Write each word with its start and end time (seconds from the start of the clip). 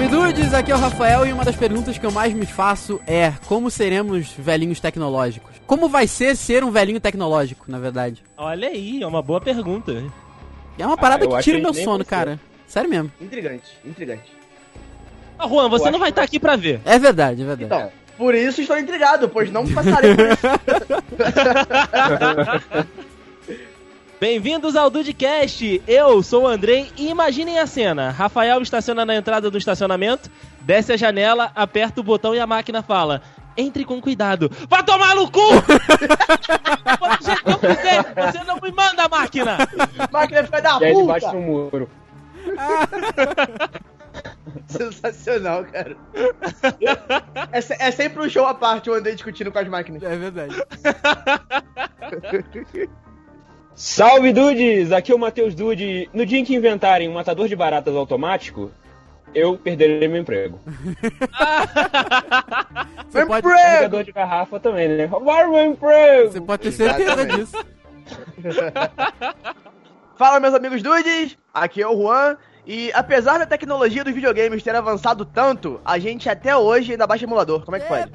Salve 0.00 0.16
dudes, 0.16 0.54
aqui 0.54 0.72
é 0.72 0.74
o 0.74 0.78
Rafael 0.78 1.26
e 1.26 1.32
uma 1.32 1.44
das 1.44 1.54
perguntas 1.54 1.98
que 1.98 2.06
eu 2.06 2.10
mais 2.10 2.32
me 2.32 2.46
faço 2.46 2.98
é 3.06 3.34
como 3.46 3.70
seremos 3.70 4.32
velhinhos 4.32 4.80
tecnológicos? 4.80 5.56
Como 5.66 5.90
vai 5.90 6.06
ser 6.06 6.34
ser 6.36 6.64
um 6.64 6.70
velhinho 6.70 6.98
tecnológico, 6.98 7.66
na 7.70 7.78
verdade? 7.78 8.22
Olha 8.34 8.68
aí, 8.68 9.02
é 9.02 9.06
uma 9.06 9.20
boa 9.20 9.42
pergunta. 9.42 10.02
É 10.78 10.86
uma 10.86 10.96
parada 10.96 11.26
Ah, 11.26 11.28
que 11.36 11.42
tira 11.42 11.58
que 11.58 11.62
meu 11.64 11.74
sono, 11.74 12.02
cara. 12.02 12.40
Sério 12.66 12.88
mesmo. 12.88 13.12
Intrigante, 13.20 13.78
intrigante. 13.84 14.32
Ah, 15.38 15.46
Juan, 15.46 15.68
você 15.68 15.88
Eu 15.88 15.92
não 15.92 15.98
vai 15.98 16.08
que 16.08 16.12
estar 16.12 16.22
aqui 16.22 16.40
pra 16.40 16.56
ver. 16.56 16.80
É 16.86 16.98
verdade, 16.98 17.42
é 17.42 17.44
verdade. 17.44 17.64
Então, 17.64 17.92
por 18.16 18.34
isso 18.34 18.62
estou 18.62 18.78
intrigado, 18.78 19.28
pois 19.28 19.52
não 19.52 19.68
passarei 19.68 20.16
por 20.16 20.28
isso. 20.28 20.46
Bem-vindos 24.20 24.76
ao 24.76 24.90
Dudecast! 24.90 25.82
Eu 25.88 26.22
sou 26.22 26.42
o 26.42 26.46
Andrei 26.46 26.92
e 26.96 27.08
imaginem 27.08 27.58
a 27.58 27.66
cena. 27.66 28.10
Rafael 28.10 28.60
estaciona 28.60 29.06
na 29.06 29.16
entrada 29.16 29.50
do 29.50 29.56
estacionamento, 29.56 30.30
desce 30.60 30.92
a 30.92 30.96
janela, 30.96 31.50
aperta 31.54 32.00
o 32.00 32.04
botão 32.04 32.34
e 32.34 32.40
a 32.40 32.46
máquina 32.46 32.82
fala... 32.82 33.22
Entre 33.56 33.84
com 33.84 34.00
cuidado. 34.00 34.48
Vai 34.68 34.82
tomar 34.84 35.14
no 35.16 35.28
cu! 35.30 35.40
Quando 36.98 37.18
do 37.18 37.58
quiser, 37.58 38.04
você 38.14 38.44
não 38.44 38.56
me 38.62 38.70
manda, 38.70 39.08
máquina! 39.08 39.58
Máquina 40.10 40.44
fica 40.44 40.62
da 40.62 40.76
aí 40.76 40.84
ele 40.84 41.02
bate 41.04 41.26
puta! 41.26 41.36
no 41.36 41.42
muro. 41.42 41.90
Sensacional, 44.68 45.64
cara. 45.64 45.96
É, 47.50 47.60
se- 47.60 47.76
é 47.78 47.90
sempre 47.90 48.24
um 48.24 48.30
show 48.30 48.46
à 48.46 48.54
parte 48.54 48.88
eu 48.88 48.94
andei 48.94 49.14
discutindo 49.14 49.50
com 49.50 49.58
as 49.58 49.66
máquinas. 49.68 50.02
É 50.04 50.16
verdade. 50.16 50.54
Salve 53.80 54.30
Dudes! 54.34 54.92
Aqui 54.92 55.10
é 55.10 55.14
o 55.14 55.18
Matheus 55.18 55.54
Dude. 55.54 56.10
No 56.12 56.26
dia 56.26 56.38
em 56.38 56.44
que 56.44 56.54
inventarem 56.54 57.08
um 57.08 57.14
matador 57.14 57.48
de 57.48 57.56
baratas 57.56 57.96
automático, 57.96 58.70
eu 59.34 59.56
perderei 59.56 60.06
meu 60.06 60.20
emprego. 60.20 60.60
Você 63.08 63.24
pode, 63.24 63.48
Emprego! 63.48 64.04
De 64.04 64.12
garrafa 64.12 64.60
também, 64.60 64.86
né? 64.86 65.06
Roubaram 65.06 65.52
meu 65.52 65.64
emprego! 65.64 66.30
você 66.30 66.42
pode 66.42 66.62
ter 66.64 66.72
certeza 66.72 67.24
disso. 67.24 67.56
Fala, 70.14 70.38
meus 70.40 70.52
amigos 70.52 70.82
dudes, 70.82 71.38
aqui 71.54 71.80
é 71.80 71.88
o 71.88 71.96
Juan. 72.02 72.36
E 72.66 72.92
apesar 72.92 73.38
da 73.38 73.46
tecnologia 73.46 74.04
dos 74.04 74.12
videogames 74.12 74.62
ter 74.62 74.76
avançado 74.76 75.24
tanto, 75.24 75.80
a 75.82 75.98
gente 75.98 76.28
até 76.28 76.54
hoje 76.54 76.92
ainda 76.92 77.06
baixa 77.06 77.24
emulador. 77.24 77.64
Como 77.64 77.78
é 77.78 77.80
que 77.80 77.86
É. 77.86 77.88
pode? 77.88 78.12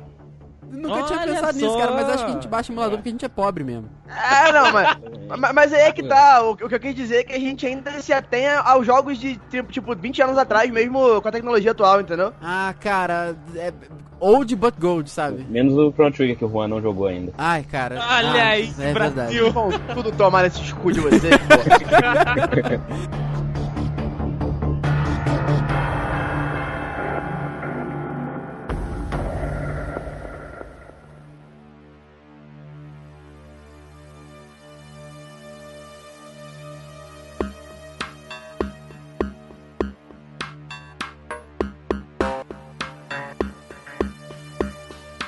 Nunca 0.71 1.03
tinha 1.03 1.19
Olha 1.19 1.33
pensado 1.33 1.53
nisso, 1.53 1.69
só. 1.71 1.77
cara, 1.77 1.91
mas 1.91 2.09
acho 2.09 2.25
que 2.25 2.31
a 2.31 2.33
gente 2.33 2.47
baixa 2.47 2.71
emulador 2.71 2.97
porque 2.97 3.09
a 3.09 3.11
gente 3.11 3.25
é 3.25 3.29
pobre 3.29 3.63
mesmo. 3.63 3.89
É, 4.07 4.51
não, 4.51 4.71
mas, 4.71 4.97
mas, 5.39 5.53
mas 5.53 5.73
aí 5.73 5.81
é 5.81 5.91
que 5.91 6.03
tá. 6.03 6.43
O, 6.43 6.51
o 6.51 6.57
que 6.57 6.75
eu 6.75 6.79
quis 6.79 6.95
dizer 6.95 7.17
é 7.17 7.23
que 7.23 7.33
a 7.33 7.39
gente 7.39 7.65
ainda 7.65 7.91
se 8.01 8.13
atenha 8.13 8.59
aos 8.59 8.85
jogos 8.85 9.17
de 9.17 9.37
tipo, 9.49 9.71
tipo 9.71 9.95
20 9.95 10.21
anos 10.23 10.37
atrás, 10.37 10.69
mesmo 10.69 11.21
com 11.21 11.27
a 11.27 11.31
tecnologia 11.31 11.71
atual, 11.71 12.01
entendeu? 12.01 12.33
Ah, 12.41 12.73
cara, 12.79 13.35
é 13.55 13.73
old 14.19 14.55
but 14.55 14.75
gold, 14.79 15.09
sabe? 15.09 15.45
Menos 15.49 15.77
o 15.77 15.91
Front 15.91 16.15
Trigger 16.15 16.37
que 16.37 16.45
o 16.45 16.49
Juan 16.49 16.67
não 16.67 16.81
jogou 16.81 17.07
ainda. 17.07 17.33
Ai, 17.37 17.63
cara. 17.63 17.95
Olha 17.95 18.43
ah, 18.43 18.47
aí, 18.49 18.73
é 18.79 18.93
Brasil! 18.93 19.15
verdade. 19.15 19.51
Bom, 19.51 19.69
tudo 19.93 20.11
tomar 20.11 20.43
nesse 20.43 20.73
cu 20.75 20.91
de 20.91 20.99
vocês, 20.99 21.35
pô. 21.37 21.55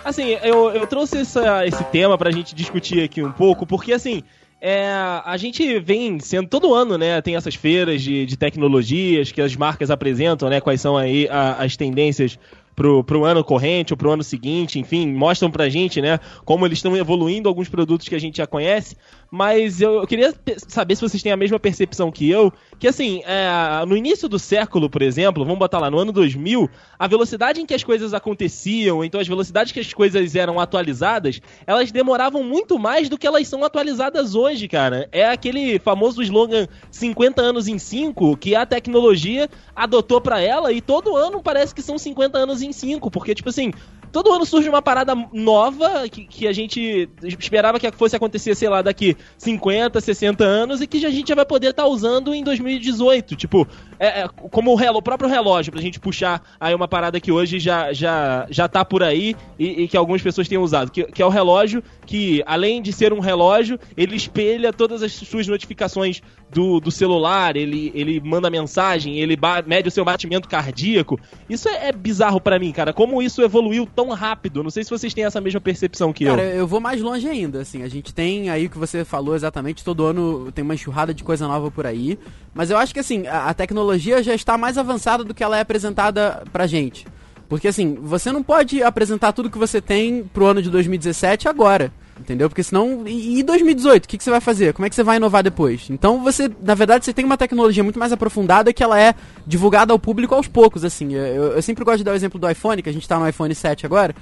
Assim, 0.07 0.38
eu, 0.41 0.69
eu 0.72 0.88
trouxe 0.88 1.18
essa- 1.18 1.66
esse 1.68 1.84
tema 1.85 2.18
pra 2.18 2.31
gente 2.31 2.56
discutir 2.56 3.03
aqui 3.03 3.22
um 3.22 3.31
pouco, 3.31 3.66
porque 3.68 3.91
assim, 3.91 4.23
é, 4.62 4.90
a 5.25 5.35
gente 5.38 5.79
vem 5.79 6.18
sendo 6.19 6.47
todo 6.47 6.73
ano, 6.73 6.97
né? 6.97 7.22
Tem 7.22 7.35
essas 7.35 7.56
feiras 7.56 8.01
de, 8.01 8.25
de 8.25 8.38
tecnologias 8.38 9.31
que 9.31 9.41
as 9.41 9.56
marcas 9.56 9.91
apresentam, 9.91 10.50
né? 10.50 10.62
Quais 10.62 10.79
são 10.79 10.95
aí 10.97 11.28
a- 11.29 11.57
as 11.63 11.75
tendências 11.75 12.40
pro, 12.77 13.03
pro 13.03 13.25
ano 13.25 13.43
corrente 13.43 13.91
ou 13.91 13.97
pro 13.97 14.11
ano 14.11 14.23
seguinte, 14.23 14.79
enfim, 14.79 15.11
mostram 15.11 15.49
pra 15.49 15.67
gente, 15.67 15.99
né? 15.99 16.19
Como 16.45 16.63
eles 16.63 16.77
estão 16.77 16.95
evoluindo 16.95 17.49
alguns 17.49 17.67
produtos 17.67 18.07
que 18.07 18.13
a 18.13 18.19
gente 18.19 18.38
já 18.38 18.45
conhece. 18.45 18.95
Mas 19.31 19.81
eu, 19.81 19.95
eu 19.95 20.07
queria 20.07 20.33
saber 20.67 20.95
se 20.95 21.01
vocês 21.01 21.21
têm 21.21 21.31
a 21.31 21.38
mesma 21.38 21.59
percepção 21.59 22.11
que 22.11 22.29
eu, 22.29 22.53
que 22.79 22.88
assim, 22.88 23.23
é, 23.25 23.83
no 23.85 23.97
início 23.97 24.29
do 24.29 24.38
século, 24.38 24.89
por 24.89 25.01
exemplo, 25.01 25.43
vamos 25.43 25.57
botar 25.59 25.79
lá, 25.79 25.89
no 25.89 25.97
ano 25.97 26.11
2000, 26.11 26.69
a 26.97 27.07
velocidade 27.07 27.59
em 27.59 27.65
que 27.65 27.73
as 27.73 27.83
coisas 27.83 28.13
aconteciam, 28.13 29.03
então 29.03 29.19
as 29.19 29.27
velocidades 29.27 29.73
que 29.73 29.79
as 29.79 29.91
coisas 29.91 30.35
eram 30.35 30.59
atualizadas, 30.59 31.41
elas 31.65 31.91
demoravam 31.91 32.44
muito 32.44 32.77
mais 32.77 33.09
do 33.09 33.17
que 33.17 33.25
elas 33.25 33.47
são 33.47 33.65
atualizadas 33.65 34.35
hoje, 34.35 34.67
cara. 34.67 35.09
É 35.11 35.27
aquele 35.27 35.79
famoso 35.79 36.21
slogan 36.21 36.67
50 36.91 37.41
anos 37.41 37.67
em 37.67 37.79
5 37.79 38.38
que 38.38 38.55
a 38.55 38.65
tecnologia 38.67 39.49
adotou 39.75 40.21
pra 40.21 40.39
ela 40.39 40.71
e 40.71 40.79
todo 40.79 41.17
ano 41.17 41.41
parece 41.41 41.73
que 41.73 41.81
são 41.81 41.97
50 41.97 42.38
anos 42.38 42.61
em 42.61 42.66
5, 42.72 43.09
porque 43.11 43.35
tipo 43.35 43.50
assim, 43.50 43.72
todo 44.11 44.31
ano 44.31 44.45
surge 44.45 44.69
uma 44.69 44.81
parada 44.81 45.13
nova 45.33 46.07
que, 46.09 46.25
que 46.25 46.47
a 46.47 46.53
gente 46.53 47.09
esperava 47.23 47.79
que 47.79 47.91
fosse 47.91 48.16
acontecer, 48.16 48.55
sei 48.55 48.69
lá, 48.69 48.81
daqui 48.81 49.16
50, 49.38 50.00
60 50.00 50.44
anos 50.44 50.81
e 50.81 50.88
que 50.88 51.06
a 51.06 51.09
gente 51.09 51.29
já 51.29 51.35
vai 51.35 51.45
poder 51.45 51.69
estar 51.69 51.88
usando 51.88 52.33
em 52.33 52.44
2018. 52.44 53.35
Tipo, 53.35 53.67
é, 53.99 54.21
é, 54.21 54.27
como 54.51 54.71
o, 54.71 54.75
relo- 54.75 54.97
o 54.97 55.01
próprio 55.01 55.29
relógio, 55.29 55.71
pra 55.71 55.81
gente 55.81 55.99
puxar 55.99 56.41
aí 56.59 56.73
uma 56.73 56.87
parada 56.87 57.19
que 57.19 57.31
hoje 57.31 57.59
já, 57.59 57.91
já, 57.93 58.45
já 58.49 58.67
tá 58.67 58.83
por 58.85 59.03
aí 59.03 59.35
e, 59.57 59.83
e 59.83 59.87
que 59.87 59.97
algumas 59.97 60.21
pessoas 60.21 60.47
têm 60.47 60.57
usado, 60.57 60.91
que, 60.91 61.03
que 61.05 61.21
é 61.21 61.25
o 61.25 61.29
relógio 61.29 61.83
que, 62.05 62.41
além 62.45 62.81
de 62.81 62.93
ser 62.93 63.11
um 63.11 63.19
relógio, 63.19 63.79
ele 63.95 64.15
espelha 64.15 64.71
todas 64.71 65.03
as 65.03 65.11
suas 65.13 65.47
notificações 65.47 66.21
do, 66.49 66.79
do 66.79 66.89
celular, 66.91 67.57
ele, 67.57 67.91
ele 67.93 68.21
manda 68.21 68.49
mensagem, 68.49 69.19
ele 69.19 69.37
mede 69.65 69.89
o 69.89 69.91
seu 69.91 70.05
batimento 70.05 70.47
cardíaco. 70.47 71.19
Isso 71.49 71.67
é, 71.67 71.89
é 71.89 71.91
bizarro 71.91 72.39
pra 72.39 72.57
mim, 72.57 72.71
cara. 72.71 72.93
Como 72.93 73.21
isso 73.21 73.41
evoluiu 73.41 73.85
tão 73.85 74.09
rápido. 74.09 74.63
Não 74.63 74.69
sei 74.69 74.83
se 74.83 74.89
vocês 74.89 75.13
têm 75.13 75.25
essa 75.25 75.41
mesma 75.41 75.59
percepção 75.59 76.13
que 76.13 76.25
Cara, 76.25 76.43
eu. 76.43 76.59
eu 76.59 76.67
vou 76.67 76.79
mais 76.79 77.01
longe 77.01 77.27
ainda, 77.27 77.59
assim, 77.61 77.83
a 77.83 77.87
gente 77.89 78.13
tem 78.13 78.49
aí 78.49 78.67
o 78.67 78.69
que 78.69 78.77
você 78.77 79.03
falou 79.03 79.35
exatamente, 79.35 79.83
todo 79.83 80.05
ano 80.05 80.51
tem 80.51 80.63
uma 80.63 80.75
enxurrada 80.75 81.13
de 81.13 81.23
coisa 81.23 81.47
nova 81.47 81.69
por 81.69 81.85
aí, 81.85 82.17
mas 82.53 82.69
eu 82.71 82.77
acho 82.77 82.93
que 82.93 82.99
assim, 82.99 83.27
a, 83.27 83.45
a 83.49 83.53
tecnologia 83.53 83.86
já 83.97 84.33
está 84.33 84.57
mais 84.57 84.77
avançada 84.77 85.23
do 85.23 85.33
que 85.33 85.43
ela 85.43 85.57
é 85.57 85.61
apresentada 85.61 86.43
pra 86.51 86.67
gente. 86.67 87.05
Porque 87.49 87.67
assim, 87.67 87.97
você 88.01 88.31
não 88.31 88.43
pode 88.43 88.83
apresentar 88.83 89.31
tudo 89.31 89.49
que 89.49 89.57
você 89.57 89.79
tem 89.81 90.23
pro 90.23 90.45
ano 90.45 90.61
de 90.61 90.69
2017 90.69 91.47
agora. 91.47 91.91
Entendeu? 92.19 92.49
Porque 92.49 92.63
senão. 92.63 93.03
E, 93.05 93.39
e 93.39 93.43
2018? 93.43 94.05
O 94.05 94.07
que, 94.07 94.17
que 94.17 94.23
você 94.23 94.31
vai 94.31 94.41
fazer? 94.41 94.73
Como 94.73 94.85
é 94.85 94.89
que 94.89 94.95
você 94.95 95.03
vai 95.03 95.17
inovar 95.17 95.43
depois? 95.43 95.87
Então 95.89 96.23
você, 96.23 96.49
na 96.61 96.73
verdade, 96.73 97.05
você 97.05 97.13
tem 97.13 97.23
uma 97.23 97.37
tecnologia 97.37 97.83
muito 97.83 97.99
mais 97.99 98.11
aprofundada 98.11 98.73
que 98.73 98.83
ela 98.83 98.99
é 98.99 99.13
divulgada 99.45 99.93
ao 99.93 99.99
público 99.99 100.33
aos 100.33 100.47
poucos, 100.47 100.83
assim. 100.83 101.13
Eu, 101.13 101.53
eu 101.53 101.61
sempre 101.61 101.85
gosto 101.85 101.99
de 101.99 102.03
dar 102.03 102.13
o 102.13 102.15
exemplo 102.15 102.39
do 102.39 102.49
iPhone, 102.49 102.81
que 102.81 102.89
a 102.89 102.93
gente 102.93 103.07
tá 103.07 103.19
no 103.19 103.27
iPhone 103.27 103.53
7 103.53 103.85
agora. 103.85 104.15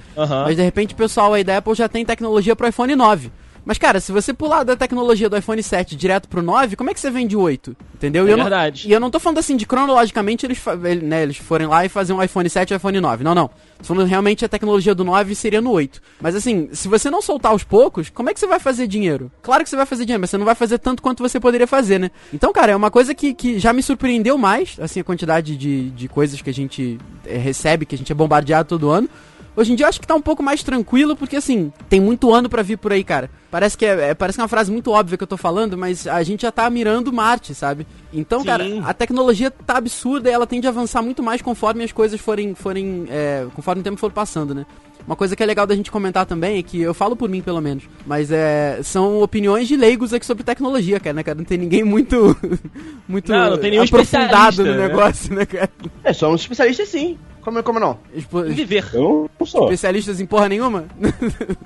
Mas 0.44 0.56
de 0.56 0.62
repente 0.62 0.94
o 0.94 0.96
pessoal 0.96 1.32
aí 1.32 1.42
da 1.42 1.56
Apple 1.56 1.74
já 1.74 1.88
tem 1.88 2.04
tecnologia 2.04 2.54
pro 2.54 2.68
iPhone 2.68 2.94
9. 2.94 3.32
Mas, 3.66 3.78
cara, 3.78 3.98
se 3.98 4.12
você 4.12 4.32
pular 4.32 4.62
da 4.62 4.76
tecnologia 4.76 5.28
do 5.28 5.36
iPhone 5.36 5.60
7 5.60 5.96
direto 5.96 6.28
pro 6.28 6.40
9, 6.40 6.76
como 6.76 6.88
é 6.88 6.94
que 6.94 7.00
você 7.00 7.10
vende 7.10 7.36
o 7.36 7.40
8? 7.40 7.76
Entendeu? 7.96 8.24
É 8.24 8.28
e 8.28 8.30
eu 8.30 8.36
não- 8.36 8.44
verdade. 8.44 8.88
e 8.88 8.92
eu 8.92 9.00
não 9.00 9.10
tô 9.10 9.18
falando 9.18 9.38
assim 9.38 9.56
de 9.56 9.66
cronologicamente 9.66 10.46
eles, 10.46 10.62
né, 11.02 11.24
eles 11.24 11.36
forem 11.36 11.66
lá 11.66 11.84
e 11.84 11.88
fazer 11.88 12.12
um 12.12 12.22
iPhone 12.22 12.48
7 12.48 12.70
e 12.70 12.76
iPhone 12.76 13.00
9. 13.00 13.24
Não, 13.24 13.34
não. 13.34 13.48
Tô 13.78 13.84
falando 13.84 14.06
realmente 14.06 14.44
a 14.44 14.48
tecnologia 14.48 14.94
do 14.94 15.02
9 15.04 15.34
seria 15.34 15.60
no 15.60 15.72
8. 15.72 16.00
Mas 16.20 16.36
assim, 16.36 16.68
se 16.72 16.86
você 16.86 17.10
não 17.10 17.20
soltar 17.20 17.50
aos 17.50 17.64
poucos, 17.64 18.08
como 18.08 18.30
é 18.30 18.34
que 18.34 18.38
você 18.38 18.46
vai 18.46 18.60
fazer 18.60 18.86
dinheiro? 18.86 19.32
Claro 19.42 19.64
que 19.64 19.68
você 19.68 19.76
vai 19.76 19.84
fazer 19.84 20.04
dinheiro, 20.04 20.20
mas 20.20 20.30
você 20.30 20.38
não 20.38 20.44
vai 20.46 20.54
fazer 20.54 20.78
tanto 20.78 21.02
quanto 21.02 21.20
você 21.22 21.40
poderia 21.40 21.66
fazer, 21.66 21.98
né? 21.98 22.10
Então, 22.32 22.52
cara, 22.52 22.70
é 22.70 22.76
uma 22.76 22.90
coisa 22.90 23.14
que, 23.14 23.34
que 23.34 23.58
já 23.58 23.72
me 23.72 23.82
surpreendeu 23.82 24.38
mais, 24.38 24.76
assim, 24.80 25.00
a 25.00 25.04
quantidade 25.04 25.56
de, 25.56 25.90
de 25.90 26.06
coisas 26.08 26.40
que 26.40 26.50
a 26.50 26.54
gente 26.54 26.98
eh, 27.26 27.36
recebe, 27.36 27.84
que 27.84 27.96
a 27.96 27.98
gente 27.98 28.12
é 28.12 28.14
bombardeado 28.14 28.68
todo 28.68 28.90
ano. 28.90 29.08
Hoje 29.56 29.72
em 29.72 29.74
dia 29.74 29.86
eu 29.86 29.88
acho 29.88 30.00
que 30.00 30.06
tá 30.06 30.14
um 30.14 30.20
pouco 30.20 30.42
mais 30.42 30.62
tranquilo, 30.62 31.16
porque 31.16 31.36
assim, 31.36 31.72
tem 31.88 31.98
muito 31.98 32.32
ano 32.32 32.48
pra 32.48 32.62
vir 32.62 32.76
por 32.76 32.92
aí, 32.92 33.02
cara. 33.02 33.30
Parece 33.50 33.76
que 33.78 33.86
é, 33.86 34.10
é- 34.10 34.14
parece 34.14 34.36
que 34.36 34.40
é 34.40 34.44
uma 34.44 34.48
frase 34.48 34.70
muito 34.70 34.90
óbvia 34.90 35.16
que 35.16 35.24
eu 35.24 35.28
tô 35.28 35.38
falando, 35.38 35.78
mas 35.78 36.06
a 36.06 36.22
gente 36.22 36.42
já 36.42 36.52
tá 36.52 36.68
mirando 36.68 37.10
Marte, 37.12 37.54
sabe? 37.54 37.86
Então, 38.12 38.40
Sim. 38.40 38.46
cara, 38.46 38.64
a 38.84 38.92
tecnologia 38.92 39.50
tá 39.50 39.78
absurda 39.78 40.28
e 40.28 40.32
ela 40.32 40.46
tende 40.46 40.66
a 40.66 40.70
avançar 40.70 41.00
muito 41.00 41.22
mais 41.22 41.40
conforme 41.40 41.82
as 41.82 41.90
coisas 41.90 42.20
forem, 42.20 42.54
forem 42.54 43.06
é, 43.08 43.46
conforme 43.54 43.80
o 43.80 43.84
tempo 43.84 43.96
for 43.96 44.12
passando, 44.12 44.54
né? 44.54 44.66
Uma 45.06 45.14
coisa 45.14 45.36
que 45.36 45.42
é 45.42 45.46
legal 45.46 45.66
da 45.66 45.74
gente 45.74 45.90
comentar 45.90 46.26
também 46.26 46.58
é 46.58 46.62
que 46.62 46.80
eu 46.80 46.92
falo 46.92 47.14
por 47.14 47.28
mim, 47.28 47.40
pelo 47.40 47.60
menos, 47.60 47.84
mas 48.04 48.30
é, 48.32 48.80
são 48.82 49.22
opiniões 49.22 49.68
de 49.68 49.76
leigos 49.76 50.12
aqui 50.12 50.26
sobre 50.26 50.42
tecnologia, 50.42 50.98
cara, 50.98 51.14
né, 51.14 51.22
cara? 51.22 51.38
Não 51.38 51.44
tem 51.44 51.56
ninguém 51.56 51.84
muito, 51.84 52.36
muito 53.06 53.30
Não, 53.30 53.50
não 53.50 53.58
tem 53.58 53.70
nenhum 53.70 53.84
aprofundado 53.84 54.64
no 54.64 54.70
especialista, 54.70 54.76
né? 54.76 54.88
negócio, 54.88 55.34
né, 55.34 55.46
cara? 55.46 55.70
É, 56.02 56.12
somos 56.12 56.40
especialistas 56.40 56.88
sim. 56.88 57.16
Como, 57.46 57.62
como 57.62 57.78
não? 57.78 58.00
Em 58.12 58.52
viver. 58.52 58.90
Eu 58.92 59.30
não 59.38 59.46
sou. 59.46 59.66
Especialistas 59.66 60.20
em 60.20 60.26
porra 60.26 60.48
nenhuma? 60.48 60.86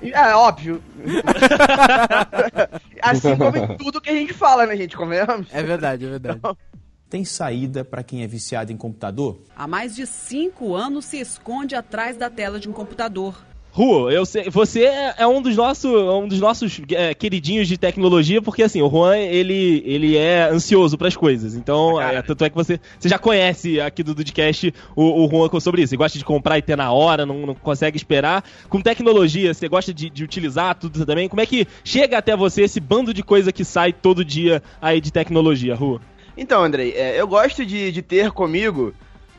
É, 0.02 0.34
óbvio. 0.34 0.82
assim 3.00 3.34
como 3.34 3.56
em 3.56 3.78
tudo 3.78 3.98
que 3.98 4.10
a 4.10 4.12
gente 4.12 4.34
fala, 4.34 4.66
né, 4.66 4.76
gente? 4.76 4.94
Convenhamos. 4.94 5.46
É 5.50 5.62
verdade, 5.62 6.04
é 6.04 6.10
verdade. 6.10 6.40
Tem 7.08 7.24
saída 7.24 7.82
para 7.82 8.02
quem 8.02 8.22
é 8.22 8.26
viciado 8.26 8.70
em 8.70 8.76
computador? 8.76 9.40
Há 9.56 9.66
mais 9.66 9.96
de 9.96 10.06
cinco 10.06 10.74
anos 10.74 11.06
se 11.06 11.18
esconde 11.18 11.74
atrás 11.74 12.14
da 12.14 12.28
tela 12.28 12.60
de 12.60 12.68
um 12.68 12.72
computador. 12.72 13.42
Ru, 13.80 14.10
eu 14.10 14.26
sei, 14.26 14.50
você 14.50 14.84
é 14.84 15.14
é 15.16 15.26
um 15.26 15.40
dos 15.40 15.56
nossos, 15.56 15.90
um 15.90 16.28
dos 16.28 16.38
nossos 16.38 16.82
é, 16.90 17.14
queridinhos 17.14 17.66
de 17.66 17.78
tecnologia, 17.78 18.42
porque 18.42 18.62
assim, 18.62 18.82
o 18.82 18.90
Juan, 18.90 19.16
ele, 19.16 19.82
ele 19.86 20.18
é 20.18 20.50
ansioso 20.50 20.98
pras 20.98 21.16
coisas. 21.16 21.54
Então, 21.54 21.98
é, 21.98 22.20
tanto 22.20 22.44
é 22.44 22.50
que 22.50 22.56
você, 22.56 22.78
você 22.98 23.08
já 23.08 23.18
conhece 23.18 23.80
aqui 23.80 24.02
do 24.02 24.14
Dudcast 24.14 24.74
o, 24.94 25.24
o 25.24 25.30
Juan 25.30 25.60
sobre 25.60 25.80
isso. 25.80 25.94
Ele 25.94 25.98
gosta 25.98 26.18
de 26.18 26.24
comprar 26.24 26.58
e 26.58 26.62
ter 26.62 26.76
na 26.76 26.92
hora, 26.92 27.24
não, 27.24 27.46
não 27.46 27.54
consegue 27.54 27.96
esperar. 27.96 28.44
Com 28.68 28.82
tecnologia, 28.82 29.54
você 29.54 29.66
gosta 29.66 29.94
de, 29.94 30.10
de 30.10 30.24
utilizar 30.24 30.74
tudo 30.74 31.06
também. 31.06 31.26
Como 31.26 31.40
é 31.40 31.46
que 31.46 31.66
chega 31.82 32.18
até 32.18 32.36
você 32.36 32.62
esse 32.62 32.80
bando 32.80 33.14
de 33.14 33.22
coisa 33.22 33.50
que 33.50 33.64
sai 33.64 33.94
todo 33.94 34.22
dia 34.22 34.62
aí 34.80 35.00
de 35.00 35.10
tecnologia, 35.10 35.74
Ru? 35.74 36.00
Então, 36.36 36.62
Andrei, 36.62 36.92
é, 36.92 37.20
eu 37.20 37.26
gosto 37.26 37.64
de, 37.64 37.90
de 37.92 38.02
ter 38.02 38.30
comigo 38.30 38.94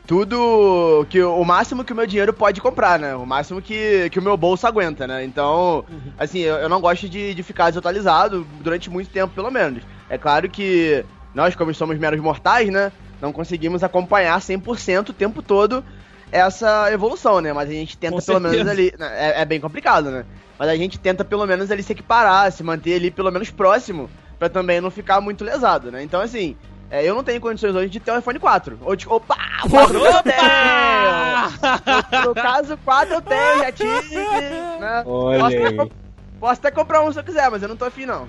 tudo 0.06 1.06
que 1.08 1.22
o 1.22 1.44
máximo 1.44 1.84
que 1.84 1.92
o 1.92 1.96
meu 1.96 2.06
dinheiro 2.06 2.32
pode 2.32 2.60
comprar, 2.60 2.98
né? 2.98 3.14
O 3.14 3.24
máximo 3.24 3.62
que, 3.62 4.10
que 4.10 4.18
o 4.18 4.22
meu 4.22 4.36
bolso 4.36 4.66
aguenta, 4.66 5.06
né? 5.06 5.24
Então, 5.24 5.84
assim, 6.18 6.40
eu, 6.40 6.56
eu 6.56 6.68
não 6.68 6.80
gosto 6.80 7.08
de, 7.08 7.34
de 7.34 7.42
ficar 7.42 7.70
desatualizado 7.70 8.44
durante 8.60 8.90
muito 8.90 9.10
tempo, 9.10 9.34
pelo 9.34 9.50
menos. 9.50 9.84
É 10.08 10.18
claro 10.18 10.48
que 10.50 11.04
nós, 11.34 11.54
como 11.54 11.72
somos 11.72 11.98
meros 11.98 12.20
mortais, 12.20 12.68
né? 12.70 12.90
Não 13.20 13.32
conseguimos 13.32 13.82
acompanhar 13.84 14.38
100% 14.40 15.10
o 15.10 15.12
tempo 15.12 15.40
todo 15.40 15.84
essa 16.32 16.90
evolução, 16.90 17.40
né? 17.40 17.52
Mas 17.52 17.68
a 17.68 17.72
gente 17.72 17.96
tenta 17.96 18.16
pelo 18.20 18.40
menos 18.40 18.66
ali. 18.66 18.92
né? 18.98 19.08
É, 19.12 19.42
é 19.42 19.44
bem 19.44 19.60
complicado, 19.60 20.10
né? 20.10 20.24
Mas 20.58 20.68
a 20.68 20.76
gente 20.76 20.98
tenta 20.98 21.24
pelo 21.24 21.46
menos 21.46 21.70
ali 21.70 21.82
se 21.82 21.92
equiparar, 21.92 22.50
se 22.50 22.62
manter 22.62 22.94
ali 22.94 23.10
pelo 23.10 23.30
menos 23.30 23.50
próximo, 23.50 24.10
pra 24.38 24.48
também 24.48 24.80
não 24.80 24.90
ficar 24.90 25.20
muito 25.20 25.44
lesado, 25.44 25.92
né? 25.92 26.02
Então, 26.02 26.20
assim, 26.20 26.56
é, 26.92 27.08
eu 27.08 27.14
não 27.14 27.24
tenho 27.24 27.40
condições 27.40 27.74
hoje 27.74 27.88
de 27.88 27.98
ter 27.98 28.12
um 28.12 28.18
iPhone 28.18 28.38
4. 28.38 28.78
Ou 28.82 28.94
de, 28.94 29.08
opa! 29.08 29.36
4 29.68 29.98
eu 29.98 30.22
tenho! 30.22 32.26
No, 32.26 32.34
caso, 32.34 32.76
4 32.84 33.14
eu 33.14 33.22
tenho, 33.22 33.58
já 33.58 33.72
tive, 33.72 34.16
né? 34.16 35.02
Olha 35.06 35.38
Posso 35.76 35.90
posso 36.38 36.60
até 36.60 36.70
comprar 36.70 37.02
um 37.02 37.12
se 37.12 37.18
eu 37.18 37.24
quiser, 37.24 37.50
mas 37.50 37.62
eu 37.62 37.68
não 37.68 37.76
tô 37.76 37.84
afim, 37.84 38.04
não. 38.04 38.28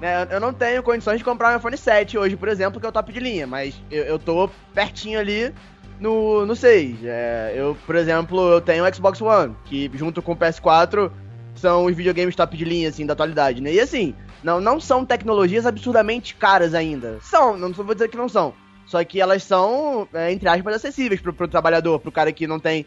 Né, 0.00 0.24
eu- 0.24 0.36
eu 0.36 0.40
não 0.40 0.52
tenho 0.52 0.82
condições 0.82 1.18
de 1.18 1.24
comprar 1.24 1.54
um 1.54 1.58
iPhone 1.58 1.76
7 1.76 2.18
hoje, 2.18 2.36
por 2.36 2.48
exemplo, 2.48 2.80
que 2.80 2.86
é 2.86 2.88
o 2.88 2.92
top 2.92 3.12
de 3.12 3.20
linha, 3.20 3.46
mas 3.46 3.80
eu, 3.90 4.02
eu 4.04 4.18
tô 4.18 4.50
pertinho 4.74 5.18
ali 5.20 5.54
no, 6.00 6.44
no 6.44 6.56
6. 6.56 6.98
É, 7.04 7.52
eu, 7.54 7.76
por 7.86 7.94
exemplo, 7.94 8.40
eu 8.50 8.60
tenho 8.60 8.84
o 8.84 8.94
Xbox 8.94 9.20
One, 9.20 9.54
que 9.64 9.88
junto 9.94 10.20
com 10.20 10.32
o 10.32 10.36
PS4 10.36 11.10
são 11.54 11.84
os 11.84 11.94
videogames 11.94 12.34
top 12.34 12.56
de 12.56 12.64
linha, 12.64 12.88
assim, 12.88 13.06
da 13.06 13.12
atualidade, 13.12 13.60
né? 13.62 13.72
E 13.72 13.80
assim, 13.80 14.12
não, 14.42 14.60
não 14.60 14.80
são 14.80 15.04
tecnologias 15.04 15.66
absurdamente 15.66 16.34
caras 16.36 16.74
ainda. 16.74 17.18
São, 17.20 17.56
não 17.56 17.72
vou 17.72 17.94
dizer 17.94 18.08
que 18.08 18.16
não 18.16 18.28
são. 18.28 18.54
Só 18.86 19.02
que 19.04 19.20
elas 19.20 19.42
são, 19.44 20.08
é, 20.12 20.32
entre 20.32 20.48
aspas, 20.48 20.74
acessíveis 20.76 21.20
pro, 21.20 21.32
pro 21.32 21.48
trabalhador, 21.48 22.00
pro 22.00 22.12
cara 22.12 22.32
que 22.32 22.46
não 22.46 22.58
tem 22.58 22.86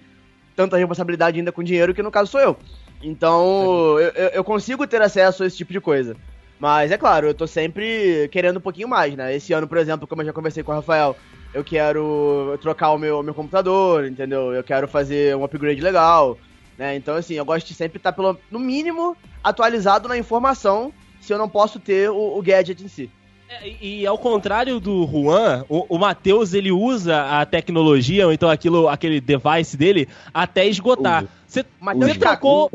tanta 0.56 0.78
responsabilidade 0.78 1.40
ainda 1.40 1.52
com 1.52 1.64
dinheiro, 1.64 1.94
que 1.94 2.04
no 2.04 2.12
caso 2.12 2.32
sou 2.32 2.40
eu. 2.40 2.58
Então, 3.02 4.00
eu, 4.00 4.30
eu- 4.34 4.44
consigo 4.44 4.88
ter 4.88 5.02
acesso 5.02 5.44
a 5.44 5.48
esse 5.48 5.58
tipo 5.58 5.74
de 5.74 5.82
coisa. 5.82 6.18
Mas 6.58 6.92
é 6.92 6.98
claro, 6.98 7.28
eu 7.28 7.34
tô 7.34 7.46
sempre 7.46 8.30
querendo 8.32 8.58
um 8.58 8.62
pouquinho 8.62 8.88
mais, 8.88 9.16
né? 9.16 9.36
Esse 9.36 9.52
ano, 9.54 9.68
por 9.68 9.78
exemplo, 9.78 10.08
como 10.08 10.22
eu 10.22 10.26
já 10.26 10.34
conversei 10.34 10.64
com 10.64 10.72
o 10.72 10.76
Rafael, 10.76 11.18
eu 11.54 11.64
quero 11.64 12.58
trocar 12.62 12.92
o 12.92 12.98
meu, 12.98 13.22
meu 13.22 13.34
computador, 13.34 14.06
entendeu? 14.06 14.54
Eu 14.54 14.64
quero 14.64 14.88
fazer 14.88 15.36
um 15.36 15.44
upgrade 15.44 15.82
legal, 15.82 16.40
né? 16.78 16.96
Então, 16.96 17.16
assim, 17.16 17.34
eu 17.36 17.46
gosto 17.46 17.68
de 17.68 17.74
sempre 17.74 17.98
estar, 17.98 18.14
pelo, 18.14 18.42
no 18.50 18.60
mínimo, 18.60 19.18
atualizado 19.44 20.08
na 20.08 20.18
informação 20.18 20.94
se 21.26 21.34
eu 21.34 21.38
não 21.38 21.50
posso 21.50 21.80
ter 21.80 22.10
o, 22.10 22.38
o 22.38 22.42
gadget 22.42 22.84
em 22.84 22.88
si. 22.88 23.10
É, 23.50 23.68
e, 23.68 24.02
e 24.02 24.08
ao 24.08 24.18
contrário 24.18 24.80
do 24.80 25.06
Juan, 25.08 25.66
o, 25.70 25.96
o 25.96 25.98
Matheus 25.98 26.54
ele 26.54 26.72
usa 26.72 27.40
a 27.40 27.46
tecnologia, 27.46 28.26
ou 28.26 28.34
então 28.34 28.50
aquilo, 28.50 28.88
aquele 28.88 29.20
device 29.20 29.76
dele, 29.76 30.08
até 30.34 30.68
esgotar. 30.68 31.26
Você 31.48 31.66
você 31.80 32.16
trocou. 32.16 32.72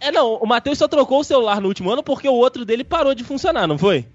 É 0.00 0.10
não, 0.10 0.34
o 0.36 0.46
Matheus 0.46 0.78
só 0.78 0.88
trocou 0.88 1.20
o 1.20 1.24
celular 1.24 1.60
no 1.60 1.68
último 1.68 1.90
ano 1.90 2.02
porque 2.02 2.28
o 2.28 2.34
outro 2.34 2.64
dele 2.64 2.82
parou 2.82 3.14
de 3.14 3.22
funcionar, 3.22 3.66
não 3.66 3.76
foi? 3.76 4.06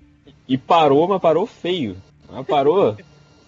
E 0.48 0.58
parou, 0.58 1.08
mas 1.08 1.22
parou 1.22 1.46
feio. 1.46 1.98
Mas 2.30 2.46
parou. 2.46 2.96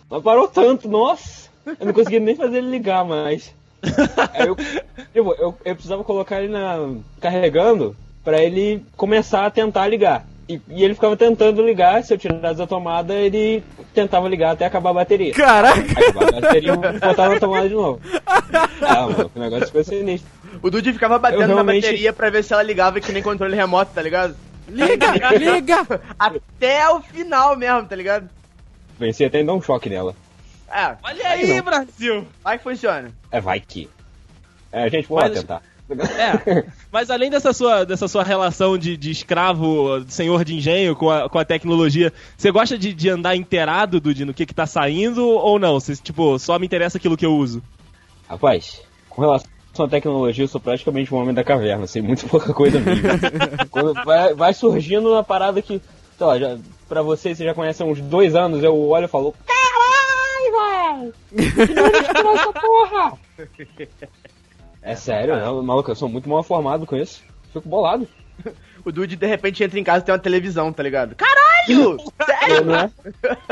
Mas 0.09 0.23
parou 0.23 0.47
tanto, 0.47 0.87
nossa. 0.87 1.49
Eu 1.65 1.87
não 1.87 1.93
consegui 1.93 2.17
nem 2.21 2.33
fazer 2.33 2.59
ele 2.59 2.69
ligar 2.69 3.03
mais. 3.03 3.53
Aí 4.33 4.47
eu, 4.47 4.55
tipo, 4.55 5.35
eu, 5.37 5.53
eu 5.65 5.75
precisava 5.75 6.01
colocar 6.01 6.41
ele 6.41 6.53
na, 6.53 6.77
carregando 7.19 7.93
pra 8.27 8.43
ele 8.43 8.83
começar 8.97 9.45
a 9.45 9.49
tentar 9.49 9.87
ligar. 9.87 10.25
E, 10.49 10.59
e 10.67 10.83
ele 10.83 10.93
ficava 10.93 11.15
tentando 11.15 11.65
ligar, 11.65 12.03
se 12.03 12.13
eu 12.13 12.17
tirasse 12.17 12.57
da 12.57 12.67
tomada, 12.67 13.13
ele 13.13 13.63
tentava 13.93 14.27
ligar 14.27 14.51
até 14.51 14.65
acabar 14.65 14.89
a 14.89 14.93
bateria. 14.95 15.33
Caraca! 15.33 15.79
Acabar 15.79 16.27
a 16.27 16.41
bateria 16.41 16.73
e 16.73 16.75
botar 16.99 17.29
na 17.29 17.39
tomada 17.39 17.69
de 17.69 17.73
novo. 17.75 18.01
Ah, 18.81 19.07
mano, 19.07 19.31
o 19.33 19.39
negócio 19.39 19.65
ficou 19.67 19.83
sinistro. 19.83 20.29
O 20.61 20.69
Dude 20.69 20.91
ficava 20.93 21.17
batendo 21.17 21.41
Eu 21.43 21.47
realmente- 21.47 21.81
na 21.83 21.87
bateria 21.89 22.13
pra 22.13 22.29
ver 22.29 22.43
se 22.43 22.51
ela 22.53 22.61
ligava 22.63 22.99
que 22.99 23.11
nem 23.13 23.23
controle 23.23 23.55
remoto, 23.55 23.91
tá 23.95 24.01
ligado? 24.01 24.35
Liga, 24.67 25.07
liga! 25.37 25.87
Até 26.19 26.87
o 26.89 27.01
final 27.01 27.55
mesmo, 27.57 27.85
tá 27.87 27.95
ligado? 27.95 28.29
Venci 28.99 29.23
até 29.25 29.39
em 29.41 29.45
dar 29.45 29.53
um 29.53 29.61
choque 29.61 29.89
nela. 29.89 30.13
É, 30.69 30.95
Olha 31.01 31.27
aí, 31.29 31.61
Brasil! 31.61 32.27
vai 32.43 32.57
que 32.57 32.63
funciona. 32.65 33.09
É, 33.31 33.39
vai 33.41 33.59
que. 33.61 33.89
É, 34.71 34.89
gente, 34.89 35.07
vamos 35.07 35.23
lá 35.23 35.29
Mas- 35.29 35.39
tentar. 35.39 35.61
É, 35.89 36.65
mas 36.91 37.09
além 37.09 37.29
dessa 37.29 37.53
sua, 37.53 37.85
dessa 37.85 38.07
sua 38.07 38.23
relação 38.23 38.77
de, 38.77 38.97
de 38.97 39.09
escravo, 39.09 40.03
senhor 40.09 40.43
de 40.43 40.55
engenho 40.55 40.95
com 40.95 41.09
a, 41.09 41.29
com 41.29 41.39
a 41.39 41.45
tecnologia, 41.45 42.11
você 42.37 42.51
gosta 42.51 42.77
de, 42.77 42.93
de 42.93 43.09
andar 43.09 43.35
inteirado, 43.35 43.99
Dude, 44.01 44.25
no 44.25 44.33
que 44.33 44.45
que 44.45 44.53
tá 44.53 44.65
saindo 44.65 45.25
ou 45.25 45.57
não? 45.57 45.79
Você, 45.79 45.95
tipo, 45.95 46.37
só 46.39 46.59
me 46.59 46.65
interessa 46.65 46.97
aquilo 46.97 47.15
que 47.15 47.25
eu 47.25 47.33
uso? 47.33 47.63
Rapaz, 48.27 48.81
com 49.09 49.21
relação 49.21 49.47
à 49.79 49.87
tecnologia, 49.87 50.43
eu 50.43 50.49
sou 50.49 50.59
praticamente 50.59 51.13
um 51.13 51.17
homem 51.17 51.33
da 51.33 51.43
caverna, 51.43 51.87
sei 51.87 52.01
muito 52.01 52.27
pouca 52.27 52.53
coisa 52.53 52.79
mesmo. 52.81 53.07
Quando 53.71 53.93
vai, 54.03 54.33
vai 54.33 54.53
surgindo 54.53 55.09
uma 55.09 55.23
parada 55.23 55.61
que, 55.61 55.81
sei 56.17 56.27
lá, 56.27 56.37
já, 56.37 56.57
pra 56.89 57.01
vocês, 57.01 57.37
você 57.37 57.45
já 57.45 57.53
conhece 57.53 57.81
há 57.81 57.85
uns 57.85 58.01
dois 58.01 58.35
anos, 58.35 58.61
eu 58.61 58.77
olho 58.89 59.05
e 59.05 59.07
falo, 59.07 59.33
caralho, 59.45 61.13
velho! 61.31 61.67
Que 62.53 62.59
porra! 62.59 63.17
É 64.87 64.95
sério, 64.95 65.35
né? 65.35 65.43
maluco, 65.63 65.91
eu 65.91 65.95
sou 65.95 66.07
muito 66.09 66.29
mal 66.29 66.41
formado 66.43 66.85
com 66.85 66.95
isso. 66.95 67.21
Fico 67.53 67.67
bolado. 67.67 68.07
O 68.85 68.91
Dude 68.91 69.17
de 69.17 69.25
repente 69.27 69.61
entra 69.61 69.77
em 69.77 69.83
casa 69.83 69.99
e 70.01 70.05
tem 70.05 70.13
uma 70.13 70.19
televisão, 70.19 70.71
tá 70.71 70.81
ligado? 70.81 71.13
Caralho! 71.15 71.97
Sério? 72.25 72.63
Não 72.63 72.75
é? 72.75 72.89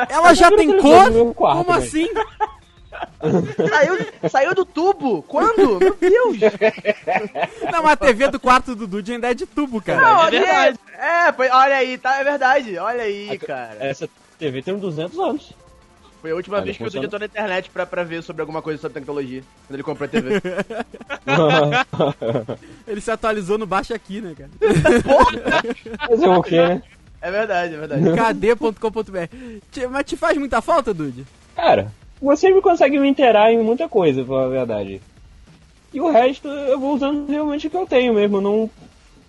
Ela 0.10 0.34
já 0.34 0.50
tem 0.50 0.80
cor? 0.80 1.34
quarto, 1.34 1.58
Como 1.66 1.74
velho. 1.74 1.86
assim? 1.86 2.08
Saiu, 3.70 4.30
saiu 4.30 4.56
do 4.56 4.64
tubo? 4.64 5.22
Quando? 5.24 5.80
Meu 5.80 5.94
Deus! 5.96 6.38
Não, 7.70 7.84
mas 7.84 7.92
a 7.92 7.98
TV 7.98 8.30
do 8.30 8.40
quarto 8.40 8.74
do 8.76 8.88
Dude 8.88 9.12
ainda 9.12 9.30
é 9.32 9.34
de 9.34 9.46
tubo, 9.46 9.82
cara. 9.82 10.00
Não, 10.00 10.28
é 10.28 10.32
verdade. 10.32 10.80
É, 10.98 11.34
foi- 11.34 11.50
olha 11.50 11.76
aí, 11.76 11.98
tá? 11.98 12.18
É 12.20 12.24
verdade. 12.24 12.78
Olha 12.78 13.04
aí, 13.04 13.38
cara. 13.40 13.76
Essa 13.82 14.08
TV 14.40 14.62
tem 14.62 14.74
uns 14.74 14.82
200 14.82 15.20
anos. 15.20 15.52
Foi 16.26 16.32
a 16.32 16.36
última 16.36 16.58
Olha, 16.58 16.66
vez 16.66 16.76
que 16.76 16.84
funciona. 16.84 17.06
entrou 17.06 17.20
na 17.20 17.28
internet 17.28 17.70
pra, 17.70 17.86
pra 17.86 18.04
ver 18.04 18.24
sobre 18.24 18.42
alguma 18.42 18.60
coisa 18.60 18.82
sobre 18.82 19.00
tecnologia. 19.00 19.44
Quando 19.68 19.76
ele 19.76 19.84
comprou 19.84 20.08
a 20.08 20.10
TV. 20.10 20.42
Ele 22.88 23.00
se 23.00 23.12
atualizou 23.12 23.60
no 23.60 23.68
baixo 23.68 23.94
aqui, 23.94 24.22
né, 24.22 24.34
cara? 24.36 24.50
Fazer 26.08 26.28
o 26.28 26.42
quê, 26.42 26.58
né? 26.58 26.82
É 27.22 27.30
verdade, 27.30 27.76
é 27.76 27.78
verdade. 27.78 28.02
kd.com.br. 28.02 29.88
Mas 29.92 30.06
te 30.06 30.18
faz 30.18 30.36
muita 30.36 30.64
falta, 30.64 30.96
Dude? 30.96 31.28
Cara, 31.56 31.92
você 32.20 32.52
me 32.52 32.60
consegue 32.60 32.98
me 32.98 33.08
inteirar 33.08 33.54
em 33.54 33.62
muita 33.62 33.88
coisa, 33.88 34.24
pra 34.24 34.34
falar 34.34 34.46
a 34.46 34.50
verdade. 34.50 35.00
E 35.94 36.02
o 36.02 36.10
resto 36.10 36.48
eu 36.48 36.80
vou 36.80 36.96
usando 36.96 37.30
realmente 37.30 37.68
o 37.68 37.70
que 37.70 37.78
eu 37.78 37.86
tenho 37.86 38.16
mesmo, 38.16 38.42
não, 38.42 38.68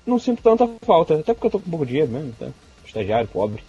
não 0.07 0.19
sinto 0.19 0.43
tanta 0.43 0.67
falta. 0.81 1.17
Até 1.17 1.35
porque 1.35 1.49
eu 1.49 1.51
tô 1.51 1.61
com 1.61 1.69
pouco 1.69 1.85
dinheiro 1.85 2.11
mesmo, 2.11 2.33
tá? 2.39 2.47
Estagiário, 2.87 3.29
pobre. 3.29 3.63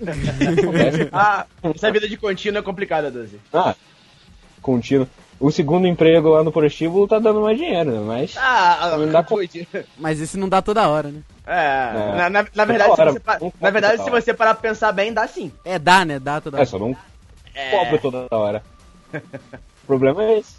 Ah, 1.12 1.46
essa 1.62 1.90
vida 1.90 2.08
de 2.08 2.16
contínuo 2.16 2.58
é 2.58 2.62
complicada, 2.62 3.10
Doze. 3.10 3.40
Ah, 3.52 3.74
contínuo. 4.60 5.08
O 5.38 5.50
segundo 5.50 5.86
emprego 5.86 6.30
lá 6.30 6.42
no 6.42 6.50
prostíbulo 6.50 7.06
tá 7.06 7.18
dando 7.18 7.42
mais 7.42 7.58
dinheiro, 7.58 7.90
né? 7.90 8.00
Mas. 8.06 8.34
Ah, 8.38 8.96
Não 8.98 9.12
dá 9.12 9.20
Dude. 9.20 9.68
Mas 9.98 10.20
esse 10.20 10.38
não 10.38 10.48
dá 10.48 10.62
toda 10.62 10.88
hora, 10.88 11.08
né? 11.10 11.20
É, 11.46 11.92
na, 12.16 12.30
na, 12.30 12.46
na 12.54 12.64
verdade, 12.64 12.94
se 12.94 13.00
hora, 13.00 13.12
você, 13.12 13.18
um 13.18 13.22
pouco 13.38 13.56
na 13.60 13.70
verdade, 13.70 14.02
se 14.02 14.10
você 14.10 14.34
parar 14.34 14.54
pra 14.54 14.68
pensar 14.70 14.92
bem, 14.92 15.12
dá 15.12 15.28
sim. 15.28 15.52
É, 15.64 15.78
dá, 15.78 16.04
né? 16.04 16.18
Dá 16.18 16.40
toda 16.40 16.56
É, 16.56 16.60
hora. 16.60 16.66
só 16.68 16.78
não 16.78 16.96
cobro 17.70 17.98
toda 18.00 18.26
hora. 18.30 18.62
o 19.14 19.86
problema 19.86 20.24
é 20.24 20.38
esse. 20.38 20.56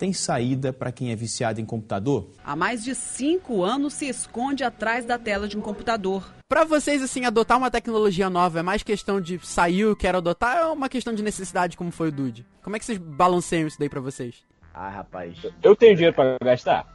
Tem 0.00 0.14
saída 0.14 0.72
para 0.72 0.90
quem 0.90 1.12
é 1.12 1.14
viciado 1.14 1.60
em 1.60 1.64
computador? 1.66 2.30
Há 2.42 2.56
mais 2.56 2.82
de 2.82 2.94
cinco 2.94 3.62
anos 3.62 3.92
se 3.92 4.08
esconde 4.08 4.64
atrás 4.64 5.04
da 5.04 5.18
tela 5.18 5.46
de 5.46 5.58
um 5.58 5.60
computador. 5.60 6.26
Pra 6.48 6.64
vocês, 6.64 7.02
assim, 7.02 7.26
adotar 7.26 7.58
uma 7.58 7.70
tecnologia 7.70 8.30
nova 8.30 8.60
é 8.60 8.62
mais 8.62 8.82
questão 8.82 9.20
de 9.20 9.38
saiu, 9.42 9.94
quero 9.94 10.16
adotar, 10.16 10.64
ou 10.64 10.70
é 10.70 10.72
uma 10.72 10.88
questão 10.88 11.12
de 11.12 11.22
necessidade, 11.22 11.76
como 11.76 11.90
foi 11.90 12.08
o 12.08 12.12
Dude? 12.12 12.46
Como 12.62 12.74
é 12.74 12.78
que 12.78 12.86
vocês 12.86 12.96
balanceiam 12.96 13.68
isso 13.68 13.78
daí 13.78 13.90
pra 13.90 14.00
vocês? 14.00 14.36
Ah, 14.72 14.88
rapaz. 14.88 15.36
Eu 15.62 15.76
tenho 15.76 15.94
dinheiro 15.94 16.16
pra 16.16 16.38
gastar? 16.42 16.86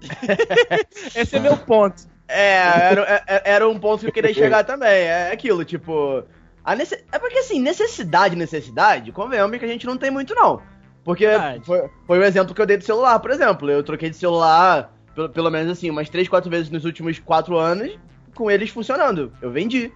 Esse 1.16 1.34
é 1.34 1.40
meu 1.40 1.56
ponto. 1.56 2.04
É, 2.28 2.58
era, 2.92 3.24
é- 3.26 3.42
era 3.54 3.68
um 3.68 3.76
ponto 3.80 4.02
que 4.02 4.06
eu 4.06 4.12
queria 4.12 4.32
chegar 4.32 4.62
também. 4.62 4.88
É 4.88 5.32
aquilo, 5.32 5.64
tipo. 5.64 6.22
A 6.64 6.76
nece... 6.76 7.04
É 7.10 7.18
porque 7.18 7.38
assim, 7.38 7.60
necessidade, 7.60 8.36
necessidade, 8.36 9.10
convenhamos 9.10 9.58
que 9.58 9.64
a 9.64 9.68
gente 9.68 9.84
não 9.86 9.96
tem 9.96 10.12
muito, 10.12 10.32
não. 10.32 10.62
Porque 11.06 11.24
foi, 11.62 11.88
foi 12.04 12.18
o 12.18 12.24
exemplo 12.24 12.52
que 12.52 12.60
eu 12.60 12.66
dei 12.66 12.76
do 12.76 12.82
celular, 12.82 13.20
por 13.20 13.30
exemplo. 13.30 13.70
Eu 13.70 13.80
troquei 13.84 14.10
de 14.10 14.16
celular, 14.16 14.92
pelo, 15.14 15.28
pelo 15.28 15.50
menos 15.52 15.70
assim, 15.70 15.88
umas 15.88 16.08
3, 16.08 16.28
4 16.28 16.50
vezes 16.50 16.68
nos 16.68 16.84
últimos 16.84 17.20
4 17.20 17.56
anos, 17.56 17.96
com 18.34 18.50
eles 18.50 18.70
funcionando. 18.70 19.32
Eu 19.40 19.52
vendi 19.52 19.92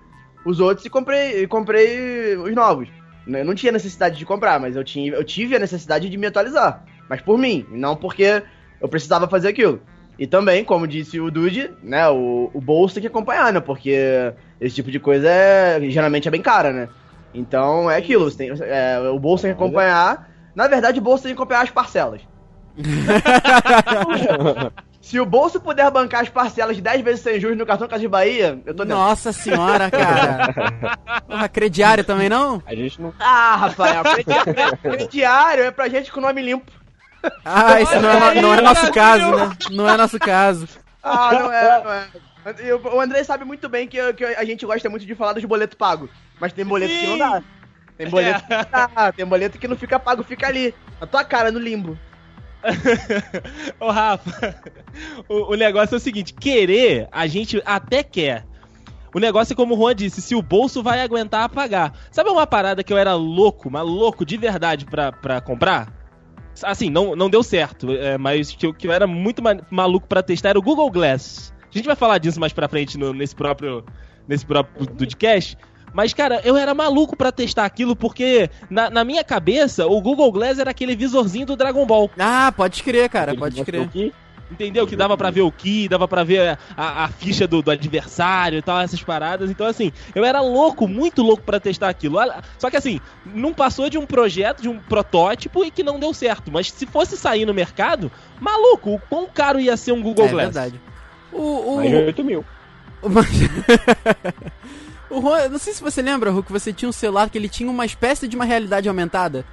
os 0.46 0.60
outros 0.60 0.86
e 0.86 0.88
comprei, 0.88 1.42
e 1.42 1.48
comprei 1.48 2.36
os 2.36 2.54
novos. 2.54 2.88
Eu 3.26 3.44
não 3.44 3.56
tinha 3.56 3.72
necessidade 3.72 4.16
de 4.16 4.24
comprar, 4.24 4.60
mas 4.60 4.76
eu, 4.76 4.84
tinha, 4.84 5.12
eu 5.12 5.24
tive 5.24 5.56
a 5.56 5.58
necessidade 5.58 6.08
de 6.08 6.16
me 6.16 6.28
atualizar. 6.28 6.84
Mas 7.08 7.20
por 7.20 7.36
mim, 7.36 7.66
não 7.72 7.96
porque 7.96 8.40
eu 8.80 8.88
precisava 8.88 9.26
fazer 9.26 9.48
aquilo. 9.48 9.82
E 10.16 10.28
também, 10.28 10.64
como 10.64 10.86
disse 10.86 11.18
o 11.18 11.28
Dude, 11.28 11.72
né, 11.82 12.08
o, 12.08 12.52
o 12.54 12.60
bolso 12.60 12.94
tem 12.94 13.00
que 13.00 13.08
acompanhar, 13.08 13.52
né? 13.52 13.58
Porque 13.58 14.32
esse 14.60 14.76
tipo 14.76 14.92
de 14.92 15.00
coisa 15.00 15.28
é, 15.28 15.80
geralmente 15.90 16.28
é 16.28 16.30
bem 16.30 16.40
cara, 16.40 16.72
né? 16.72 16.88
Então 17.34 17.90
é 17.90 17.96
aquilo, 17.96 18.30
você 18.30 18.36
tem, 18.36 18.50
é, 18.60 19.00
o 19.10 19.18
bolso 19.18 19.42
tem 19.42 19.50
que 19.52 19.60
acompanhar. 19.60 20.29
Na 20.54 20.66
verdade, 20.68 20.98
o 20.98 21.02
bolso 21.02 21.22
tem 21.24 21.34
que 21.34 21.40
acompanhar 21.40 21.62
as 21.62 21.70
parcelas. 21.70 22.20
Se 25.00 25.18
o 25.18 25.26
bolso 25.26 25.60
puder 25.60 25.90
bancar 25.90 26.22
as 26.22 26.28
parcelas 26.28 26.76
de 26.76 26.82
10 26.82 27.00
vezes 27.02 27.20
sem 27.22 27.40
juros 27.40 27.56
no 27.58 27.66
cartão 27.66 27.88
Casa 27.88 28.00
de 28.02 28.08
Bahia, 28.08 28.60
eu 28.66 28.74
tô 28.74 28.84
dentro. 28.84 28.98
Nossa 29.02 29.32
senhora, 29.32 29.90
cara. 29.90 31.22
Porra, 31.26 31.48
crediário 31.48 32.04
também 32.04 32.28
não? 32.28 32.62
A 32.66 32.74
gente 32.74 33.00
não. 33.00 33.12
Ah, 33.18 33.56
Rafael, 33.56 34.02
crediário, 34.04 34.54
crediário 34.82 35.64
é 35.64 35.70
pra 35.70 35.88
gente 35.88 36.12
com 36.12 36.20
nome 36.20 36.42
limpo. 36.42 36.70
Ah, 37.44 37.80
isso 37.80 37.98
não 38.00 38.10
é, 38.10 38.40
não 38.40 38.54
é 38.54 38.60
nosso 38.60 38.92
caso, 38.92 39.34
né? 39.36 39.50
Não 39.72 39.88
é 39.88 39.96
nosso 39.96 40.18
caso. 40.18 40.68
Ah, 41.02 41.30
não 41.32 41.52
é, 41.52 41.84
não 41.84 41.92
é. 41.92 42.06
O- 42.94 43.00
André 43.00 43.24
sabe 43.24 43.44
muito 43.44 43.68
bem 43.68 43.88
que, 43.88 44.12
que 44.14 44.24
a 44.24 44.44
gente 44.44 44.64
gosta 44.64 44.88
muito 44.88 45.04
de 45.06 45.14
falar 45.14 45.32
dos 45.32 45.44
boletos 45.44 45.76
pagos. 45.76 46.08
Mas 46.40 46.52
tem 46.52 46.64
boleto 46.64 46.92
que 46.94 47.06
não 47.06 47.18
dá. 47.18 47.42
Tem 48.00 48.08
boleto 48.10 48.42
que 48.46 48.54
não 48.54 48.64
dá, 48.94 49.12
tem 49.12 49.26
boleto 49.26 49.58
que 49.58 49.68
não 49.68 49.76
fica 49.76 49.98
pago, 49.98 50.22
fica 50.22 50.46
ali. 50.46 50.74
Na 51.00 51.06
tua 51.06 51.22
cara, 51.24 51.50
no 51.52 51.58
limbo. 51.58 51.98
Ô, 53.80 53.90
Rafa, 53.90 54.54
o, 55.28 55.52
o 55.52 55.54
negócio 55.54 55.94
é 55.94 55.98
o 55.98 56.00
seguinte: 56.00 56.34
querer, 56.34 57.08
a 57.12 57.26
gente 57.26 57.60
até 57.64 58.02
quer. 58.02 58.44
O 59.14 59.18
negócio 59.18 59.52
é 59.52 59.56
como 59.56 59.74
o 59.74 59.76
Juan 59.78 59.94
disse, 59.94 60.22
se 60.22 60.34
o 60.36 60.42
bolso 60.42 60.82
vai 60.82 61.00
aguentar 61.00 61.48
pagar. 61.48 61.92
Sabe 62.12 62.30
uma 62.30 62.46
parada 62.46 62.84
que 62.84 62.92
eu 62.92 62.98
era 62.98 63.14
louco, 63.14 63.68
mas 63.70 63.82
louco 63.84 64.24
de 64.24 64.36
verdade 64.36 64.84
pra, 64.86 65.10
pra 65.10 65.40
comprar? 65.40 65.92
Assim, 66.62 66.88
não, 66.90 67.16
não 67.16 67.28
deu 67.28 67.42
certo, 67.42 67.90
é, 67.92 68.16
mas 68.18 68.52
que 68.54 68.66
eu, 68.66 68.74
que 68.74 68.86
eu 68.86 68.92
era 68.92 69.06
muito 69.06 69.42
ma- 69.42 69.58
maluco 69.70 70.06
pra 70.06 70.22
testar 70.22 70.50
era 70.50 70.58
o 70.58 70.62
Google 70.62 70.90
Glass. 70.90 71.52
A 71.62 71.76
gente 71.76 71.86
vai 71.86 71.96
falar 71.96 72.18
disso 72.18 72.38
mais 72.38 72.52
pra 72.52 72.68
frente 72.68 72.96
no- 72.98 73.12
nesse 73.12 73.34
próprio 73.34 73.84
nesse 74.28 74.46
próprio 74.46 74.86
podcast. 74.86 75.56
Mas, 75.92 76.12
cara, 76.14 76.40
eu 76.44 76.56
era 76.56 76.72
maluco 76.74 77.16
pra 77.16 77.32
testar 77.32 77.64
aquilo 77.64 77.96
porque, 77.96 78.48
na, 78.68 78.88
na 78.90 79.04
minha 79.04 79.24
cabeça, 79.24 79.86
o 79.86 80.00
Google 80.00 80.30
Glass 80.32 80.58
era 80.58 80.70
aquele 80.70 80.94
visorzinho 80.94 81.46
do 81.46 81.56
Dragon 81.56 81.84
Ball. 81.86 82.10
Ah, 82.18 82.52
pode 82.56 82.82
crer, 82.82 83.08
cara, 83.08 83.34
pode 83.34 83.62
crer. 83.64 83.82
aqui. 83.82 84.12
Entendeu? 84.50 84.84
Que 84.84 84.96
dava 84.96 85.16
pra 85.16 85.30
ver 85.30 85.42
o 85.42 85.52
Ki, 85.52 85.86
dava 85.88 86.08
pra 86.08 86.24
ver 86.24 86.58
a, 86.76 87.04
a 87.04 87.08
ficha 87.08 87.46
do, 87.46 87.62
do 87.62 87.70
adversário 87.70 88.58
e 88.58 88.62
tal, 88.62 88.80
essas 88.80 89.00
paradas. 89.00 89.48
Então, 89.48 89.64
assim, 89.64 89.92
eu 90.12 90.24
era 90.24 90.40
louco, 90.40 90.88
muito 90.88 91.22
louco 91.22 91.44
pra 91.44 91.60
testar 91.60 91.88
aquilo. 91.88 92.18
Só 92.58 92.68
que, 92.68 92.76
assim, 92.76 92.98
não 93.24 93.54
passou 93.54 93.88
de 93.88 93.96
um 93.96 94.04
projeto, 94.04 94.60
de 94.60 94.68
um 94.68 94.76
protótipo 94.80 95.64
e 95.64 95.70
que 95.70 95.84
não 95.84 96.00
deu 96.00 96.12
certo. 96.12 96.50
Mas 96.50 96.68
se 96.72 96.84
fosse 96.84 97.16
sair 97.16 97.46
no 97.46 97.54
mercado, 97.54 98.10
maluco, 98.40 98.94
o 98.94 98.98
quão 99.08 99.28
caro 99.32 99.60
ia 99.60 99.76
ser 99.76 99.92
um 99.92 100.02
Google 100.02 100.26
É 100.26 100.30
Glass? 100.30 100.44
verdade. 100.46 100.80
O, 101.32 101.38
o, 101.74 101.76
Mais 101.76 101.90
de 101.90 101.96
8 101.96 102.24
mil. 102.24 102.44
Mas- 103.04 103.28
o 105.10 105.20
Juan, 105.20 105.48
não 105.48 105.58
sei 105.58 105.72
se 105.72 105.82
você 105.82 106.00
lembra, 106.00 106.30
Hulk, 106.30 106.50
você 106.50 106.72
tinha 106.72 106.88
um 106.88 106.92
celular 106.92 107.28
que 107.28 107.36
ele 107.36 107.48
tinha 107.48 107.70
uma 107.70 107.84
espécie 107.84 108.26
de 108.28 108.36
uma 108.36 108.44
realidade 108.44 108.88
aumentada. 108.88 109.44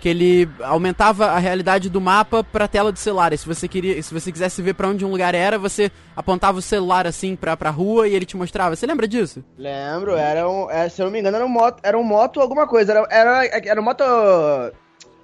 Que 0.00 0.08
ele 0.10 0.48
aumentava 0.60 1.26
a 1.26 1.38
realidade 1.38 1.88
do 1.88 1.98
mapa 1.98 2.44
pra 2.44 2.68
tela 2.68 2.92
do 2.92 2.98
celular. 2.98 3.32
E 3.32 3.38
se 3.38 3.46
você 3.46 3.66
queria, 3.66 4.02
se 4.02 4.12
você 4.12 4.30
quisesse 4.30 4.60
ver 4.60 4.74
pra 4.74 4.88
onde 4.88 5.02
um 5.02 5.10
lugar 5.10 5.34
era, 5.34 5.58
você 5.58 5.90
apontava 6.14 6.58
o 6.58 6.62
celular 6.62 7.06
assim 7.06 7.34
pra, 7.34 7.56
pra 7.56 7.70
rua 7.70 8.06
e 8.06 8.14
ele 8.14 8.26
te 8.26 8.36
mostrava. 8.36 8.76
Você 8.76 8.86
lembra 8.86 9.08
disso? 9.08 9.42
Lembro, 9.56 10.14
era 10.14 10.46
um. 10.46 10.70
é, 10.70 10.90
se 10.90 11.00
eu 11.00 11.06
não 11.06 11.12
me 11.12 11.20
engano, 11.20 11.36
era 11.36 11.46
um 11.46 11.48
moto. 11.48 11.80
Era 11.82 11.98
um 11.98 12.04
moto 12.04 12.38
alguma 12.38 12.66
coisa. 12.66 12.92
Era, 12.92 13.06
era, 13.10 13.46
era 13.66 13.80
um 13.80 13.84
moto. 13.84 14.04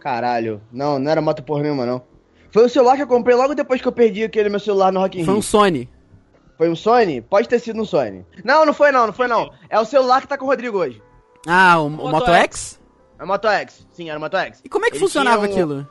Caralho. 0.01 0.63
Não, 0.73 0.99
não 0.99 1.11
era 1.11 1.21
moto 1.21 1.43
por 1.43 1.61
nenhuma, 1.61 1.85
não. 1.85 2.03
Foi 2.51 2.65
o 2.65 2.69
celular 2.69 2.97
que 2.97 3.03
eu 3.03 3.07
comprei 3.07 3.37
logo 3.37 3.55
depois 3.55 3.81
que 3.81 3.87
eu 3.87 3.93
perdi 3.93 4.25
aquele 4.25 4.49
meu 4.49 4.59
celular 4.61 4.91
no 4.91 5.01
Rock 5.01 5.21
in 5.21 5.25
Foi 5.25 5.35
um. 5.35 5.43
Sony. 5.43 5.89
Foi 6.61 6.69
um 6.69 6.77
Sony? 6.77 7.23
Pode 7.23 7.49
ter 7.49 7.59
sido 7.59 7.81
um 7.81 7.87
Sony. 7.87 8.23
Não, 8.45 8.67
não 8.67 8.75
foi 8.75 8.93
não, 8.93 9.07
não 9.07 9.15
foi 9.15 9.27
não. 9.27 9.51
É 9.71 9.81
o 9.81 9.85
celular 9.87 10.21
que 10.21 10.29
tá 10.29 10.37
com 10.37 10.45
o 10.45 10.49
Rodrigo 10.49 10.77
hoje. 10.77 11.03
Ah, 11.49 11.81
o, 11.81 11.87
o 11.87 11.91
Moto 11.91 12.11
Moto 12.13 12.31
X? 12.33 12.79
É 13.19 13.25
o 13.25 13.27
Moto 13.27 13.49
X. 13.49 13.87
Sim, 13.91 14.11
era 14.11 14.19
o 14.19 14.21
Moto 14.21 14.37
X. 14.37 14.61
E 14.63 14.69
como 14.69 14.85
é 14.85 14.91
que 14.91 14.97
Ele 14.97 15.03
funcionava 15.03 15.41
um- 15.41 15.45
aquilo? 15.51 15.89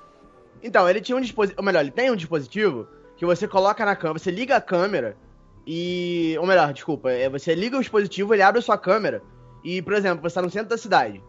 Então, 0.62 0.88
ele 0.88 1.02
tinha 1.02 1.18
um 1.18 1.22
dispositivo. 1.22 1.60
Ou 1.60 1.66
melhor, 1.66 1.80
ele 1.80 1.90
tem 1.90 2.12
um 2.12 2.16
dispositivo 2.16 2.88
que 3.18 3.26
você 3.26 3.48
coloca 3.48 3.84
na 3.84 3.96
câmera, 3.96 4.20
você 4.20 4.30
liga 4.30 4.58
a 4.58 4.62
câmera 4.62 5.18
e. 5.66 6.36
Ou 6.40 6.46
melhor, 6.46 6.72
desculpa, 6.72 7.10
é, 7.10 7.28
você 7.28 7.56
liga 7.56 7.76
o 7.76 7.80
dispositivo, 7.80 8.36
ele 8.36 8.44
abre 8.44 8.60
a 8.60 8.62
sua 8.62 8.78
câmera 8.78 9.24
e, 9.64 9.82
por 9.82 9.94
exemplo, 9.94 10.22
você 10.22 10.36
tá 10.36 10.42
no 10.44 10.52
centro 10.52 10.70
da 10.70 10.78
cidade. 10.78 11.20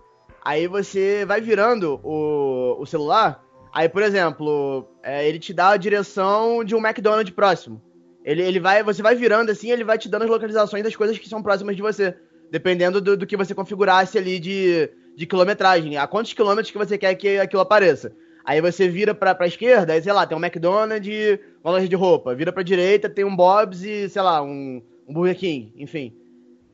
Aí 0.45 0.67
você 0.67 1.25
vai 1.25 1.41
virando 1.41 1.99
o, 2.05 2.77
o 2.79 2.85
celular. 2.85 3.43
Aí, 3.73 3.89
por 3.89 4.03
exemplo, 4.03 4.87
é, 5.03 5.27
ele 5.27 5.39
te 5.39 5.55
dá 5.55 5.71
a 5.71 5.77
direção 5.79 6.63
de 6.63 6.75
um 6.75 6.79
McDonald's 6.87 7.35
próximo. 7.35 7.81
Ele, 8.25 8.43
ele 8.43 8.61
vai, 8.61 8.83
você 8.83 9.03
vai 9.03 9.15
virando 9.15 9.51
assim, 9.51 9.71
ele 9.71 9.85
vai 9.85 9.99
te 9.99 10.09
dando 10.09 10.23
as 10.23 10.31
localizações 10.31 10.85
das 10.85 10.95
coisas 10.95 11.19
que 11.19 11.29
são 11.29 11.43
próximas 11.43 11.77
de 11.77 11.83
você. 11.83 12.15
Dependendo 12.51 13.01
do, 13.01 13.17
do 13.17 13.27
que 13.27 13.37
você 13.37 13.55
configurasse 13.55 14.19
ali 14.19 14.39
de, 14.39 14.91
de 15.17 15.27
quilometragem. 15.27 15.97
A 15.97 16.07
quantos 16.07 16.33
quilômetros 16.33 16.71
que 16.71 16.79
você 16.79 16.99
quer 16.99 17.15
que 17.15 17.39
aquilo 17.39 17.63
apareça. 17.63 18.13
Aí 18.45 18.61
você 18.61 18.89
vira 18.89 19.15
pra, 19.15 19.35
pra 19.35 19.47
esquerda, 19.47 19.93
aí 19.93 20.03
sei 20.03 20.13
lá, 20.13 20.27
tem 20.27 20.37
um 20.37 20.45
McDonald's 20.45 21.39
uma 21.63 21.73
loja 21.73 21.89
de 21.89 21.95
roupa. 21.95 22.35
Vira 22.35 22.53
pra 22.53 22.63
direita, 22.63 23.09
tem 23.09 23.25
um 23.25 23.37
Bob's 23.37 23.83
e, 23.83 24.09
sei 24.09 24.23
lá, 24.23 24.43
um, 24.43 24.83
um 25.07 25.13
Burger 25.13 25.37
King, 25.37 25.73
enfim. 25.77 26.15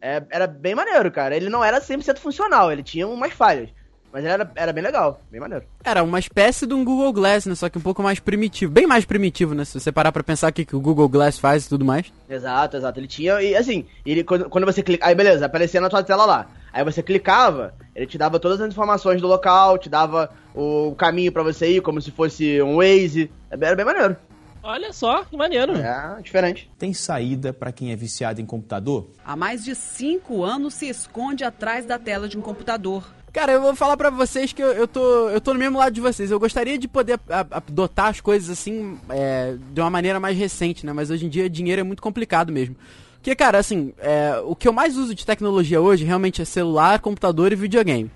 É, 0.00 0.22
era 0.30 0.46
bem 0.46 0.74
maneiro, 0.74 1.10
cara. 1.10 1.36
Ele 1.36 1.48
não 1.48 1.64
era 1.64 1.80
100% 1.80 2.18
funcional, 2.18 2.70
ele 2.70 2.82
tinha 2.82 3.06
umas 3.06 3.32
falhas. 3.32 3.70
Mas 4.12 4.24
ele 4.24 4.32
era, 4.32 4.50
era 4.54 4.72
bem 4.72 4.82
legal, 4.82 5.20
bem 5.30 5.40
maneiro. 5.40 5.64
Era 5.84 6.02
uma 6.02 6.18
espécie 6.18 6.66
de 6.66 6.74
um 6.74 6.84
Google 6.84 7.12
Glass, 7.12 7.46
né? 7.46 7.54
Só 7.54 7.68
que 7.68 7.78
um 7.78 7.82
pouco 7.82 8.02
mais 8.02 8.18
primitivo. 8.18 8.72
Bem 8.72 8.86
mais 8.86 9.04
primitivo, 9.04 9.54
né? 9.54 9.64
Se 9.64 9.78
você 9.78 9.92
parar 9.92 10.12
pra 10.12 10.22
pensar 10.22 10.50
o 10.50 10.52
que, 10.52 10.64
que 10.64 10.76
o 10.76 10.80
Google 10.80 11.08
Glass 11.08 11.38
faz 11.38 11.66
e 11.66 11.68
tudo 11.68 11.84
mais. 11.84 12.12
Exato, 12.28 12.76
exato. 12.76 12.98
Ele 12.98 13.06
tinha, 13.06 13.40
e 13.42 13.54
assim, 13.54 13.86
ele, 14.04 14.24
quando, 14.24 14.48
quando 14.48 14.64
você 14.64 14.82
clica. 14.82 15.06
Aí 15.06 15.14
beleza, 15.14 15.46
aparecia 15.46 15.80
na 15.80 15.88
tua 15.88 16.02
tela 16.02 16.24
lá. 16.24 16.46
Aí 16.72 16.84
você 16.84 17.02
clicava, 17.02 17.74
ele 17.94 18.06
te 18.06 18.18
dava 18.18 18.38
todas 18.38 18.60
as 18.60 18.68
informações 18.68 19.20
do 19.20 19.26
local, 19.26 19.78
te 19.78 19.88
dava 19.88 20.30
o 20.54 20.94
caminho 20.94 21.32
pra 21.32 21.42
você 21.42 21.76
ir, 21.76 21.80
como 21.80 22.00
se 22.00 22.10
fosse 22.10 22.60
um 22.60 22.76
Waze. 22.76 23.30
Era 23.50 23.74
bem 23.74 23.84
maneiro. 23.84 24.16
Olha 24.62 24.92
só, 24.92 25.24
que 25.24 25.36
maneiro. 25.36 25.76
É, 25.76 26.20
diferente. 26.20 26.68
Tem 26.76 26.92
saída 26.92 27.52
para 27.52 27.70
quem 27.70 27.92
é 27.92 27.96
viciado 27.96 28.40
em 28.40 28.44
computador? 28.44 29.08
Há 29.24 29.36
mais 29.36 29.64
de 29.64 29.76
cinco 29.76 30.42
anos 30.42 30.74
se 30.74 30.88
esconde 30.88 31.44
atrás 31.44 31.86
da 31.86 32.00
tela 32.00 32.28
de 32.28 32.36
um 32.36 32.40
computador. 32.40 33.08
Cara, 33.36 33.52
eu 33.52 33.60
vou 33.60 33.76
falar 33.76 33.98
pra 33.98 34.08
vocês 34.08 34.50
que 34.54 34.62
eu, 34.62 34.68
eu, 34.68 34.88
tô, 34.88 35.28
eu 35.28 35.38
tô 35.42 35.52
no 35.52 35.60
mesmo 35.60 35.76
lado 35.76 35.92
de 35.92 36.00
vocês. 36.00 36.30
Eu 36.30 36.40
gostaria 36.40 36.78
de 36.78 36.88
poder 36.88 37.20
adotar 37.50 38.06
as 38.06 38.18
coisas 38.18 38.48
assim, 38.48 38.98
é, 39.10 39.56
de 39.74 39.78
uma 39.78 39.90
maneira 39.90 40.18
mais 40.18 40.38
recente, 40.38 40.86
né? 40.86 40.92
Mas 40.94 41.10
hoje 41.10 41.26
em 41.26 41.28
dia 41.28 41.50
dinheiro 41.50 41.82
é 41.82 41.84
muito 41.84 42.02
complicado 42.02 42.50
mesmo. 42.50 42.74
Porque, 43.16 43.36
cara, 43.36 43.58
assim, 43.58 43.92
é, 43.98 44.40
o 44.42 44.56
que 44.56 44.66
eu 44.66 44.72
mais 44.72 44.96
uso 44.96 45.14
de 45.14 45.26
tecnologia 45.26 45.82
hoje 45.82 46.02
realmente 46.02 46.40
é 46.40 46.46
celular, 46.46 46.98
computador 46.98 47.52
e 47.52 47.56
videogame. 47.56 48.10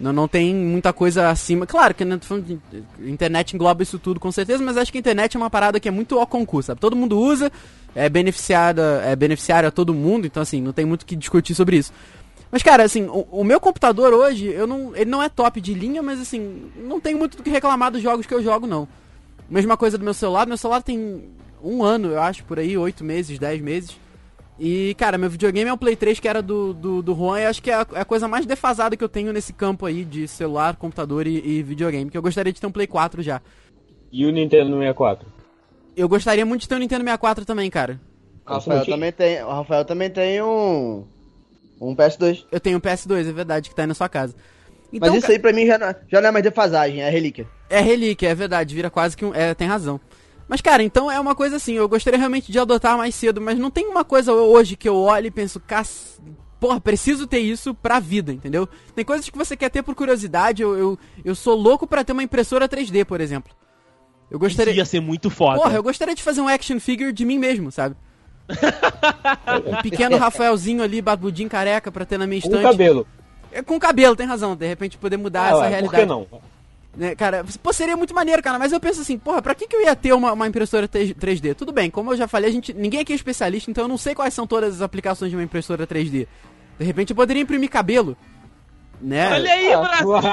Não, 0.00 0.10
não 0.10 0.26
tem 0.26 0.54
muita 0.54 0.90
coisa 0.90 1.28
acima. 1.28 1.66
Claro 1.66 1.94
que 1.94 2.02
né, 2.02 2.18
internet 3.00 3.54
engloba 3.54 3.82
isso 3.82 3.98
tudo 3.98 4.18
com 4.18 4.32
certeza, 4.32 4.64
mas 4.64 4.78
acho 4.78 4.90
que 4.90 4.96
a 4.96 5.00
internet 5.00 5.36
é 5.36 5.38
uma 5.38 5.50
parada 5.50 5.78
que 5.78 5.86
é 5.86 5.92
muito 5.92 6.18
ao 6.18 6.26
concurso, 6.26 6.68
sabe? 6.68 6.80
Todo 6.80 6.96
mundo 6.96 7.20
usa, 7.20 7.52
é 7.94 8.08
beneficiada, 8.08 9.02
é 9.04 9.14
beneficiário 9.14 9.68
a 9.68 9.70
todo 9.70 9.92
mundo, 9.92 10.26
então 10.26 10.42
assim, 10.42 10.62
não 10.62 10.72
tem 10.72 10.86
muito 10.86 11.02
o 11.02 11.06
que 11.06 11.14
discutir 11.14 11.54
sobre 11.54 11.76
isso. 11.76 11.92
Mas, 12.52 12.62
cara, 12.62 12.82
assim, 12.82 13.06
o, 13.06 13.26
o 13.30 13.42
meu 13.42 13.58
computador 13.58 14.12
hoje, 14.12 14.46
eu 14.46 14.66
não, 14.66 14.94
ele 14.94 15.10
não 15.10 15.22
é 15.22 15.28
top 15.30 15.58
de 15.58 15.72
linha, 15.72 16.02
mas 16.02 16.20
assim, 16.20 16.70
não 16.76 17.00
tenho 17.00 17.16
muito 17.16 17.38
do 17.38 17.42
que 17.42 17.48
reclamar 17.48 17.90
dos 17.90 18.02
jogos 18.02 18.26
que 18.26 18.34
eu 18.34 18.42
jogo, 18.42 18.66
não. 18.66 18.86
Mesma 19.48 19.74
coisa 19.74 19.96
do 19.96 20.04
meu 20.04 20.12
celular, 20.12 20.46
meu 20.46 20.58
celular 20.58 20.82
tem 20.82 21.30
um 21.64 21.82
ano, 21.82 22.08
eu 22.08 22.20
acho, 22.20 22.44
por 22.44 22.58
aí, 22.58 22.76
oito 22.76 23.02
meses, 23.02 23.38
dez 23.38 23.58
meses. 23.58 23.96
E, 24.60 24.94
cara, 24.98 25.16
meu 25.16 25.30
videogame 25.30 25.70
é 25.70 25.72
um 25.72 25.78
Play 25.78 25.96
3 25.96 26.20
que 26.20 26.28
era 26.28 26.42
do, 26.42 26.74
do, 26.74 27.00
do 27.00 27.14
Juan, 27.14 27.40
e 27.40 27.46
acho 27.46 27.62
que 27.62 27.70
é 27.70 27.74
a, 27.74 27.86
é 27.94 28.00
a 28.00 28.04
coisa 28.04 28.28
mais 28.28 28.44
defasada 28.44 28.98
que 28.98 29.02
eu 29.02 29.08
tenho 29.08 29.32
nesse 29.32 29.54
campo 29.54 29.86
aí 29.86 30.04
de 30.04 30.28
celular, 30.28 30.76
computador 30.76 31.26
e, 31.26 31.38
e 31.38 31.62
videogame. 31.62 32.10
Que 32.10 32.18
eu 32.18 32.22
gostaria 32.22 32.52
de 32.52 32.60
ter 32.60 32.66
um 32.66 32.72
Play 32.72 32.86
4 32.86 33.22
já. 33.22 33.40
E 34.12 34.26
o 34.26 34.30
Nintendo 34.30 34.72
64? 34.72 35.26
Eu 35.96 36.06
gostaria 36.06 36.44
muito 36.44 36.60
de 36.60 36.68
ter 36.68 36.74
um 36.74 36.80
Nintendo 36.80 37.02
64 37.02 37.46
também, 37.46 37.70
cara. 37.70 37.98
O 38.46 38.52
Rafael 38.52 38.84
também 38.84 39.12
tem, 39.12 39.42
o 39.42 39.48
Rafael 39.48 39.84
também 39.86 40.10
tem 40.10 40.42
um 40.42 41.06
um 41.90 41.96
PS2. 41.96 42.44
Eu 42.50 42.60
tenho 42.60 42.78
um 42.78 42.80
PS2, 42.80 43.28
é 43.28 43.32
verdade, 43.32 43.68
que 43.68 43.74
tá 43.74 43.82
aí 43.82 43.88
na 43.88 43.94
sua 43.94 44.08
casa. 44.08 44.34
Então, 44.92 45.14
Mas 45.14 45.22
isso 45.22 45.32
aí 45.32 45.38
pra 45.38 45.52
mim 45.52 45.66
já 45.66 45.78
não, 45.78 45.94
já 46.08 46.20
não 46.20 46.28
é 46.28 46.32
mais 46.32 46.44
defasagem, 46.44 47.02
é 47.02 47.08
relíquia. 47.08 47.48
É 47.70 47.80
relíquia, 47.80 48.28
é 48.28 48.34
verdade, 48.34 48.74
vira 48.74 48.90
quase 48.90 49.16
que 49.16 49.24
um. 49.24 49.34
É, 49.34 49.54
tem 49.54 49.66
razão. 49.66 49.98
Mas, 50.46 50.60
cara, 50.60 50.82
então 50.82 51.10
é 51.10 51.18
uma 51.18 51.34
coisa 51.34 51.56
assim, 51.56 51.74
eu 51.74 51.88
gostaria 51.88 52.18
realmente 52.18 52.52
de 52.52 52.58
adotar 52.58 52.98
mais 52.98 53.14
cedo, 53.14 53.40
mas 53.40 53.58
não 53.58 53.70
tem 53.70 53.86
uma 53.86 54.04
coisa 54.04 54.34
hoje 54.34 54.76
que 54.76 54.88
eu 54.88 54.96
olho 54.96 55.28
e 55.28 55.30
penso, 55.30 55.58
cac... 55.60 55.86
porra, 56.60 56.78
preciso 56.78 57.26
ter 57.26 57.38
isso 57.38 57.74
pra 57.74 57.98
vida, 57.98 58.32
entendeu? 58.32 58.68
Tem 58.94 59.04
coisas 59.04 59.28
que 59.28 59.38
você 59.38 59.56
quer 59.56 59.70
ter 59.70 59.82
por 59.82 59.94
curiosidade, 59.94 60.60
eu, 60.60 60.76
eu, 60.76 60.98
eu 61.24 61.34
sou 61.34 61.54
louco 61.54 61.86
pra 61.86 62.04
ter 62.04 62.12
uma 62.12 62.22
impressora 62.22 62.68
3D, 62.68 63.04
por 63.06 63.20
exemplo. 63.20 63.54
Eu 64.30 64.36
Isso 64.36 64.40
gostaria. 64.40 64.74
ia 64.74 64.84
ser 64.84 65.00
muito 65.00 65.30
foda. 65.30 65.58
Porra, 65.58 65.76
eu 65.76 65.82
gostaria 65.82 66.14
de 66.14 66.22
fazer 66.22 66.40
um 66.42 66.48
action 66.48 66.78
figure 66.78 67.12
de 67.12 67.24
mim 67.24 67.38
mesmo, 67.38 67.72
sabe? 67.72 67.96
Um 68.48 69.82
pequeno 69.82 70.16
Rafaelzinho 70.18 70.82
ali, 70.82 71.00
babudinho 71.00 71.48
careca 71.48 71.90
pra 71.90 72.04
ter 72.04 72.18
na 72.18 72.26
minha 72.26 72.40
Com 72.40 72.48
estante. 72.48 72.62
cabelo. 72.62 73.06
É, 73.52 73.62
com 73.62 73.78
cabelo, 73.78 74.16
tem 74.16 74.26
razão. 74.26 74.56
De 74.56 74.66
repente 74.66 74.96
poder 74.98 75.16
mudar 75.16 75.42
Ah, 75.44 75.48
essa 75.48 75.58
ué, 75.58 75.68
realidade. 75.68 75.90
Por 75.90 76.00
que 76.00 76.06
não? 76.06 76.26
Né, 76.94 77.14
cara, 77.14 77.42
pô, 77.62 77.72
seria 77.72 77.96
muito 77.96 78.14
maneiro, 78.14 78.42
cara, 78.42 78.58
mas 78.58 78.70
eu 78.70 78.78
penso 78.78 79.00
assim, 79.00 79.16
porra, 79.18 79.40
pra 79.40 79.54
que, 79.54 79.66
que 79.66 79.74
eu 79.74 79.80
ia 79.80 79.96
ter 79.96 80.12
uma, 80.12 80.32
uma 80.34 80.46
impressora 80.46 80.86
3- 80.86 81.14
3D? 81.14 81.54
Tudo 81.54 81.72
bem, 81.72 81.90
como 81.90 82.12
eu 82.12 82.16
já 82.18 82.28
falei, 82.28 82.50
a 82.50 82.52
gente, 82.52 82.74
ninguém 82.74 83.00
aqui 83.00 83.14
é 83.14 83.16
especialista, 83.16 83.70
então 83.70 83.84
eu 83.84 83.88
não 83.88 83.96
sei 83.96 84.14
quais 84.14 84.34
são 84.34 84.46
todas 84.46 84.74
as 84.74 84.82
aplicações 84.82 85.30
de 85.30 85.36
uma 85.36 85.42
impressora 85.42 85.86
3D. 85.86 86.26
De 86.78 86.84
repente 86.84 87.10
eu 87.10 87.16
poderia 87.16 87.40
imprimir 87.42 87.70
cabelo, 87.70 88.14
né? 89.00 89.32
Olha 89.32 89.52
aí, 89.52 89.68
Brasil. 89.74 90.32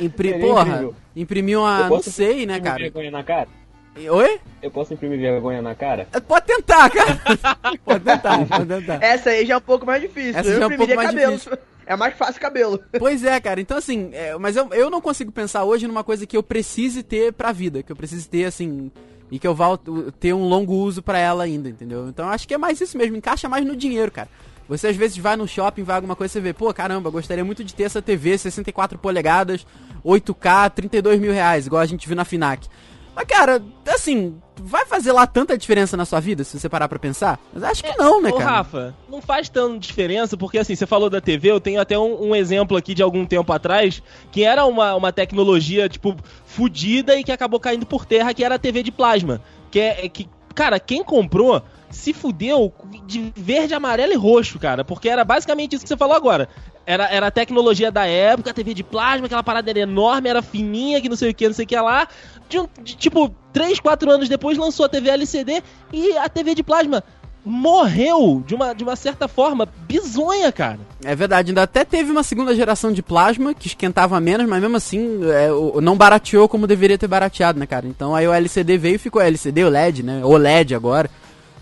Impri 0.00 0.38
porra, 0.38 0.88
imprimir 1.14 1.58
uma, 1.58 1.90
não 1.90 2.02
sei, 2.02 2.46
né, 2.46 2.54
imprimir 2.56 2.62
cara? 2.62 2.78
vergonha 2.82 3.10
na 3.10 3.22
cara? 3.22 3.48
Oi? 3.96 4.40
Eu 4.62 4.70
posso 4.70 4.92
imprimir 4.92 5.20
vergonha 5.20 5.62
na 5.62 5.74
cara? 5.74 6.08
É, 6.12 6.20
Pode 6.20 6.46
tentar, 6.46 6.90
cara. 6.90 7.20
pode 7.84 8.04
tentar, 8.04 8.44
pode 8.46 8.66
tentar. 8.66 9.02
Essa 9.02 9.30
aí 9.30 9.46
já 9.46 9.54
é 9.54 9.56
um 9.56 9.60
pouco 9.60 9.86
mais 9.86 10.02
difícil. 10.02 10.36
Essa 10.36 10.48
eu 10.48 10.58
já 10.58 10.64
é 10.64 10.66
um 10.66 10.72
imprimiria 10.72 10.94
pouco 10.96 10.96
mais 10.96 11.10
cabelo. 11.10 11.32
difícil. 11.38 11.58
É 11.86 11.94
mais 11.96 12.14
fácil 12.16 12.40
cabelo. 12.40 12.80
Pois 12.98 13.22
é, 13.24 13.38
cara. 13.38 13.60
Então, 13.60 13.76
assim, 13.76 14.08
é, 14.14 14.34
mas 14.38 14.56
eu, 14.56 14.72
eu 14.72 14.88
não 14.88 15.02
consigo 15.02 15.30
pensar 15.30 15.64
hoje 15.64 15.86
numa 15.86 16.02
coisa 16.02 16.26
que 16.26 16.34
eu 16.34 16.42
precise 16.42 17.02
ter 17.02 17.30
pra 17.34 17.52
vida. 17.52 17.82
Que 17.82 17.92
eu 17.92 17.96
precise 17.96 18.26
ter, 18.26 18.46
assim. 18.46 18.90
E 19.30 19.38
que 19.38 19.46
eu 19.46 19.54
vá 19.54 19.78
ter 20.18 20.32
um 20.32 20.48
longo 20.48 20.72
uso 20.72 21.02
pra 21.02 21.18
ela 21.18 21.44
ainda, 21.44 21.68
entendeu? 21.68 22.08
Então, 22.08 22.26
acho 22.30 22.48
que 22.48 22.54
é 22.54 22.58
mais 22.58 22.80
isso 22.80 22.96
mesmo. 22.96 23.18
Encaixa 23.18 23.50
mais 23.50 23.66
no 23.66 23.76
dinheiro, 23.76 24.10
cara. 24.10 24.30
Você 24.66 24.86
às 24.88 24.96
vezes 24.96 25.18
vai 25.18 25.36
no 25.36 25.46
shopping, 25.46 25.82
vai 25.82 25.96
alguma 25.96 26.16
coisa, 26.16 26.32
você 26.32 26.40
vê, 26.40 26.54
pô, 26.54 26.72
caramba, 26.72 27.10
gostaria 27.10 27.44
muito 27.44 27.62
de 27.62 27.74
ter 27.74 27.82
essa 27.82 28.00
TV 28.00 28.38
64 28.38 28.96
polegadas, 28.98 29.66
8K, 30.02 30.70
32 30.70 31.20
mil 31.20 31.32
reais, 31.32 31.66
igual 31.66 31.82
a 31.82 31.86
gente 31.86 32.06
viu 32.06 32.16
na 32.16 32.24
FINAC. 32.24 32.66
Mas, 33.14 33.24
cara, 33.26 33.62
assim, 33.86 34.36
vai 34.60 34.84
fazer 34.86 35.12
lá 35.12 35.26
tanta 35.26 35.56
diferença 35.56 35.96
na 35.96 36.04
sua 36.04 36.20
vida, 36.20 36.44
se 36.44 36.58
você 36.58 36.68
parar 36.68 36.88
pra 36.88 36.98
pensar? 36.98 37.38
Mas 37.52 37.62
acho 37.62 37.84
que 37.84 37.96
não, 37.96 38.20
né, 38.20 38.30
Ô, 38.30 38.38
cara? 38.38 38.50
Rafa, 38.50 38.94
não 39.08 39.20
faz 39.20 39.48
tanta 39.48 39.78
diferença, 39.78 40.36
porque 40.36 40.58
assim, 40.58 40.74
você 40.74 40.86
falou 40.86 41.10
da 41.10 41.20
TV, 41.20 41.50
eu 41.50 41.60
tenho 41.60 41.80
até 41.80 41.98
um, 41.98 42.30
um 42.30 42.36
exemplo 42.36 42.76
aqui 42.76 42.94
de 42.94 43.02
algum 43.02 43.24
tempo 43.24 43.52
atrás, 43.52 44.02
que 44.32 44.42
era 44.42 44.64
uma, 44.64 44.94
uma 44.94 45.12
tecnologia, 45.12 45.88
tipo, 45.88 46.16
fodida 46.44 47.16
e 47.16 47.24
que 47.24 47.32
acabou 47.32 47.60
caindo 47.60 47.86
por 47.86 48.04
terra, 48.04 48.34
que 48.34 48.44
era 48.44 48.56
a 48.56 48.58
TV 48.58 48.82
de 48.82 48.92
plasma. 48.92 49.40
Que 49.70 49.80
é 49.80 50.06
é 50.06 50.08
que, 50.08 50.28
cara, 50.54 50.78
quem 50.80 51.02
comprou 51.04 51.62
se 51.94 52.12
fudeu 52.12 52.72
de 53.06 53.32
verde, 53.34 53.74
amarelo 53.74 54.12
e 54.12 54.16
roxo, 54.16 54.58
cara, 54.58 54.84
porque 54.84 55.08
era 55.08 55.24
basicamente 55.24 55.74
isso 55.74 55.84
que 55.84 55.88
você 55.88 55.96
falou 55.96 56.16
agora. 56.16 56.48
Era, 56.86 57.08
era 57.08 57.28
a 57.28 57.30
tecnologia 57.30 57.90
da 57.90 58.06
época, 58.06 58.50
a 58.50 58.54
TV 58.54 58.74
de 58.74 58.84
plasma, 58.84 59.26
aquela 59.26 59.42
parada 59.42 59.70
era 59.70 59.78
enorme, 59.78 60.28
era 60.28 60.42
fininha, 60.42 61.00
que 61.00 61.08
não 61.08 61.16
sei 61.16 61.30
o 61.30 61.34
que, 61.34 61.46
não 61.46 61.54
sei 61.54 61.64
o 61.64 61.68
que 61.68 61.76
lá. 61.76 62.06
De 62.48 62.58
de, 62.82 62.96
tipo, 62.96 63.34
3, 63.52 63.80
4 63.80 64.10
anos 64.10 64.28
depois 64.28 64.58
lançou 64.58 64.84
a 64.84 64.88
TV 64.88 65.08
LCD 65.08 65.62
e 65.92 66.16
a 66.18 66.28
TV 66.28 66.54
de 66.54 66.62
plasma 66.62 67.02
morreu 67.44 68.42
de 68.46 68.54
uma, 68.54 68.74
de 68.74 68.82
uma 68.82 68.96
certa 68.96 69.28
forma 69.28 69.68
bizonha, 69.86 70.50
cara. 70.50 70.80
É 71.04 71.14
verdade, 71.14 71.50
ainda 71.50 71.62
até 71.62 71.84
teve 71.84 72.10
uma 72.10 72.22
segunda 72.22 72.54
geração 72.54 72.90
de 72.90 73.02
plasma 73.02 73.52
que 73.52 73.66
esquentava 73.66 74.18
menos, 74.18 74.48
mas 74.48 74.60
mesmo 74.62 74.76
assim 74.76 75.20
é, 75.30 75.48
não 75.82 75.96
barateou 75.96 76.48
como 76.48 76.66
deveria 76.66 76.96
ter 76.96 77.06
barateado, 77.06 77.58
né, 77.58 77.66
cara? 77.66 77.86
Então 77.86 78.14
aí 78.14 78.26
o 78.26 78.32
LCD 78.32 78.78
veio 78.78 78.94
e 78.94 78.98
ficou 78.98 79.20
LCD, 79.20 79.64
o 79.64 79.68
LED, 79.68 80.02
né? 80.02 80.24
OLED 80.24 80.74
agora. 80.74 81.10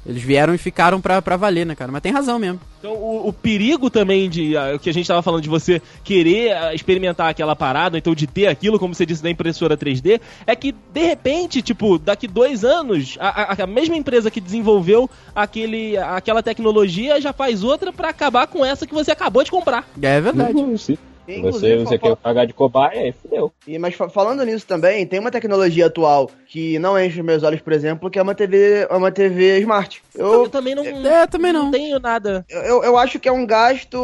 Eles 0.04 0.20
vieram 0.22 0.52
e 0.52 0.58
ficaram 0.58 1.00
pra, 1.00 1.22
pra 1.22 1.36
valer, 1.36 1.64
né, 1.64 1.76
cara? 1.76 1.92
Mas 1.92 2.02
tem 2.02 2.10
razão 2.10 2.36
mesmo. 2.36 2.58
Então, 2.80 2.92
o, 2.92 3.28
o 3.28 3.32
perigo 3.32 3.88
também 3.88 4.28
de. 4.28 4.56
ah, 4.56 4.72
O 4.74 4.78
que 4.80 4.90
a 4.90 4.92
gente 4.92 5.06
tava 5.06 5.22
falando 5.22 5.42
de 5.42 5.48
você 5.48 5.80
querer 6.02 6.52
ah, 6.56 6.74
experimentar 6.74 7.28
aquela 7.30 7.54
parada, 7.54 7.94
ou 7.94 7.98
então 7.98 8.12
de 8.14 8.26
ter 8.26 8.48
aquilo, 8.48 8.80
como 8.80 8.92
você 8.94 9.06
disse, 9.06 9.22
da 9.22 9.30
impressora 9.30 9.76
3D, 9.76 10.20
é 10.44 10.56
que, 10.56 10.72
de 10.72 11.00
repente, 11.06 11.62
tipo, 11.62 11.98
daqui 12.00 12.26
dois 12.26 12.64
anos, 12.64 13.16
a, 13.20 13.52
a- 13.52 13.62
a 13.62 13.66
mesma 13.66 13.94
empresa 13.96 14.28
que 14.28 14.40
desenvolveu 14.40 15.08
aquele, 15.34 15.96
aquela 15.96 16.42
tecnologia 16.42 17.20
já 17.20 17.32
faz 17.32 17.62
outra 17.62 17.92
pra 17.92 18.08
acabar 18.08 18.48
com 18.48 18.64
essa 18.64 18.86
que 18.86 18.94
você 18.94 19.12
acabou 19.12 19.44
de 19.44 19.52
comprar. 19.52 19.88
É 20.02 20.20
verdade. 20.20 20.54
Uhum, 20.58 20.76
sim. 20.76 20.98
Inclusive, 21.28 21.78
Você, 21.78 21.84
você 21.84 21.98
quer 21.98 22.16
pagar 22.16 22.44
de 22.46 22.52
cobaia, 22.52 23.00
aí 23.02 23.12
fudeu. 23.12 23.52
E, 23.66 23.78
mas 23.78 23.94
fa- 23.94 24.08
falando 24.08 24.44
nisso 24.44 24.66
também, 24.66 25.06
tem 25.06 25.20
uma 25.20 25.30
tecnologia 25.30 25.86
atual 25.86 26.28
que 26.48 26.78
não 26.80 26.98
enche 26.98 27.20
os 27.20 27.24
meus 27.24 27.42
olhos, 27.42 27.60
por 27.60 27.72
exemplo, 27.72 28.10
que 28.10 28.18
é 28.18 28.22
uma 28.22 28.34
TV, 28.34 28.86
é 28.90 28.94
uma 28.96 29.10
TV 29.12 29.60
Smart. 29.60 30.02
Eu, 30.14 30.32
Eu, 30.44 30.48
também 30.48 30.74
não, 30.74 30.84
É, 30.84 31.26
também 31.26 31.52
não. 31.52 31.70
tenho 31.70 31.98
nada. 32.00 32.44
eu, 32.48 32.82
eu 32.82 32.96
acho 32.98 33.20
que 33.20 33.28
é 33.28 33.32
um 33.32 33.46
gasto 33.46 33.96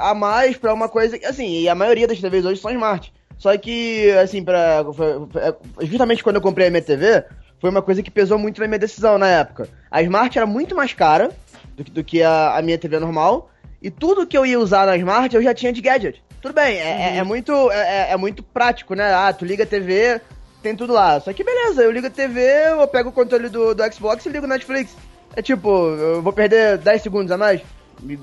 a 0.00 0.14
mais 0.14 0.56
pra 0.56 0.74
uma 0.74 0.88
coisa. 0.88 1.18
que, 1.18 1.24
Assim, 1.24 1.60
e 1.60 1.68
a 1.68 1.74
maioria 1.74 2.06
das 2.08 2.20
TVs 2.20 2.44
hoje 2.44 2.60
são 2.60 2.70
Smart. 2.72 3.12
Só 3.38 3.56
que, 3.56 4.10
assim, 4.20 4.42
pra, 4.42 4.84
foi- 4.92 5.86
justamente 5.86 6.24
quando 6.24 6.36
eu 6.36 6.42
comprei 6.42 6.66
a 6.66 6.70
minha 6.70 6.82
TV, 6.82 7.24
foi 7.60 7.70
uma 7.70 7.82
coisa 7.82 8.02
que 8.02 8.10
pesou 8.10 8.36
muito 8.38 8.60
na 8.60 8.66
minha 8.66 8.78
decisão 8.80 9.16
na 9.16 9.28
época. 9.28 9.68
A 9.90 10.02
Smart 10.02 10.36
era 10.36 10.46
muito 10.46 10.74
mais 10.74 10.92
cara 10.92 11.30
do, 11.76 11.84
que- 11.84 11.90
do 11.92 12.02
que 12.02 12.20
a, 12.20 12.56
a 12.56 12.62
minha 12.62 12.76
TV 12.78 12.98
normal. 12.98 13.48
E 13.80 13.90
tudo 13.92 14.26
que 14.26 14.36
eu 14.36 14.44
ia 14.44 14.58
usar 14.58 14.86
na 14.86 14.96
Smart 14.96 15.34
eu 15.36 15.40
já 15.42 15.54
tinha 15.54 15.72
de 15.72 15.80
gadget. 15.80 16.20
Tudo 16.40 16.54
bem, 16.54 16.76
é, 16.78 17.14
é- 17.14 17.16
é 17.18 17.22
muito, 17.24 17.52
é, 17.70 17.76
é- 18.10 18.12
é 18.12 18.16
muito 18.16 18.42
prático, 18.42 18.94
né? 18.94 19.12
Ah, 19.12 19.32
tu 19.32 19.44
liga 19.44 19.64
a 19.64 19.66
TV, 19.66 20.20
tem 20.62 20.74
tudo 20.76 20.92
lá. 20.92 21.18
Só 21.20 21.32
que 21.32 21.42
beleza, 21.44 21.82
eu 21.82 21.90
ligo 21.90 22.06
a 22.06 22.10
TV, 22.10 22.40
eu 22.70 22.86
pego 22.86 23.08
o 23.08 23.12
controle 23.12 23.48
do, 23.48 23.74
do 23.74 23.92
Xbox 23.92 24.24
e 24.24 24.28
ligo 24.28 24.46
o 24.46 24.48
Netflix. 24.48 24.96
É 25.36 25.42
tipo, 25.42 25.68
eu 25.68 26.22
vou 26.22 26.32
perder 26.32 26.78
10 26.78 27.02
segundos 27.02 27.30
a 27.30 27.36
mais. 27.36 27.60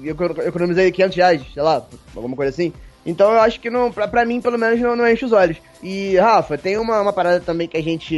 Eu 0.04 0.16
eu 0.18 0.48
economizei 0.48 0.92
500 0.92 1.18
reais, 1.18 1.42
sei 1.54 1.62
lá, 1.62 1.86
alguma 2.16 2.36
coisa 2.36 2.52
assim. 2.52 2.72
Então 3.06 3.32
eu 3.32 3.40
acho 3.42 3.60
que 3.60 3.70
não, 3.70 3.92
pra, 3.92 4.08
pra 4.08 4.26
mim, 4.26 4.42
pelo 4.42 4.58
menos, 4.58 4.80
não, 4.80 4.96
não 4.96 5.08
enche 5.08 5.26
os 5.26 5.32
olhos. 5.32 5.58
E, 5.84 6.16
Rafa, 6.18 6.58
tem 6.58 6.78
uma, 6.78 7.02
uma 7.02 7.14
parada 7.14 7.40
também 7.40 7.68
que 7.68 7.78
a 7.78 7.84
gente 7.84 8.18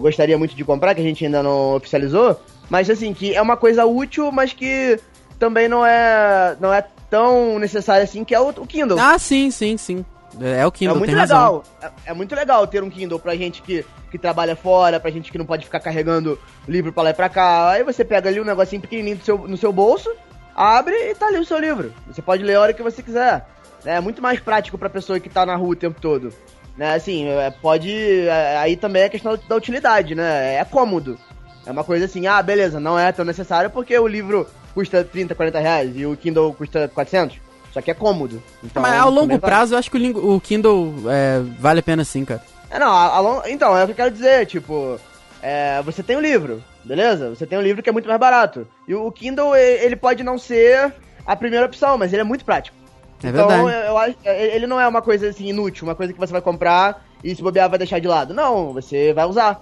gostaria 0.00 0.36
muito 0.36 0.54
de 0.54 0.64
comprar, 0.64 0.94
que 0.94 1.00
a 1.00 1.04
gente 1.04 1.24
ainda 1.24 1.42
não 1.42 1.76
oficializou. 1.76 2.38
Mas 2.68 2.90
assim, 2.90 3.14
que 3.14 3.34
é 3.34 3.40
uma 3.40 3.56
coisa 3.56 3.86
útil, 3.86 4.30
mas 4.30 4.52
que 4.52 5.00
também 5.38 5.66
não 5.68 5.86
é, 5.86 6.56
não 6.60 6.74
é 6.74 6.84
tão 7.10 7.58
necessária 7.58 8.04
assim, 8.04 8.24
que 8.24 8.34
é 8.34 8.40
o, 8.40 8.48
o 8.48 8.66
Kindle. 8.66 8.98
Ah, 8.98 9.18
sim, 9.18 9.50
sim, 9.50 9.76
sim. 9.76 10.04
É 10.40 10.66
o 10.66 10.70
Kindle, 10.70 10.96
é 10.96 10.98
muito 10.98 11.14
legal. 11.14 11.64
É, 11.80 11.90
é 12.06 12.14
muito 12.14 12.34
legal 12.34 12.66
ter 12.66 12.82
um 12.82 12.90
Kindle 12.90 13.18
pra 13.18 13.34
gente 13.34 13.62
que, 13.62 13.84
que 14.10 14.18
trabalha 14.18 14.54
fora, 14.54 15.00
pra 15.00 15.10
gente 15.10 15.32
que 15.32 15.38
não 15.38 15.46
pode 15.46 15.64
ficar 15.64 15.80
carregando 15.80 16.38
livro 16.66 16.92
pra 16.92 17.04
lá 17.04 17.10
e 17.10 17.14
pra 17.14 17.28
cá. 17.28 17.70
Aí 17.70 17.82
você 17.82 18.04
pega 18.04 18.28
ali 18.28 18.40
um 18.40 18.44
negocinho 18.44 18.82
pequenininho 18.82 19.16
do 19.16 19.24
seu, 19.24 19.38
no 19.38 19.56
seu 19.56 19.72
bolso, 19.72 20.10
abre 20.54 20.94
e 20.94 21.14
tá 21.14 21.26
ali 21.26 21.38
o 21.38 21.44
seu 21.44 21.58
livro. 21.58 21.92
Você 22.06 22.20
pode 22.20 22.42
ler 22.42 22.56
a 22.56 22.60
hora 22.60 22.72
que 22.72 22.82
você 22.82 23.02
quiser. 23.02 23.46
É 23.84 24.00
muito 24.00 24.20
mais 24.20 24.40
prático 24.40 24.76
pra 24.76 24.90
pessoa 24.90 25.20
que 25.20 25.28
tá 25.28 25.46
na 25.46 25.56
rua 25.56 25.70
o 25.70 25.76
tempo 25.76 26.00
todo. 26.00 26.32
Né, 26.76 26.94
assim, 26.94 27.26
é, 27.26 27.50
pode. 27.50 27.90
é, 27.90 28.58
aí 28.58 28.76
também 28.76 29.02
é 29.02 29.08
questão 29.08 29.36
da 29.48 29.56
utilidade, 29.56 30.14
né? 30.14 30.54
É 30.54 30.64
cômodo. 30.64 31.18
É 31.66 31.72
uma 31.72 31.82
coisa 31.82 32.04
assim, 32.04 32.26
ah, 32.26 32.40
beleza, 32.40 32.78
não 32.78 32.98
é 32.98 33.10
tão 33.10 33.24
necessário 33.24 33.68
porque 33.68 33.98
o 33.98 34.06
livro 34.06 34.46
custa 34.74 35.04
30, 35.04 35.34
40 35.34 35.58
reais 35.58 35.92
e 35.96 36.06
o 36.06 36.16
Kindle 36.16 36.52
custa 36.54 36.88
400. 36.88 37.36
Só 37.72 37.82
que 37.82 37.90
é 37.90 37.94
cômodo. 37.94 38.42
Então, 38.64 38.82
Mas 38.82 38.98
ao 38.98 39.10
longo 39.10 39.38
prazo 39.38 39.74
eu 39.74 39.78
acho 39.78 39.90
que 39.90 40.10
o, 40.10 40.40
Kindle 40.40 40.94
é, 41.08 41.40
vale 41.58 41.80
a 41.80 41.82
pena 41.82 42.04
sim, 42.04 42.24
cara. 42.24 42.42
É, 42.70 42.78
não, 42.78 42.90
a- 42.90 43.42
a 43.44 43.50
então, 43.50 43.76
é 43.76 43.82
o 43.82 43.86
que 43.86 43.92
eu 43.92 43.96
quero 43.96 44.10
dizer, 44.10 44.46
tipo, 44.46 44.98
é, 45.42 45.80
você 45.82 46.02
tem 46.02 46.16
o 46.16 46.20
livro, 46.20 46.62
beleza? 46.84 47.28
Você 47.30 47.46
tem 47.46 47.58
um 47.58 47.62
livro 47.62 47.82
que 47.82 47.88
é 47.88 47.92
muito 47.92 48.08
mais 48.08 48.18
barato. 48.18 48.66
E 48.86 48.94
o 48.94 49.10
Kindle, 49.12 49.54
ele 49.56 49.96
pode 49.96 50.22
não 50.22 50.38
ser 50.38 50.92
a 51.26 51.36
primeira 51.36 51.66
opção, 51.66 51.98
mas 51.98 52.12
ele 52.12 52.22
é 52.22 52.24
muito 52.24 52.44
prático. 52.44 52.76
É 53.22 53.28
então, 53.28 53.48
verdade. 53.48 53.62
eu, 53.62 53.68
eu 53.90 53.98
acho, 53.98 54.16
é, 54.24 54.56
ele 54.56 54.66
não 54.66 54.80
é 54.80 54.86
uma 54.86 55.02
coisa 55.02 55.28
assim 55.28 55.48
inútil, 55.48 55.86
uma 55.86 55.94
coisa 55.94 56.12
que 56.12 56.18
você 56.18 56.32
vai 56.32 56.40
comprar 56.40 57.04
e 57.22 57.34
se 57.34 57.42
bobear 57.42 57.68
vai 57.68 57.78
deixar 57.78 57.98
de 57.98 58.06
lado. 58.08 58.32
Não, 58.32 58.72
você 58.72 59.12
vai 59.12 59.26
usar. 59.26 59.60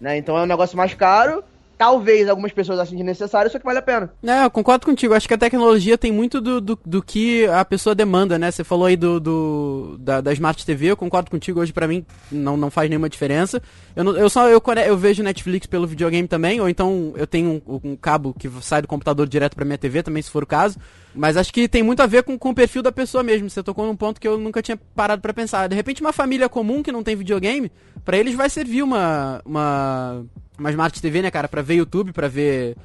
Né? 0.00 0.16
Então 0.18 0.36
é 0.38 0.42
um 0.42 0.46
negócio 0.46 0.76
mais 0.76 0.94
caro, 0.94 1.42
talvez 1.78 2.28
algumas 2.28 2.50
pessoas 2.50 2.80
achem 2.80 2.96
desnecessário, 2.96 3.50
só 3.50 3.58
que 3.58 3.64
vale 3.64 3.78
a 3.78 3.82
pena. 3.82 4.12
É, 4.22 4.44
eu 4.44 4.50
concordo 4.50 4.84
contigo. 4.84 5.14
Acho 5.14 5.28
que 5.28 5.34
a 5.34 5.38
tecnologia 5.38 5.96
tem 5.96 6.10
muito 6.10 6.40
do, 6.40 6.60
do, 6.60 6.78
do 6.84 7.02
que 7.02 7.46
a 7.46 7.64
pessoa 7.64 7.94
demanda, 7.94 8.36
né? 8.36 8.50
Você 8.50 8.64
falou 8.64 8.86
aí 8.86 8.96
do, 8.96 9.20
do 9.20 9.96
da, 10.00 10.20
da 10.20 10.32
Smart 10.32 10.66
TV, 10.66 10.86
eu 10.86 10.96
concordo 10.96 11.30
contigo. 11.30 11.60
Hoje, 11.60 11.72
pra 11.72 11.86
mim, 11.86 12.04
não, 12.32 12.56
não 12.56 12.68
faz 12.70 12.90
nenhuma 12.90 13.08
diferença. 13.08 13.62
Eu, 13.94 14.02
não, 14.02 14.16
eu 14.16 14.28
só 14.28 14.48
eu, 14.48 14.60
eu 14.84 14.98
vejo 14.98 15.22
Netflix 15.22 15.66
pelo 15.66 15.86
videogame 15.86 16.26
também, 16.26 16.60
ou 16.60 16.68
então 16.68 17.14
eu 17.16 17.26
tenho 17.26 17.62
um, 17.66 17.80
um 17.84 17.96
cabo 17.96 18.34
que 18.36 18.50
sai 18.60 18.82
do 18.82 18.88
computador 18.88 19.28
direto 19.28 19.54
pra 19.54 19.64
minha 19.64 19.78
TV 19.78 20.02
também, 20.02 20.22
se 20.22 20.30
for 20.30 20.42
o 20.42 20.46
caso. 20.46 20.78
Mas 21.14 21.36
acho 21.36 21.52
que 21.52 21.68
tem 21.68 21.82
muito 21.82 22.02
a 22.02 22.06
ver 22.06 22.24
com, 22.24 22.36
com 22.36 22.50
o 22.50 22.54
perfil 22.54 22.82
da 22.82 22.90
pessoa 22.90 23.22
mesmo. 23.22 23.48
Você 23.48 23.62
tocou 23.62 23.86
num 23.86 23.96
ponto 23.96 24.20
que 24.20 24.26
eu 24.26 24.36
nunca 24.36 24.60
tinha 24.60 24.78
parado 24.96 25.22
para 25.22 25.32
pensar. 25.32 25.68
De 25.68 25.76
repente, 25.76 26.00
uma 26.00 26.12
família 26.12 26.48
comum 26.48 26.82
que 26.82 26.92
não 26.92 27.04
tem 27.04 27.14
videogame, 27.14 27.70
para 28.04 28.18
eles 28.18 28.34
vai 28.34 28.50
servir 28.50 28.82
uma, 28.82 29.40
uma, 29.44 30.24
uma 30.58 30.70
Smart 30.70 31.00
TV, 31.00 31.22
né, 31.22 31.30
cara? 31.30 31.48
Pra 31.48 31.62
ver 31.62 31.74
YouTube, 31.74 32.12
pra 32.12 32.28
ver 32.28 32.76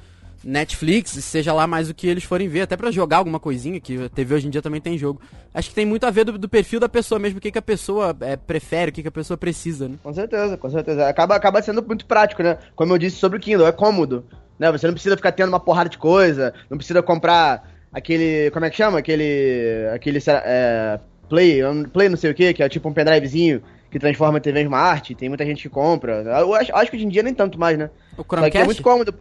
Netflix, 0.44 1.12
seja 1.12 1.52
lá 1.52 1.66
mais 1.66 1.88
o 1.88 1.94
que 1.94 2.06
eles 2.06 2.24
forem 2.24 2.48
ver, 2.48 2.62
até 2.62 2.76
para 2.76 2.90
jogar 2.90 3.16
alguma 3.16 3.40
coisinha, 3.40 3.80
que 3.80 4.04
a 4.04 4.08
TV 4.08 4.34
hoje 4.34 4.46
em 4.46 4.50
dia 4.50 4.60
também 4.60 4.80
tem 4.80 4.98
jogo. 4.98 5.20
Acho 5.52 5.70
que 5.70 5.74
tem 5.74 5.86
muito 5.86 6.04
a 6.04 6.10
ver 6.10 6.24
do, 6.24 6.38
do 6.38 6.48
perfil 6.48 6.78
da 6.78 6.88
pessoa 6.88 7.18
mesmo, 7.18 7.38
o 7.38 7.40
que, 7.40 7.50
que 7.50 7.58
a 7.58 7.62
pessoa 7.62 8.14
é, 8.20 8.36
prefere, 8.36 8.90
o 8.90 8.94
que, 8.94 9.02
que 9.02 9.08
a 9.08 9.12
pessoa 9.12 9.36
precisa, 9.36 9.88
né? 9.88 9.96
Com 10.02 10.12
certeza, 10.12 10.56
com 10.56 10.70
certeza. 10.70 11.08
Acaba, 11.08 11.34
acaba 11.34 11.62
sendo 11.62 11.82
muito 11.82 12.04
prático, 12.04 12.42
né? 12.42 12.58
Como 12.76 12.92
eu 12.92 12.98
disse 12.98 13.16
sobre 13.16 13.38
o 13.38 13.40
Kindle, 13.40 13.66
é 13.66 13.72
cômodo. 13.72 14.24
Né? 14.58 14.70
Você 14.70 14.86
não 14.86 14.94
precisa 14.94 15.16
ficar 15.16 15.32
tendo 15.32 15.48
uma 15.48 15.60
porrada 15.60 15.88
de 15.88 15.98
coisa, 15.98 16.52
não 16.70 16.76
precisa 16.76 17.02
comprar 17.02 17.68
aquele. 17.92 18.50
Como 18.50 18.64
é 18.64 18.70
que 18.70 18.76
chama? 18.76 18.98
Aquele. 18.98 19.88
Aquele. 19.92 20.20
É, 20.28 21.00
play, 21.28 21.60
play 21.92 22.08
não 22.08 22.16
sei 22.16 22.30
o 22.30 22.34
que, 22.34 22.52
que 22.52 22.62
é 22.62 22.68
tipo 22.68 22.88
um 22.88 22.92
pendrivezinho 22.92 23.62
que 23.94 23.98
transforma 24.00 24.38
a 24.38 24.40
TV 24.40 24.58
em 24.58 24.64
Smart, 24.64 25.14
tem 25.14 25.28
muita 25.28 25.46
gente 25.46 25.62
que 25.62 25.68
compra. 25.68 26.14
Eu 26.40 26.52
acho, 26.52 26.74
acho 26.74 26.90
que 26.90 26.96
hoje 26.96 27.06
em 27.06 27.08
dia 27.08 27.22
nem 27.22 27.32
tanto 27.32 27.60
mais, 27.60 27.78
né? 27.78 27.90
O 28.18 28.24
Chromecast? 28.24 28.58
é 28.58 28.64
muito 28.64 28.82
cômodo. 28.82 29.14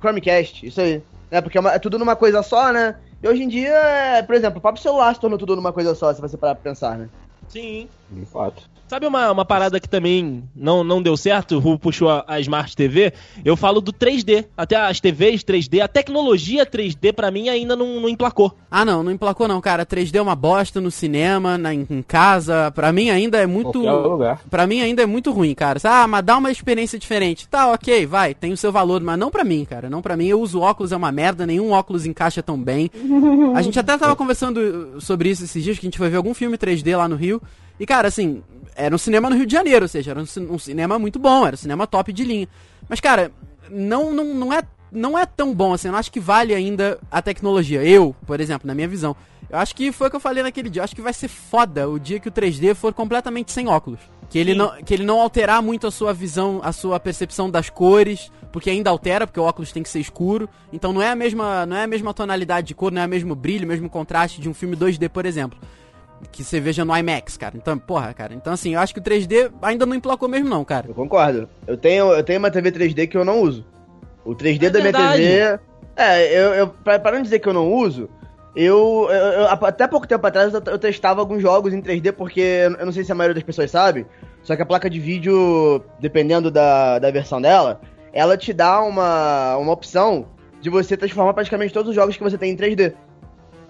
Chromecast, 0.00 0.66
isso 0.66 0.80
aí. 0.80 1.02
É, 1.30 1.42
porque 1.42 1.58
é, 1.58 1.60
uma, 1.60 1.74
é, 1.74 1.78
tudo 1.78 1.98
numa 1.98 2.16
coisa 2.16 2.42
só, 2.42 2.72
né? 2.72 2.96
E 3.22 3.28
hoje 3.28 3.42
em 3.42 3.48
dia, 3.48 3.74
é, 3.74 4.22
por 4.22 4.34
exemplo, 4.34 4.60
o 4.60 4.62
próprio 4.62 4.82
celular 4.82 5.14
se 5.14 5.20
tornou 5.20 5.38
tudo 5.38 5.54
numa 5.54 5.74
coisa 5.74 5.94
só, 5.94 6.10
se 6.14 6.22
você 6.22 6.38
parar 6.38 6.54
pra 6.54 6.70
pensar, 6.70 6.96
né? 6.96 7.10
Sim. 7.50 7.86
De 8.10 8.24
fato. 8.26 8.74
Sabe 8.86 9.06
uma, 9.06 9.32
uma 9.32 9.44
parada 9.46 9.80
que 9.80 9.88
também 9.88 10.44
não, 10.54 10.84
não 10.84 11.02
deu 11.02 11.16
certo? 11.16 11.56
O 11.56 11.58
Ru 11.58 11.78
puxou 11.78 12.10
a, 12.10 12.24
a, 12.28 12.38
Smart 12.40 12.76
TV. 12.76 13.14
Eu 13.42 13.56
falo 13.56 13.80
do 13.80 13.92
3D. 13.92 14.44
Até 14.56 14.76
as 14.76 15.00
TVs 15.00 15.42
3D, 15.42 15.80
a 15.80 15.88
tecnologia 15.88 16.66
3D 16.66 17.12
para 17.12 17.30
mim 17.30 17.48
ainda 17.48 17.74
não, 17.74 17.98
não 18.00 18.08
emplacou. 18.08 18.54
Ah, 18.70 18.84
não, 18.84 19.02
não 19.02 19.10
emplacou 19.10 19.48
não, 19.48 19.60
cara. 19.60 19.86
3D 19.86 20.16
é 20.16 20.22
uma 20.22 20.36
bosta 20.36 20.82
no 20.82 20.90
cinema, 20.90 21.56
na, 21.56 21.72
em, 21.72 22.04
casa. 22.06 22.70
Para 22.72 22.92
mim 22.92 23.08
ainda 23.08 23.38
é 23.38 23.46
muito. 23.46 23.82
Para 24.50 24.66
mim 24.66 24.80
ainda 24.82 25.02
é 25.02 25.06
muito 25.06 25.32
ruim, 25.32 25.54
cara. 25.54 25.80
Ah, 25.82 26.06
mas 26.06 26.22
dá 26.24 26.36
uma 26.36 26.50
experiência 26.50 26.98
diferente. 26.98 27.48
Tá, 27.48 27.72
ok, 27.72 28.04
vai, 28.04 28.34
tem 28.34 28.52
o 28.52 28.56
seu 28.56 28.70
valor, 28.70 29.00
mas 29.00 29.18
não 29.18 29.30
para 29.30 29.44
mim, 29.44 29.64
cara. 29.64 29.88
Não 29.88 30.02
para 30.02 30.16
mim. 30.16 30.26
Eu 30.26 30.40
uso 30.40 30.60
óculos, 30.60 30.92
é 30.92 30.96
uma 30.96 31.10
merda. 31.10 31.46
Nenhum 31.46 31.72
óculos 31.72 32.04
encaixa 32.04 32.42
tão 32.42 32.58
bem. 32.58 32.90
A 33.56 33.62
gente 33.62 33.78
até 33.78 33.96
tava 33.96 34.14
conversando 34.14 35.00
sobre 35.00 35.30
isso 35.30 35.44
esses 35.44 35.64
dias, 35.64 35.78
que 35.78 35.86
a 35.86 35.88
gente 35.88 35.98
foi 35.98 36.10
ver 36.10 36.16
algum 36.16 36.34
filme 36.34 36.58
3D 36.58 36.96
lá 36.96 37.08
no 37.08 37.16
Rio. 37.16 37.40
E, 37.78 37.86
cara, 37.86 38.08
assim, 38.08 38.42
era 38.76 38.94
um 38.94 38.98
cinema 38.98 39.28
no 39.28 39.36
Rio 39.36 39.46
de 39.46 39.52
Janeiro, 39.52 39.84
ou 39.84 39.88
seja, 39.88 40.12
era 40.12 40.20
um, 40.20 40.58
cinema 40.58 40.98
muito 40.98 41.18
bom, 41.18 41.46
era 41.46 41.54
um 41.54 41.58
cinema 41.58 41.86
top 41.86 42.12
de 42.12 42.24
linha. 42.24 42.48
Mas, 42.88 43.00
cara, 43.00 43.32
não, 43.70 44.12
não, 44.12 44.24
não, 44.24 44.52
é, 44.52 44.62
não 44.90 45.18
é 45.18 45.26
tão 45.26 45.54
bom 45.54 45.72
assim, 45.72 45.88
eu 45.88 45.92
não 45.92 45.98
acho 45.98 46.12
que 46.12 46.20
vale 46.20 46.54
ainda 46.54 46.98
a 47.10 47.22
tecnologia. 47.22 47.82
Eu, 47.82 48.14
por 48.26 48.40
exemplo, 48.40 48.66
na 48.66 48.74
minha 48.74 48.88
visão, 48.88 49.16
eu 49.50 49.58
acho 49.58 49.74
que 49.74 49.92
foi 49.92 50.08
o 50.08 50.10
que 50.10 50.16
eu 50.16 50.20
falei 50.20 50.42
naquele 50.42 50.68
dia, 50.68 50.80
eu 50.80 50.84
acho 50.84 50.94
que 50.94 51.02
vai 51.02 51.12
ser 51.12 51.28
foda 51.28 51.88
o 51.88 51.98
dia 51.98 52.20
que 52.20 52.28
o 52.28 52.32
3D 52.32 52.74
for 52.74 52.92
completamente 52.92 53.52
sem 53.52 53.68
óculos. 53.68 54.00
Que 54.30 54.38
ele, 54.38 54.54
não, 54.54 54.82
que 54.82 54.92
ele 54.92 55.04
não 55.04 55.20
alterar 55.20 55.62
muito 55.62 55.86
a 55.86 55.90
sua 55.90 56.12
visão, 56.12 56.60
a 56.64 56.72
sua 56.72 56.98
percepção 56.98 57.48
das 57.48 57.70
cores, 57.70 58.32
porque 58.50 58.70
ainda 58.70 58.90
altera, 58.90 59.26
porque 59.26 59.38
o 59.38 59.44
óculos 59.44 59.70
tem 59.70 59.82
que 59.82 59.88
ser 59.88 60.00
escuro. 60.00 60.48
Então 60.72 60.92
não 60.92 61.02
é 61.02 61.10
a 61.10 61.14
mesma, 61.14 61.64
não 61.66 61.76
é 61.76 61.84
a 61.84 61.86
mesma 61.86 62.12
tonalidade 62.12 62.68
de 62.68 62.74
cor, 62.74 62.90
não 62.90 63.02
é 63.02 63.06
o 63.06 63.08
mesmo 63.08 63.34
brilho, 63.34 63.64
o 63.64 63.68
mesmo 63.68 63.88
contraste 63.88 64.40
de 64.40 64.48
um 64.48 64.54
filme 64.54 64.76
2D, 64.76 65.08
por 65.08 65.26
exemplo 65.26 65.58
que 66.30 66.44
você 66.44 66.60
veja 66.60 66.84
no 66.84 66.96
IMAX, 66.96 67.36
cara. 67.36 67.56
Então, 67.56 67.78
porra, 67.78 68.12
cara. 68.14 68.34
Então, 68.34 68.52
assim, 68.52 68.74
eu 68.74 68.80
acho 68.80 68.92
que 68.92 69.00
o 69.00 69.02
3D 69.02 69.50
ainda 69.62 69.86
não 69.86 69.94
emplacou 69.94 70.28
mesmo, 70.28 70.48
não, 70.48 70.64
cara. 70.64 70.86
Eu 70.88 70.94
concordo. 70.94 71.48
Eu 71.66 71.76
tenho, 71.76 72.12
eu 72.12 72.22
tenho 72.22 72.38
uma 72.38 72.50
TV 72.50 72.72
3D 72.72 73.08
que 73.08 73.16
eu 73.16 73.24
não 73.24 73.40
uso. 73.40 73.64
O 74.24 74.34
3D 74.34 74.64
é 74.64 74.70
da 74.70 74.80
verdade. 74.80 75.22
minha 75.22 75.58
TV. 75.58 75.60
É, 75.96 76.36
eu, 76.36 76.54
eu 76.54 76.68
pra, 76.68 76.98
pra, 76.98 77.12
não 77.12 77.22
dizer 77.22 77.38
que 77.38 77.48
eu 77.48 77.52
não 77.52 77.72
uso, 77.72 78.08
eu, 78.56 79.08
eu, 79.10 79.16
eu, 79.16 79.46
até 79.46 79.86
pouco 79.86 80.08
tempo 80.08 80.26
atrás 80.26 80.52
eu, 80.52 80.62
eu, 80.66 80.78
testava 80.78 81.20
alguns 81.20 81.40
jogos 81.40 81.72
em 81.72 81.80
3D, 81.80 82.12
porque 82.12 82.40
eu 82.78 82.84
não 82.84 82.92
sei 82.92 83.04
se 83.04 83.12
a 83.12 83.14
maioria 83.14 83.34
das 83.34 83.44
pessoas 83.44 83.70
sabe, 83.70 84.04
só 84.42 84.56
que 84.56 84.62
a 84.62 84.66
placa 84.66 84.90
de 84.90 84.98
vídeo, 84.98 85.82
dependendo 86.00 86.50
da, 86.50 86.98
da 86.98 87.10
versão 87.10 87.40
dela, 87.40 87.80
ela 88.12 88.36
te 88.36 88.52
dá 88.52 88.82
uma, 88.82 89.56
uma 89.56 89.72
opção 89.72 90.26
de 90.60 90.70
você 90.70 90.96
transformar 90.96 91.34
praticamente 91.34 91.74
todos 91.74 91.90
os 91.90 91.94
jogos 91.94 92.16
que 92.16 92.22
você 92.22 92.38
tem 92.38 92.52
em 92.52 92.56
3D. 92.56 92.94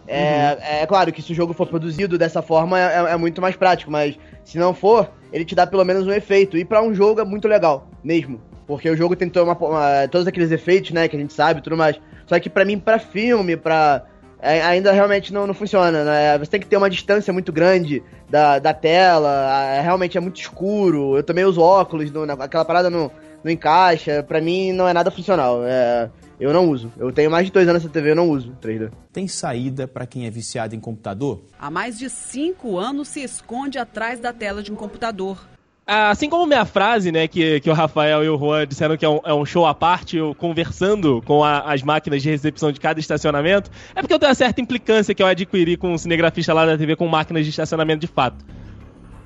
É, 0.07 0.53
uhum. 0.53 0.83
é, 0.83 0.87
claro 0.87 1.13
que 1.13 1.23
se 1.23 1.33
o 1.33 1.35
jogo 1.35 1.55
for 1.55 1.67
produzido 1.67 2.19
dessa 2.19 2.43
forma 2.43 2.79
é, 2.79 2.83
é, 2.83 3.13
é, 3.13 3.17
muito 3.17 3.41
mais 3.41 3.57
prático, 3.57 3.91
mas 3.91 4.19
se 4.45 4.59
não 4.59 4.75
for, 4.75 5.11
ele 5.33 5.45
te 5.45 5.55
dá 5.55 5.67
pelo 5.67 5.85
menos 5.85 6.07
um 6.07 6.13
efeito. 6.13 6.57
E 6.57 6.65
para 6.65 6.83
um 6.83 6.95
jogo 6.95 7.21
é 7.21 7.25
muito 7.25 7.49
legal, 7.49 7.89
mesmo. 8.03 8.41
Porque 8.67 8.89
o 8.89 8.97
jogo 8.97 9.17
tem 9.17 9.31
uma, 9.37 9.57
uma, 9.57 10.09
todos 10.09 10.27
aqueles 10.27 10.51
efeitos, 10.51 10.91
né, 10.91 11.09
que 11.09 11.17
a 11.17 11.21
gente 11.21 11.33
sabe 11.33 11.63
tudo 11.63 11.77
mais. 11.77 12.01
Só 12.27 12.39
que 12.39 12.49
para 12.49 12.65
mim, 12.65 12.79
para 12.79 12.99
filme, 12.99 13.57
pra. 13.57 14.05
É, 14.41 14.63
ainda 14.63 14.93
realmente 14.93 15.33
não, 15.33 15.47
não 15.47 15.55
funciona, 15.55 16.05
né? 16.05 16.39
Você 16.39 16.51
tem 16.51 16.61
que 16.61 16.67
ter 16.67 16.77
uma 16.77 16.91
distância 16.91 17.33
muito 17.33 17.51
grande 17.51 18.03
da, 18.29 18.59
da 18.59 18.75
tela, 18.75 19.81
realmente 19.81 20.19
é 20.19 20.21
muito 20.21 20.39
escuro. 20.39 21.17
Eu 21.17 21.23
também 21.23 21.47
uso 21.47 21.63
óculos, 21.63 22.11
não, 22.11 22.25
aquela 22.39 22.65
parada 22.65 22.91
não, 22.91 23.11
não 23.43 23.51
encaixa. 23.51 24.23
Pra 24.23 24.43
mim 24.43 24.73
não 24.73 24.87
é 24.87 24.93
nada 24.93 25.11
funcional. 25.11 25.63
É, 25.65 26.11
eu 26.39 26.53
não 26.53 26.69
uso. 26.71 26.93
Eu 26.97 27.13
tenho 27.13 27.31
mais 27.31 27.47
de 27.47 27.53
dois 27.53 27.69
anos 27.69 27.83
essa 27.83 27.93
TV, 27.93 28.11
eu 28.11 28.17
não 28.17 28.31
uso 28.31 28.57
3D. 28.63 28.91
Tem 29.13 29.29
saída 29.29 29.87
para 29.87 30.07
quem 30.07 30.27
é 30.27 30.31
viciado 30.31 30.75
em 30.75 30.81
computador? 30.81 31.43
Há 31.59 31.71
mais 31.71 31.99
de 31.99 32.11
cinco 32.11 32.79
anos 32.79 33.09
se 33.09 33.21
esconde 33.23 33.79
atrás 33.79 34.21
da 34.21 34.33
tela 34.33 34.63
de 34.63 34.73
um 34.73 34.77
computador. 34.77 35.39
Assim 35.87 36.31
como 36.31 36.47
minha 36.47 36.65
frase, 36.65 37.13
né, 37.13 37.29
que, 37.29 37.61
que 37.61 37.69
o 37.69 37.75
Rafael 37.75 38.25
e 38.25 38.29
o 38.31 38.39
Juan 38.39 38.67
disseram 38.67 38.97
que 38.97 39.05
é 39.05 39.09
um, 39.09 39.21
é 39.23 39.35
um 39.35 39.45
show 39.45 39.67
à 39.67 39.75
parte, 39.75 40.17
eu 40.17 40.35
conversando 40.35 41.21
com 41.27 41.45
a, 41.45 41.61
as 41.61 41.83
máquinas 41.83 42.23
de 42.23 42.31
recepção 42.31 42.73
de 42.73 42.81
cada 42.81 42.99
estacionamento, 42.99 43.71
é 43.95 44.01
porque 44.01 44.15
eu 44.15 44.19
tenho 44.19 44.31
uma 44.31 44.35
certa 44.35 44.63
implicância 44.63 45.15
que 45.15 45.23
eu 45.23 45.27
adquiri 45.27 45.77
com 45.77 45.93
um 45.93 45.99
cinegrafista 45.99 46.55
lá 46.55 46.65
da 46.65 46.79
TV 46.79 46.97
com 46.97 47.07
máquinas 47.07 47.45
de 47.45 47.51
estacionamento 47.51 48.01
de 48.01 48.07
fato 48.07 48.43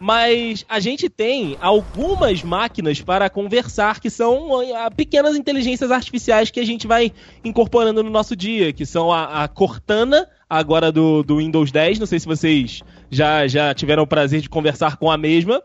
mas 0.00 0.64
a 0.68 0.78
gente 0.78 1.08
tem 1.08 1.56
algumas 1.60 2.42
máquinas 2.42 3.00
para 3.00 3.28
conversar 3.28 4.00
que 4.00 4.08
são 4.08 4.60
ah, 4.74 4.90
pequenas 4.90 5.36
inteligências 5.36 5.90
artificiais 5.90 6.50
que 6.50 6.60
a 6.60 6.64
gente 6.64 6.86
vai 6.86 7.12
incorporando 7.44 8.02
no 8.02 8.10
nosso 8.10 8.36
dia, 8.36 8.72
que 8.72 8.86
são 8.86 9.12
a, 9.12 9.44
a 9.44 9.48
Cortana, 9.48 10.28
agora 10.48 10.92
do, 10.92 11.22
do 11.22 11.38
Windows 11.38 11.72
10. 11.72 11.98
Não 11.98 12.06
sei 12.06 12.20
se 12.20 12.26
vocês 12.26 12.82
já, 13.10 13.46
já 13.48 13.74
tiveram 13.74 14.04
o 14.04 14.06
prazer 14.06 14.40
de 14.40 14.48
conversar 14.48 14.96
com 14.96 15.10
a 15.10 15.18
mesma. 15.18 15.62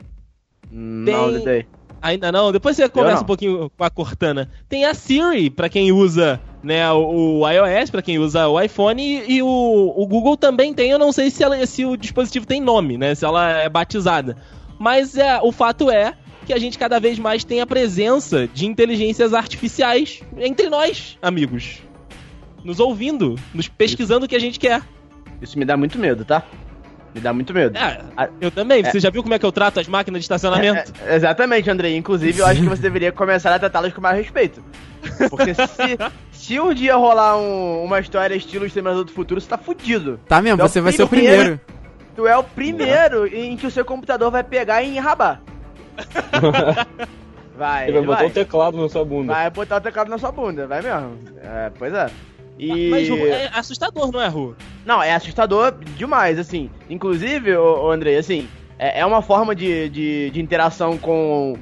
Não, 0.72 1.40
tem... 1.42 1.66
Ainda 2.02 2.32
não? 2.32 2.52
Depois 2.52 2.76
você 2.76 2.90
conversa 2.90 3.24
um 3.24 3.26
pouquinho 3.26 3.70
com 3.78 3.84
a 3.84 3.90
Cortana. 3.90 4.50
Tem 4.68 4.84
a 4.84 4.94
Siri, 4.94 5.50
para 5.50 5.70
quem 5.70 5.92
usa 5.92 6.42
né, 6.64 6.90
o, 6.92 7.42
iOS, 7.48 7.90
para 7.90 8.02
quem 8.02 8.18
usa 8.18 8.48
o 8.48 8.60
iPhone, 8.60 9.04
e, 9.04 9.36
e, 9.36 9.42
o, 9.44 9.94
o 9.96 10.08
Google 10.08 10.38
também 10.38 10.74
tem. 10.74 10.90
Eu 10.90 10.98
não 10.98 11.12
sei 11.12 11.30
se, 11.30 11.44
ela, 11.44 11.64
se 11.66 11.86
o 11.86 11.98
dispositivo 11.98 12.46
tem 12.46 12.62
nome, 12.62 12.98
né? 12.98 13.14
Se 13.14 13.26
ela 13.26 13.52
é 13.52 13.70
batizada. 13.70 14.38
Mas 14.80 15.18
é, 15.18 15.40
o 15.42 15.52
fato 15.52 15.92
é 15.92 16.14
que 16.46 16.54
a 16.54 16.58
gente 16.58 16.78
cada 16.78 17.00
vez 17.00 17.20
mais 17.20 17.44
tem 17.44 17.62
a 17.62 17.68
presença 17.68 18.48
de 18.48 18.66
inteligências 18.66 19.34
artificiais 19.34 20.22
entre 20.38 20.70
nós, 20.70 21.18
amigos. 21.22 21.80
Nos 22.64 22.80
ouvindo, 22.80 23.36
nos 23.54 23.68
pesquisando 23.68 24.26
o 24.26 24.30
que 24.30 24.36
a 24.36 24.40
gente 24.40 24.58
quer. 24.58 24.82
Isso 25.42 25.60
me 25.60 25.66
dá 25.66 25.76
muito 25.76 26.00
medo, 26.00 26.24
tá? 26.24 26.46
Me 27.14 27.22
dá 27.22 27.32
muito 27.32 27.54
medo. 27.54 27.78
É, 27.78 28.30
eu 28.42 28.50
também. 28.50 28.84
É. 28.84 28.92
Você 28.92 29.00
já 29.00 29.10
viu 29.10 29.22
como 29.22 29.36
é 29.36 29.40
que 29.40 29.46
eu 29.46 29.52
trato 29.52 29.80
as 29.80 29.88
máquinas 29.88 30.22
de 30.22 30.26
estacionamento? 30.26 30.92
É, 31.06 31.14
é, 31.14 31.16
exatamente, 31.16 31.70
Andrei. 31.70 31.96
Inclusive, 31.96 32.40
eu 32.40 32.46
acho 32.46 32.62
que 32.62 32.68
você 32.68 32.82
deveria 32.82 33.12
começar 33.12 33.54
a 33.54 33.60
tratá-las 33.60 33.94
com 33.94 34.02
mais 34.02 34.18
respeito. 34.18 34.64
Porque 35.30 35.54
se, 35.54 35.98
se 36.32 36.60
um 36.60 36.74
dia 36.74 36.96
rolar 36.96 37.38
um, 37.38 37.84
uma 37.84 38.00
história 38.00 38.36
estilo 38.36 38.66
Exterminador 38.66 39.04
do 39.04 39.12
Futuro, 39.12 39.40
você 39.40 39.48
tá 39.48 39.58
fudido. 39.58 40.20
Tá 40.28 40.42
mesmo, 40.42 40.62
é 40.62 40.68
você 40.68 40.82
vai 40.82 40.92
ser 40.92 41.04
o 41.04 41.08
primeiro. 41.08 41.60
Tu 42.16 42.28
é 42.28 42.38
o 42.38 42.44
primeiro 42.44 43.28
em 43.28 43.58
que 43.58 43.68
o 43.68 43.72
seu 43.72 43.84
computador 43.86 44.32
vai 44.32 44.44
pegar 44.44 44.82
e 44.84 44.98
enrabar. 44.98 45.42
vai. 47.58 47.88
Ele 47.88 47.94
vai 48.00 48.06
botar 48.06 48.26
o 48.26 48.30
teclado 48.30 48.78
na 48.78 48.90
sua 48.90 49.06
bunda. 49.06 49.34
Vai 49.34 49.50
botar 49.50 49.78
o 49.78 49.82
teclado 49.82 50.10
na 50.10 50.18
sua 50.18 50.32
bunda, 50.32 50.68
vai 50.68 50.82
mesmo. 50.82 51.18
É, 51.42 51.72
pois 51.78 51.94
é. 51.94 52.10
E... 52.58 52.90
Mas 52.90 53.10
é 53.10 53.50
assustador, 53.54 54.12
não 54.12 54.22
é, 54.22 54.28
Ru? 54.28 54.56
Não, 54.86 55.02
é 55.02 55.14
assustador 55.14 55.74
demais, 55.96 56.38
assim. 56.38 56.70
Inclusive, 56.90 57.56
ô 57.56 57.90
Andrei, 57.90 58.18
assim, 58.18 58.48
é, 58.78 59.00
é 59.00 59.06
uma 59.06 59.22
forma 59.22 59.56
de, 59.56 59.90
de, 59.90 60.30
de, 60.32 60.42
interação 60.42 60.98
com, 60.98 61.56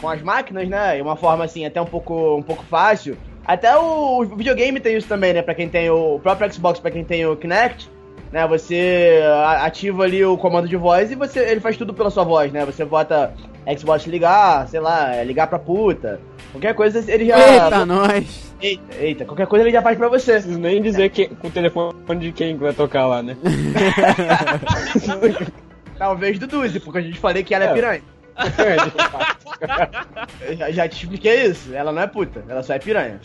com 0.00 0.08
as 0.08 0.22
máquinas, 0.22 0.68
né? 0.68 0.98
É 0.98 1.02
uma 1.02 1.16
forma, 1.16 1.44
assim, 1.44 1.64
até 1.64 1.80
um 1.80 1.86
pouco, 1.86 2.36
um 2.36 2.42
pouco 2.42 2.64
fácil. 2.64 3.16
Até 3.44 3.76
o, 3.76 4.20
o 4.20 4.36
videogame 4.36 4.78
tem 4.78 4.96
isso 4.96 5.08
também, 5.08 5.32
né? 5.32 5.42
Pra 5.42 5.54
quem 5.54 5.68
tem 5.68 5.90
o, 5.90 6.14
o 6.16 6.20
próprio 6.20 6.52
Xbox, 6.52 6.78
pra 6.78 6.90
quem 6.90 7.04
tem 7.04 7.26
o 7.26 7.36
Kinect, 7.36 7.90
né? 8.30 8.46
Você 8.46 9.20
ativa 9.58 10.04
ali 10.04 10.24
o 10.24 10.38
comando 10.38 10.68
de 10.68 10.76
voz 10.76 11.10
e 11.10 11.16
você, 11.16 11.40
ele 11.40 11.60
faz 11.60 11.76
tudo 11.76 11.92
pela 11.92 12.10
sua 12.10 12.22
voz, 12.22 12.52
né? 12.52 12.64
Você 12.64 12.84
bota 12.84 13.34
Xbox 13.76 14.06
ligar, 14.06 14.68
sei 14.68 14.78
lá, 14.78 15.22
ligar 15.24 15.48
pra 15.48 15.58
puta. 15.58 16.20
Qualquer 16.52 16.74
coisa 16.74 17.02
ele 17.10 17.26
já. 17.26 17.38
Eita, 17.38 17.86
nós. 17.86 18.52
Eita, 18.60 18.94
eita, 19.00 19.24
qualquer 19.24 19.46
coisa 19.46 19.64
ele 19.64 19.72
já 19.72 19.82
faz 19.82 19.96
pra 19.98 20.08
você. 20.08 20.32
Não 20.34 20.40
preciso 20.40 20.60
nem 20.60 20.82
dizer 20.82 21.10
que, 21.10 21.26
com 21.28 21.48
o 21.48 21.50
telefone 21.50 21.94
de 22.20 22.32
quem 22.32 22.56
vai 22.56 22.72
tocar 22.72 23.06
lá, 23.06 23.22
né? 23.22 23.36
Talvez 25.98 26.38
do 26.38 26.46
Duzi, 26.46 26.80
porque 26.80 26.98
a 26.98 27.02
gente 27.02 27.18
falei 27.18 27.42
que 27.42 27.54
ela 27.54 27.64
é, 27.64 27.68
É. 27.68 27.74
piranha. 27.74 28.02
Eu 30.40 30.56
já, 30.56 30.70
já 30.70 30.88
te 30.88 31.02
expliquei 31.04 31.44
isso. 31.46 31.72
Ela 31.74 31.92
não 31.92 32.02
é 32.02 32.06
puta, 32.06 32.44
ela 32.48 32.62
só 32.62 32.74
é 32.74 32.78
piranha. 32.78 33.20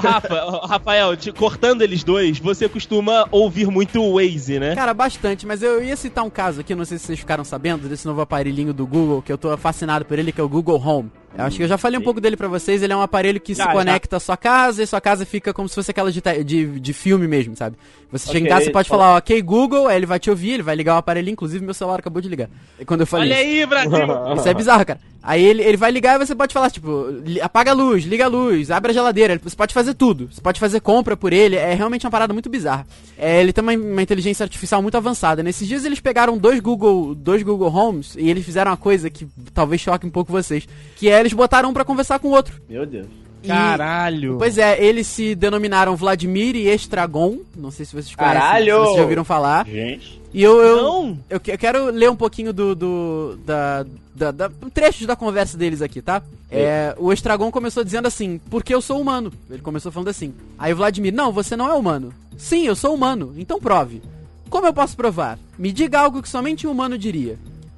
Rafa, 0.00 0.66
Rafael, 0.68 1.16
te- 1.16 1.32
cortando 1.32 1.82
eles 1.82 2.04
dois, 2.04 2.38
você 2.38 2.68
costuma 2.68 3.26
ouvir 3.32 3.66
muito 3.66 4.00
o 4.00 4.14
Waze, 4.20 4.60
né? 4.60 4.72
Cara, 4.74 4.94
bastante, 4.94 5.44
mas 5.44 5.64
eu 5.64 5.82
ia 5.82 5.96
citar 5.96 6.22
um 6.24 6.30
caso 6.30 6.60
aqui, 6.60 6.76
não 6.76 6.84
sei 6.84 6.96
se 6.96 7.06
vocês 7.06 7.18
ficaram 7.18 7.42
sabendo, 7.42 7.88
desse 7.88 8.06
novo 8.06 8.20
aparelhinho 8.20 8.72
do 8.72 8.86
Google, 8.86 9.20
que 9.20 9.32
eu 9.32 9.38
tô 9.38 9.56
fascinado 9.56 10.04
por 10.04 10.16
ele, 10.16 10.30
que 10.30 10.40
é 10.40 10.44
o 10.44 10.48
Google 10.48 10.80
Home. 10.80 11.10
Eu 11.36 11.44
acho 11.44 11.56
que 11.56 11.62
eu 11.64 11.68
já 11.68 11.76
falei 11.76 11.98
um 11.98 12.02
pouco 12.02 12.20
dele 12.20 12.36
pra 12.36 12.46
vocês, 12.48 12.82
ele 12.82 12.92
é 12.92 12.96
um 12.96 13.02
aparelho 13.02 13.40
que 13.40 13.54
Já, 13.54 13.64
se 13.64 13.68
já. 13.70 13.72
conecta 13.76 14.16
à 14.16 14.20
sua 14.20 14.36
casa 14.36 14.82
e 14.82 14.86
sua 14.86 15.00
casa 15.00 15.26
fica 15.26 15.52
como 15.52 15.68
se 15.68 15.74
fosse 15.74 15.90
aquela 15.90 16.12
de, 16.12 16.20
de, 16.44 16.78
de 16.80 16.92
filme 16.92 17.26
mesmo, 17.26 17.56
sabe? 17.56 17.76
Você 18.12 18.30
chega 18.30 18.46
em 18.46 18.48
casa, 18.48 18.66
você 18.66 18.70
pode 18.70 18.88
fala- 18.88 19.02
falar, 19.04 19.16
ok, 19.18 19.42
Google, 19.42 19.88
aí 19.88 19.96
ele 19.96 20.06
vai 20.06 20.20
te 20.20 20.30
ouvir, 20.30 20.52
ele 20.52 20.62
vai 20.62 20.76
ligar 20.76 20.94
o 20.94 20.98
aparelhinho, 20.98 21.32
inclusive 21.32 21.64
meu 21.64 21.74
celular 21.74 21.98
acabou 21.98 22.22
de 22.22 22.28
ligar. 22.28 22.48
E 22.78 22.84
quando 22.84 23.00
eu 23.00 23.06
falei 23.08 23.28
Olha 23.32 23.42
isso. 23.42 23.50
aí, 23.50 23.66
Brasil! 23.66 24.06
Isso 24.38 24.48
é 24.48 24.54
bizarro, 24.54 24.86
cara. 24.86 25.00
Aí 25.26 25.42
ele, 25.42 25.62
ele 25.62 25.76
vai 25.78 25.90
ligar 25.90 26.20
e 26.20 26.24
você 26.24 26.34
pode 26.34 26.52
falar, 26.52 26.70
tipo, 26.70 27.06
apaga 27.42 27.70
a 27.70 27.74
luz, 27.74 28.04
liga 28.04 28.26
a 28.26 28.28
luz, 28.28 28.70
abre 28.70 28.90
a 28.90 28.94
geladeira. 28.94 29.40
Você 29.42 29.56
pode 29.56 29.72
fazer 29.72 29.94
tudo. 29.94 30.28
Você 30.30 30.38
pode 30.40 30.60
fazer 30.60 30.80
compra 30.80 31.16
por 31.16 31.32
ele. 31.32 31.56
É 31.56 31.72
realmente 31.72 32.04
uma 32.04 32.10
parada 32.10 32.34
muito 32.34 32.50
bizarra. 32.50 32.86
É, 33.16 33.40
ele 33.40 33.50
tem 33.50 33.62
uma, 33.62 33.72
uma 33.72 34.02
inteligência 34.02 34.44
artificial 34.44 34.82
muito 34.82 34.98
avançada. 34.98 35.42
Nesses 35.42 35.66
dias 35.66 35.82
eles 35.86 35.98
pegaram 35.98 36.36
dois 36.36 36.60
Google, 36.60 37.14
dois 37.14 37.42
Google 37.42 37.74
Homes 37.74 38.14
e 38.18 38.28
eles 38.28 38.44
fizeram 38.44 38.70
uma 38.70 38.76
coisa 38.76 39.08
que 39.08 39.26
talvez 39.54 39.80
choque 39.80 40.06
um 40.06 40.10
pouco 40.10 40.30
vocês. 40.30 40.68
Que 40.96 41.08
é 41.08 41.23
eles 41.24 41.32
botaram 41.32 41.70
um 41.70 41.72
pra 41.74 41.84
conversar 41.84 42.18
com 42.18 42.28
o 42.28 42.32
outro. 42.32 42.60
Meu 42.68 42.84
Deus. 42.86 43.06
E- 43.42 43.48
Caralho! 43.48 44.36
Pois 44.38 44.56
é, 44.56 44.82
eles 44.82 45.06
se 45.06 45.34
denominaram 45.34 45.94
Vladimir 45.96 46.56
e 46.56 46.68
Estragon. 46.68 47.38
Não 47.56 47.70
sei 47.70 47.84
se 47.84 47.92
vocês 47.92 48.14
conhecem, 48.14 48.40
Caralho! 48.40 48.74
se 48.74 48.80
vocês 48.84 48.96
já 48.96 49.02
ouviram 49.02 49.24
falar. 49.24 49.66
Gente. 49.66 50.22
E 50.32 50.42
eu, 50.42 50.60
eu, 50.60 50.76
Não! 50.82 51.18
eu, 51.30 51.40
eu 51.46 51.58
quero 51.58 51.86
ler 51.90 52.10
um 52.10 52.16
pouquinho 52.16 52.52
do. 52.52 52.74
do 52.74 53.38
da, 53.44 53.84
da, 54.14 54.30
da- 54.30 54.50
trechos 54.72 55.06
da 55.06 55.14
conversa 55.14 55.56
deles 55.58 55.82
aqui, 55.82 56.00
tá? 56.02 56.22
É, 56.50 56.94
o 56.98 57.12
Estragon 57.12 57.50
começou 57.50 57.84
dizendo 57.84 58.06
assim, 58.06 58.40
porque 58.50 58.74
eu 58.74 58.80
sou 58.80 59.00
humano. 59.00 59.32
Ele 59.50 59.60
começou 59.62 59.92
falando 59.92 60.08
assim. 60.08 60.32
Aí 60.58 60.72
o 60.72 60.76
Vladimir, 60.76 61.12
não, 61.12 61.30
você 61.32 61.54
não 61.56 61.68
é 61.68 61.74
humano. 61.74 62.12
Sim, 62.38 62.66
eu 62.66 62.74
sou 62.74 62.94
humano, 62.94 63.34
então 63.36 63.60
prove. 63.60 64.00
Como 64.48 64.66
eu 64.66 64.72
posso 64.72 64.96
provar? 64.96 65.38
Me 65.58 65.70
diga 65.72 66.00
algo 66.00 66.22
que 66.22 66.28
somente 66.28 66.66
um 66.66 66.70
humano 66.70 66.96
diria. 66.96 67.36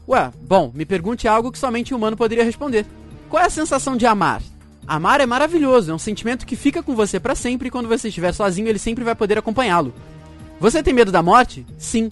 Ué, 0.08 0.30
bom, 0.42 0.70
me 0.74 0.84
pergunte 0.84 1.26
algo 1.26 1.50
que 1.50 1.58
somente 1.58 1.92
um 1.92 1.96
humano 1.96 2.16
poderia 2.16 2.44
responder. 2.44 2.86
Qual 3.28 3.42
é 3.42 3.46
a 3.46 3.50
sensação 3.50 3.96
de 3.96 4.06
amar? 4.06 4.42
Amar 4.86 5.20
é 5.20 5.26
maravilhoso, 5.26 5.90
é 5.90 5.94
um 5.94 5.98
sentimento 5.98 6.46
que 6.46 6.54
fica 6.54 6.82
com 6.82 6.94
você 6.94 7.18
pra 7.18 7.34
sempre 7.34 7.68
e 7.68 7.70
quando 7.70 7.88
você 7.88 8.08
estiver 8.08 8.32
sozinho 8.32 8.68
ele 8.68 8.78
sempre 8.78 9.02
vai 9.02 9.14
poder 9.14 9.36
acompanhá-lo. 9.36 9.92
Você 10.60 10.82
tem 10.82 10.94
medo 10.94 11.10
da 11.10 11.22
morte? 11.22 11.66
Sim. 11.76 12.10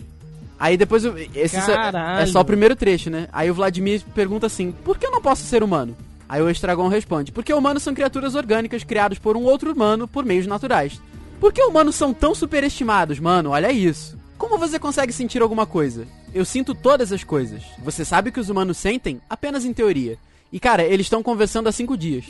Aí 0.59 0.77
depois. 0.77 1.05
Esse 1.35 1.61
Caralho. 1.61 2.23
é 2.23 2.27
só 2.27 2.41
o 2.41 2.45
primeiro 2.45 2.77
trecho, 2.77 3.11
né? 3.11 3.29
Aí 3.33 3.51
o 3.51 3.55
Vladimir 3.55 4.03
pergunta 4.15 4.47
assim: 4.47 4.73
por 4.73 4.99
que 4.99 5.07
eu 5.07 5.11
não 5.11 5.21
posso 5.21 5.43
ser 5.45 5.63
humano? 5.63 5.97
Aí 6.29 6.43
o 6.43 6.51
Estragon 6.51 6.89
responde: 6.89 7.33
porque 7.33 7.53
humanos 7.53 7.83
são 7.83 7.95
criaturas 7.95 8.35
orgânicas 8.35 8.85
criados 8.85 9.19
por 9.19 9.37
um 9.37 9.45
outro 9.45 9.73
humano 9.73 10.09
por 10.09 10.25
meios 10.25 10.47
naturais. 10.47 11.01
Por 11.41 11.53
que 11.53 11.63
humanos 11.63 11.95
são 11.95 12.13
tão 12.15 12.35
superestimados, 12.35 13.19
mano? 13.19 13.51
Olha 13.51 13.71
isso. 13.73 14.17
Como 14.39 14.59
você 14.59 14.79
consegue 14.79 15.13
sentir 15.13 15.43
alguma 15.43 15.67
coisa? 15.67 16.07
Eu 16.33 16.45
sinto 16.45 16.75
todas 16.75 17.13
as 17.13 17.23
coisas. 17.23 17.63
Você 17.83 18.05
sabe 18.05 18.31
o 18.31 18.33
que 18.33 18.41
os 18.41 18.49
humanos 18.49 18.77
sentem? 18.77 19.21
Apenas 19.29 19.65
em 19.65 19.73
teoria. 19.73 20.19
E 20.53 20.61
cara, 20.61 20.83
eles 20.85 21.07
estão 21.07 21.23
conversando 21.23 21.69
há 21.69 21.73
cinco 21.73 21.97
dias. 21.97 22.25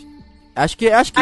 Acho 0.54 0.76
que. 0.76 0.88
Acho 0.88 1.12
que. 1.12 1.20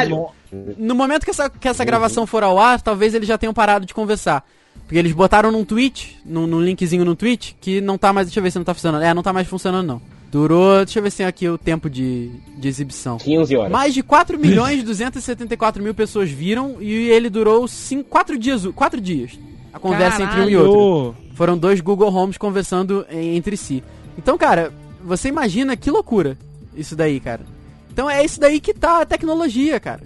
No 0.76 0.94
momento 0.94 1.24
que 1.24 1.30
essa, 1.30 1.48
que 1.48 1.66
essa 1.66 1.84
gravação 1.84 2.26
for 2.26 2.42
ao 2.42 2.58
ar, 2.58 2.80
talvez 2.80 3.14
eles 3.14 3.26
já 3.26 3.38
tenham 3.38 3.54
parado 3.54 3.86
de 3.86 3.94
conversar. 3.94 4.46
Porque 4.84 4.98
eles 4.98 5.12
botaram 5.12 5.50
num 5.50 5.64
tweet, 5.64 6.18
num, 6.24 6.46
num 6.46 6.60
linkzinho 6.60 7.04
no 7.04 7.16
tweet, 7.16 7.56
que 7.60 7.80
não 7.80 7.96
tá 7.96 8.12
mais. 8.12 8.26
Deixa 8.26 8.40
eu 8.40 8.42
ver 8.42 8.50
se 8.50 8.58
não 8.58 8.64
tá 8.64 8.74
funcionando. 8.74 9.02
É, 9.02 9.14
não 9.14 9.22
tá 9.22 9.32
mais 9.32 9.48
funcionando 9.48 9.86
não. 9.86 10.02
Durou. 10.30 10.84
Deixa 10.84 10.98
eu 10.98 11.02
ver 11.02 11.10
se 11.10 11.18
tem 11.18 11.26
aqui 11.26 11.48
o 11.48 11.56
tempo 11.56 11.88
de, 11.88 12.30
de 12.58 12.68
exibição. 12.68 13.16
15 13.16 13.56
horas. 13.56 13.72
Mais 13.72 13.94
de 13.94 14.02
4 14.02 14.38
milhões 14.38 14.80
e 14.80 14.82
274 14.82 15.82
mil 15.82 15.94
pessoas 15.94 16.30
viram 16.30 16.76
e 16.80 17.10
ele 17.10 17.30
durou 17.30 17.66
4 18.08 18.38
dias. 18.38 18.66
4 18.66 19.00
dias. 19.00 19.38
A 19.72 19.78
conversa 19.78 20.22
entre 20.22 20.40
um 20.40 20.48
e 20.48 20.56
outro. 20.56 21.16
Foram 21.34 21.56
dois 21.56 21.80
Google 21.80 22.14
Homes 22.14 22.36
conversando 22.36 23.06
entre 23.10 23.56
si. 23.56 23.82
Então, 24.18 24.36
cara, 24.36 24.72
você 25.02 25.28
imagina 25.28 25.76
que 25.76 25.90
loucura 25.90 26.36
isso 26.74 26.96
daí, 26.96 27.20
cara. 27.20 27.42
Então 27.90 28.08
é 28.08 28.24
isso 28.24 28.40
daí 28.40 28.60
que 28.60 28.72
tá 28.72 29.02
a 29.02 29.06
tecnologia, 29.06 29.78
cara. 29.78 30.02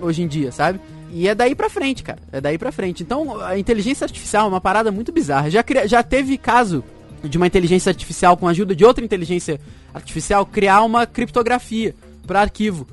Hoje 0.00 0.22
em 0.22 0.28
dia, 0.28 0.52
sabe? 0.52 0.80
E 1.10 1.28
é 1.28 1.34
daí 1.34 1.54
pra 1.54 1.70
frente, 1.70 2.02
cara. 2.02 2.18
É 2.32 2.40
daí 2.40 2.58
pra 2.58 2.72
frente. 2.72 3.02
Então, 3.02 3.40
a 3.40 3.58
inteligência 3.58 4.04
artificial 4.04 4.46
é 4.46 4.48
uma 4.48 4.60
parada 4.60 4.90
muito 4.92 5.12
bizarra. 5.12 5.50
Já, 5.50 5.64
já 5.86 6.02
teve 6.02 6.36
caso 6.36 6.84
de 7.22 7.36
uma 7.36 7.46
inteligência 7.46 7.90
artificial, 7.90 8.36
com 8.36 8.46
a 8.46 8.50
ajuda 8.50 8.74
de 8.74 8.84
outra 8.84 9.04
inteligência 9.04 9.60
artificial, 9.94 10.44
criar 10.44 10.82
uma 10.82 11.06
criptografia 11.06 11.94
para 12.26 12.40
arquivo. 12.40 12.86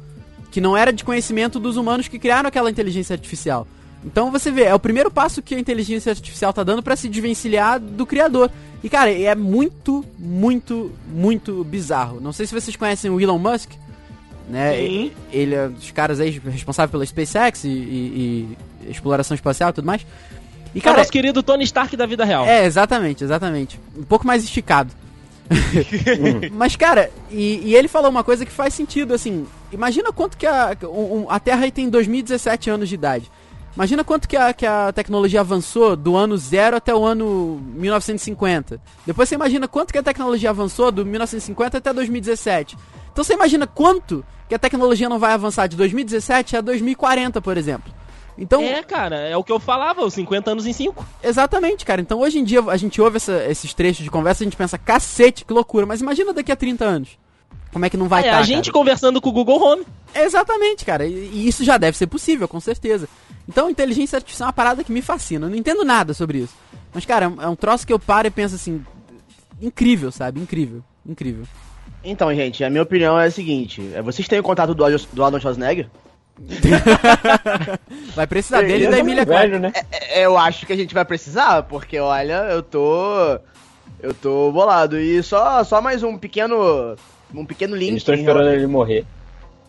Que 0.52 0.62
não 0.62 0.78
era 0.78 0.94
de 0.94 1.04
conhecimento 1.04 1.60
dos 1.60 1.78
humanos 1.78 2.08
que 2.08 2.20
criaram 2.20 2.48
aquela 2.48 2.70
inteligência 2.70 3.14
artificial. 3.14 3.68
Então 4.06 4.30
você 4.32 4.52
vê, 4.52 4.64
é 4.64 4.74
o 4.76 4.80
primeiro 4.80 5.10
passo 5.10 5.42
que 5.42 5.56
a 5.56 5.60
inteligência 5.60 6.10
artificial 6.12 6.52
tá 6.52 6.64
dando 6.64 6.84
pra 6.84 6.96
se 6.96 7.08
desvencilhar 7.08 7.80
do 7.80 8.06
criador. 8.06 8.52
E 8.84 8.90
cara, 8.90 9.12
é 9.12 9.34
muito, 9.34 10.04
muito, 10.20 10.92
muito 11.08 11.64
bizarro. 11.64 12.20
Não 12.20 12.34
sei 12.34 12.46
se 12.46 12.54
vocês 12.54 12.76
conhecem 12.76 13.10
o 13.10 13.20
Elon 13.22 13.38
Musk, 13.40 13.72
né? 14.50 14.76
Sim. 14.76 15.12
Ele 15.32 15.56
é 15.56 15.68
um 15.68 15.72
dos 15.72 15.90
caras 15.92 16.20
aí 16.20 16.42
responsável 16.52 16.92
pela 16.92 17.06
SpaceX 17.06 17.64
e, 17.64 17.70
e- 17.70 18.58
e 18.86 18.92
exploração 18.92 19.36
espacial 19.36 19.70
e 19.70 19.74
tudo 19.74 19.86
mais. 19.86 20.06
E 20.76 20.80
É 20.80 20.82
o 20.82 20.84
cara, 20.84 20.98
nosso 20.98 21.12
querido 21.12 21.42
Tony 21.42 21.64
Stark 21.64 21.96
da 21.96 22.06
vida 22.06 22.26
real. 22.26 22.46
é, 22.46 22.66
exatamente, 22.66 23.24
exatamente. 23.24 23.80
Um 23.98 24.04
pouco 24.04 24.28
mais 24.28 24.44
esticado. 24.44 24.92
Mas, 26.52 26.76
cara, 26.76 27.10
e, 27.32 27.62
e 27.66 27.76
ele 27.76 27.88
falou 27.88 28.10
uma 28.10 28.24
coisa 28.24 28.46
que 28.46 28.52
faz 28.52 28.74
sentido, 28.74 29.14
assim. 29.14 29.46
Imagina 29.72 30.12
quanto 30.12 30.38
que 30.38 30.46
a, 30.46 30.76
um- 30.84 31.24
um- 31.24 31.26
a 31.30 31.40
Terra 31.40 31.64
aí 31.64 31.72
tem 31.72 31.90
2017 31.90 32.70
anos 32.70 32.90
de 32.90 32.96
idade. 32.96 33.32
Imagina 33.76 34.04
quanto 34.04 34.28
que 34.28 34.38
a, 34.38 34.54
que 34.54 34.66
a 34.66 34.92
tecnologia 34.94 35.40
avançou 35.40 35.96
do 35.96 36.16
ano 36.16 36.38
zero 36.38 36.78
até 36.78 36.94
o 36.94 37.04
ano 37.04 37.60
1950. 37.76 38.80
Depois 39.06 39.28
você 39.28 39.36
imagina 39.36 39.68
quanto 39.68 39.92
que 39.92 39.98
a 39.98 40.04
tecnologia 40.04 40.50
avançou 40.52 40.92
do 40.92 41.04
1950 41.06 41.78
até 41.80 41.92
2017. 41.92 42.78
Então 43.12 43.24
você 43.24 43.34
imagina 43.34 43.66
quanto 43.66 44.24
que 44.48 44.54
a 44.56 44.60
tecnologia 44.60 45.10
não 45.10 45.18
vai 45.18 45.34
avançar 45.34 45.66
de 45.68 45.76
2017 45.76 46.58
a 46.58 46.62
2040, 46.62 47.42
por 47.42 47.58
exemplo. 47.58 47.92
Então, 48.38 48.62
É, 48.62 48.82
cara, 48.82 49.16
é 49.18 49.38
o 49.38 49.44
que 49.44 49.52
eu 49.52 49.60
falava, 49.60 50.04
os 50.04 50.14
50 50.16 50.52
anos 50.52 50.66
em 50.66 50.74
5. 50.74 51.06
Exatamente, 51.24 51.86
cara. 51.86 52.02
Então 52.02 52.20
hoje 52.20 52.40
em 52.40 52.44
dia 52.44 52.62
a 52.68 52.78
gente 52.78 53.00
ouve 53.02 53.18
essa- 53.18 53.44
esses 53.46 53.74
trechos 53.74 54.04
de 54.04 54.10
conversa 54.12 54.42
e 54.42 54.46
a 54.46 54.48
gente 54.48 54.58
pensa, 54.58 54.78
cacete, 54.78 55.46
que 55.46 55.54
loucura. 55.54 55.86
Mas 55.86 56.02
imagina 56.02 56.34
daqui 56.34 56.52
a 56.52 56.56
30 56.56 56.84
anos. 56.86 57.10
Como 57.74 57.86
é 57.86 57.90
que 57.90 57.98
não 57.98 58.08
vai 58.08 58.24
é, 58.24 58.28
estar? 58.28 58.40
a 58.40 58.44
gente 58.44 58.72
conversando 58.72 59.20
com 59.20 59.30
o 59.30 59.34
Google 59.34 59.62
Home. 59.62 59.84
Exatamente, 60.16 60.86
cara. 60.86 61.06
E, 61.06 61.48
isso 61.48 61.66
já 61.66 61.78
deve 61.78 61.98
ser 61.98 62.08
possível, 62.08 62.48
com 62.48 62.60
certeza. 62.60 63.10
Então 63.50 63.70
inteligência 63.70 64.16
artificial 64.18 64.46
é 64.46 64.50
uma 64.50 64.54
parada 64.54 64.84
que 64.84 64.92
me 64.92 65.02
fascina. 65.02 65.48
Eu 65.48 65.50
não 65.50 65.58
entendo 65.58 65.84
nada 65.84 66.14
sobre 66.14 66.38
isso. 66.38 66.56
Mas, 66.94 67.06
cara, 67.06 67.26
é 67.26 67.28
um- 67.28 67.54
é 67.54 67.56
troço 67.56 67.86
que 67.86 67.92
eu 67.92 68.00
paro 68.00 68.28
e 68.28 68.32
penso 68.32 68.56
assim. 68.56 68.86
Incrível, 69.62 70.12
sabe? 70.12 70.40
Incrível. 70.40 70.84
Incrível. 71.06 71.46
Então, 72.04 72.34
gente, 72.34 72.64
a 72.64 72.70
minha 72.70 72.84
opinião 72.84 73.20
é 73.20 73.26
a 73.26 73.32
seguinte: 73.32 73.82
é, 73.94 74.02
vocês 74.02 74.28
têm 74.28 74.40
o 74.40 74.44
contato 74.44 74.74
do, 74.74 74.84
do 75.12 75.24
Arnold 75.24 75.42
Schwarzenegger? 75.42 75.90
Vai 78.16 78.28
precisar 78.28 78.62
dele 78.62 78.86
e 78.86 78.90
da 78.90 78.98
é 78.98 79.00
Emília 79.00 79.24
velho, 79.26 79.60
né? 79.60 79.72
É, 79.92 80.26
eu 80.26 80.38
acho 80.38 80.66
que 80.66 80.74
a 80.74 80.76
gente 80.76 80.94
vai 80.94 81.06
precisar, 81.06 81.64
porque 81.64 82.00
olha, 82.00 82.48
eu 82.52 82.62
tô. 82.64 83.40
Eu 84.02 84.14
tô 84.14 84.52
bolado. 84.52 85.00
E 85.00 85.22
só, 85.24 85.64
só 85.64 85.82
mais 85.82 86.04
um 86.04 86.18
pequeno. 86.18 86.96
Um 87.34 87.46
pequeno 87.46 87.76
link. 87.76 87.90
Eles 87.90 88.02
estão 88.02 88.16
esperando 88.16 88.50
ele 88.50 88.68
morrer. 88.68 89.06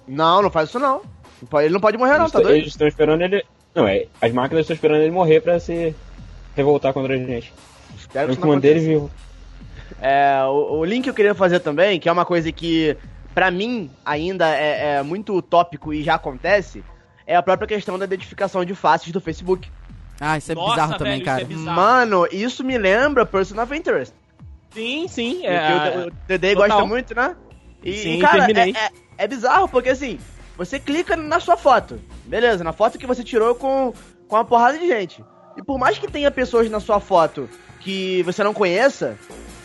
Não, 0.07 0.43
não 0.43 0.51
faz 0.51 0.69
isso 0.69 0.79
não. 0.79 1.03
Não 1.51 1.61
Ele 1.61 1.73
não 1.73 1.81
pode 1.81 1.97
morrer, 1.97 2.13
não, 2.15 2.21
Eles 2.23 2.33
tá 2.33 2.39
tão- 2.39 2.49
doido? 2.49 2.61
Eles 2.63 2.73
estão 2.73 2.87
esperando 2.87 3.23
ele. 3.23 3.45
Não, 3.75 3.89
é. 3.89 4.07
As 4.21 4.33
máquinas 4.33 4.63
estão 4.65 4.75
esperando 4.75 5.01
ele 5.03 5.11
morrer 5.11 5.41
pra 5.41 5.59
se 5.59 5.95
revoltar 6.55 6.93
contra 6.93 7.15
a 7.15 7.17
gente. 7.17 7.53
Espero 7.99 8.27
que 8.27 8.31
Eu 8.33 8.35
isso 8.35 8.47
não 8.47 8.55
ele 8.71 8.81
vivo. 8.81 9.11
É, 10.01 10.43
o, 10.45 10.79
o 10.79 10.85
link 10.85 11.05
que 11.05 11.11
eu 11.11 11.15
queria 11.15 11.35
fazer 11.35 11.61
também, 11.61 11.99
que 11.99 12.09
é 12.09 12.13
uma 12.13 12.25
coisa 12.25 12.51
que, 12.53 12.97
pra 13.35 13.51
mim, 13.51 13.91
ainda 14.05 14.49
é, 14.55 14.97
é 14.97 15.03
muito 15.03 15.35
utópico 15.37 15.93
e 15.93 16.03
já 16.03 16.15
acontece, 16.15 16.85
é 17.27 17.35
a 17.35 17.43
própria 17.43 17.67
questão 17.67 17.99
da 17.99 18.05
identificação 18.05 18.65
de 18.65 18.75
faces 18.75 19.11
do 19.13 19.21
Facebook. 19.21 19.69
Ah, 20.21 20.39
isso 20.39 20.53
é 20.53 20.55
Nossa, 20.55 20.71
bizarro 20.71 20.89
velho, 20.91 20.99
também, 20.99 21.17
isso 21.17 21.25
cara. 21.25 21.43
é 21.43 21.45
bizarro. 21.45 21.77
Mano, 21.77 22.29
isso 22.31 22.63
me 22.63 22.79
lembra 22.79 23.27
Person 23.27 23.61
of 23.61 23.75
Interest. 23.77 24.15
Sim, 24.73 25.07
sim. 25.09 25.41
que 25.41 25.47
É, 25.47 26.05
o, 26.07 26.09
o 26.09 26.11
DD 26.29 26.55
total. 26.55 26.69
gosta 26.69 26.87
muito, 26.87 27.15
né? 27.15 27.35
E, 27.85 27.93
Sim, 27.93 28.15
e, 28.15 28.21
cara, 28.21 28.47
terminei. 28.47 28.75
é, 28.75 28.87
é, 28.87 28.91
é 29.19 29.29
bizarro, 29.29 29.69
porque 29.69 29.91
assim, 29.91 30.19
você 30.57 30.79
clica 30.81 31.17
na 31.17 31.39
sua 31.39 31.57
foto, 31.57 32.01
beleza, 32.25 32.65
na 32.65 32.73
foto 32.73 32.99
que 32.99 33.07
você 33.07 33.23
tirou 33.23 33.55
com, 33.55 33.93
com 34.27 34.37
uma 34.37 34.45
porrada 34.45 34.79
de 34.79 34.87
gente. 34.87 35.23
E 35.57 35.63
por 35.63 35.79
mais 35.79 35.99
que 35.99 36.11
tenha 36.11 36.31
pessoas 36.31 36.71
na 36.71 36.81
sua 36.81 36.99
foto 36.99 37.49
que 37.81 38.23
você 38.23 38.43
não 38.43 38.55
conheça, 38.55 39.19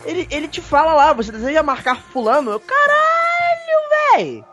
ele, 0.05 0.27
ele 0.29 0.47
te 0.47 0.61
fala 0.61 0.93
lá, 0.93 1.13
você 1.13 1.31
deseja 1.31 1.63
marcar 1.63 1.95
fulano, 1.95 2.51
eu, 2.51 2.59
caralho, 2.59 4.13
véi! 4.15 4.43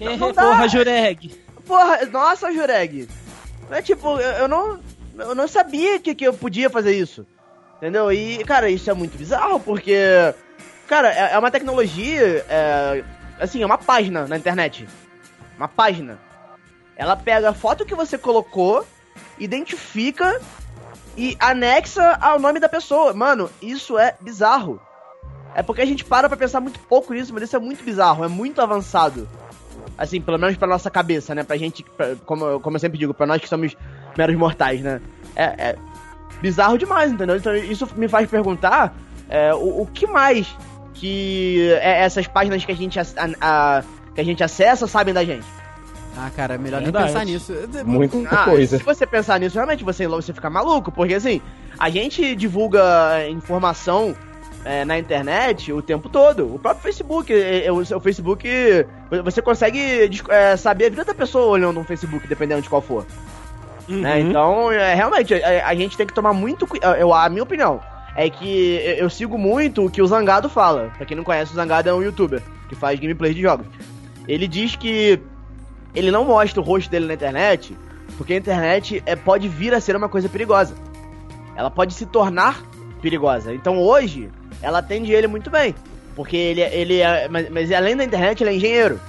É, 0.00 0.16
não 0.16 0.32
dá. 0.32 0.42
porra, 0.42 0.68
Jureg. 0.68 1.34
Porra, 1.66 2.04
nossa, 2.06 2.52
Jureg. 2.52 3.08
É 3.70 3.82
tipo, 3.82 4.18
eu, 4.20 4.30
eu 4.32 4.48
não. 4.48 4.78
Eu 5.18 5.34
não 5.34 5.48
sabia 5.48 5.98
que, 5.98 6.14
que 6.14 6.26
eu 6.26 6.34
podia 6.34 6.68
fazer 6.68 6.94
isso. 6.94 7.26
Entendeu? 7.78 8.12
E, 8.12 8.44
cara, 8.44 8.68
isso 8.68 8.90
é 8.90 8.94
muito 8.94 9.16
bizarro, 9.16 9.58
porque. 9.58 9.96
Cara, 10.88 11.12
é, 11.12 11.32
é 11.32 11.38
uma 11.38 11.50
tecnologia. 11.50 12.44
É, 12.48 13.04
assim, 13.40 13.62
é 13.62 13.66
uma 13.66 13.78
página 13.78 14.26
na 14.26 14.36
internet. 14.36 14.88
Uma 15.56 15.68
página. 15.68 16.18
Ela 16.96 17.16
pega 17.16 17.50
a 17.50 17.54
foto 17.54 17.84
que 17.84 17.94
você 17.94 18.16
colocou, 18.16 18.86
identifica 19.38 20.40
e 21.16 21.36
anexa 21.38 22.16
ao 22.20 22.38
nome 22.38 22.60
da 22.60 22.68
pessoa. 22.68 23.12
Mano, 23.12 23.50
isso 23.60 23.98
é 23.98 24.14
bizarro. 24.20 24.80
É 25.54 25.62
porque 25.62 25.80
a 25.82 25.86
gente 25.86 26.04
para 26.04 26.28
pra 26.28 26.36
pensar 26.36 26.60
muito 26.60 26.78
pouco 26.80 27.12
nisso, 27.14 27.32
mas 27.32 27.42
isso 27.44 27.56
é 27.56 27.58
muito 27.58 27.82
bizarro, 27.82 28.24
é 28.24 28.28
muito 28.28 28.60
avançado. 28.60 29.28
Assim, 29.96 30.20
pelo 30.20 30.38
menos 30.38 30.56
pra 30.56 30.68
nossa 30.68 30.90
cabeça, 30.90 31.34
né? 31.34 31.42
Pra 31.42 31.56
gente, 31.56 31.82
pra- 31.82 32.14
como, 32.26 32.60
como 32.60 32.76
eu 32.76 32.80
sempre 32.80 32.98
digo, 32.98 33.14
pra 33.14 33.26
nós 33.26 33.40
que 33.40 33.48
somos 33.48 33.74
meros 34.16 34.36
mortais, 34.36 34.82
né? 34.82 35.00
É, 35.34 35.44
é 35.70 35.76
bizarro 36.42 36.76
demais, 36.76 37.10
entendeu? 37.10 37.36
Então 37.36 37.56
isso 37.56 37.88
me 37.96 38.06
faz 38.06 38.28
perguntar 38.28 38.94
é, 39.30 39.54
o, 39.54 39.82
o 39.82 39.86
que 39.86 40.06
mais 40.06 40.54
que 41.00 41.72
é, 41.80 42.00
essas 42.02 42.26
páginas 42.26 42.64
que 42.64 42.72
a 42.72 42.76
gente, 42.76 42.98
a- 42.98 43.04
a- 43.40 43.82
que 44.14 44.20
a 44.20 44.24
gente 44.24 44.42
acessa 44.42 44.86
sabem 44.86 45.12
da 45.14 45.24
gente. 45.24 45.44
Ah, 46.18 46.30
cara, 46.34 46.54
é 46.54 46.58
melhor 46.58 46.80
Verdade. 46.82 47.04
nem 47.04 47.12
pensar 47.12 47.24
nisso. 47.26 47.52
Muita 47.84 48.18
Ah, 48.30 48.44
coisa. 48.44 48.78
Se 48.78 48.82
você 48.84 49.06
pensar 49.06 49.38
nisso, 49.38 49.54
realmente 49.56 49.84
você, 49.84 50.08
você 50.08 50.32
fica 50.32 50.48
maluco, 50.48 50.90
porque 50.90 51.12
assim, 51.14 51.42
a 51.78 51.90
gente 51.90 52.34
divulga 52.34 52.82
é, 53.18 53.28
informação 53.28 54.16
é, 54.64 54.82
na 54.86 54.98
internet 54.98 55.70
o 55.74 55.82
tempo 55.82 56.08
todo. 56.08 56.54
O 56.54 56.58
próprio 56.58 56.82
Facebook, 56.82 57.30
é, 57.32 57.66
é, 57.66 57.70
o 57.72 57.84
seu 57.84 58.00
Facebook, 58.00 58.48
você 59.22 59.42
consegue 59.42 60.10
é, 60.30 60.56
saber 60.56 60.86
a 60.86 60.90
vida 60.90 61.04
da 61.04 61.14
pessoa 61.14 61.46
olhando 61.48 61.78
um 61.78 61.84
Facebook, 61.84 62.26
dependendo 62.26 62.62
de 62.62 62.68
qual 62.70 62.80
for. 62.80 63.04
né? 63.86 64.14
Uhum. 64.14 64.30
Então, 64.30 64.72
é, 64.72 64.94
realmente, 64.94 65.34
a, 65.34 65.68
a 65.68 65.74
gente 65.74 65.98
tem 65.98 66.06
que 66.06 66.14
tomar 66.14 66.32
muito 66.32 66.66
cuidado. 66.66 66.96
Eu, 66.96 67.12
a 67.12 67.28
minha 67.28 67.42
opinião 67.42 67.78
é 68.16 68.30
que 68.30 68.80
eu, 68.98 69.10
sigo 69.10 69.36
muito 69.36 69.84
o 69.84 69.90
que 69.90 70.00
o 70.00 70.06
Zangado 70.06 70.48
fala. 70.48 70.90
Pra 70.96 71.04
quem 71.04 71.16
não 71.16 71.22
conhece, 71.24 71.52
o 71.52 71.54
Zangado 71.54 71.88
é 71.88 71.94
um 71.94 72.02
youtuber 72.02 72.42
que 72.68 72.74
faz 72.74 72.98
gameplay 72.98 73.34
de 73.34 73.42
jogos. 73.42 73.66
Ele 74.26 74.48
diz 74.48 74.74
que 74.74 75.20
ele 75.94 76.10
não 76.10 76.24
mostra 76.24 76.60
o 76.60 76.64
rosto 76.64 76.90
dele 76.90 77.06
na 77.06 77.14
internet 77.14 77.76
porque 78.16 78.32
a 78.32 78.36
internet 78.36 79.02
é, 79.04 79.14
pode 79.14 79.48
vir 79.48 79.74
a 79.74 79.80
ser 79.80 79.94
uma 79.94 80.08
coisa 80.08 80.28
perigosa. 80.28 80.74
Ela 81.54 81.70
pode 81.70 81.94
se 81.94 82.06
tornar 82.06 82.62
perigosa. 83.02 83.54
Então 83.54 83.78
hoje, 83.78 84.30
ela 84.62 84.78
atende 84.78 85.12
ele 85.12 85.26
muito 85.26 85.50
bem. 85.50 85.74
Porque 86.14 86.36
ele, 86.36 86.62
é- 86.62 86.74
ele 86.74 87.00
é. 87.00 87.28
Mas, 87.28 87.50
mas 87.50 87.72
além 87.72 87.94
da 87.94 88.04
internet, 88.04 88.42
ele 88.42 88.50
é 88.50 88.54
engenheiro. 88.54 89.00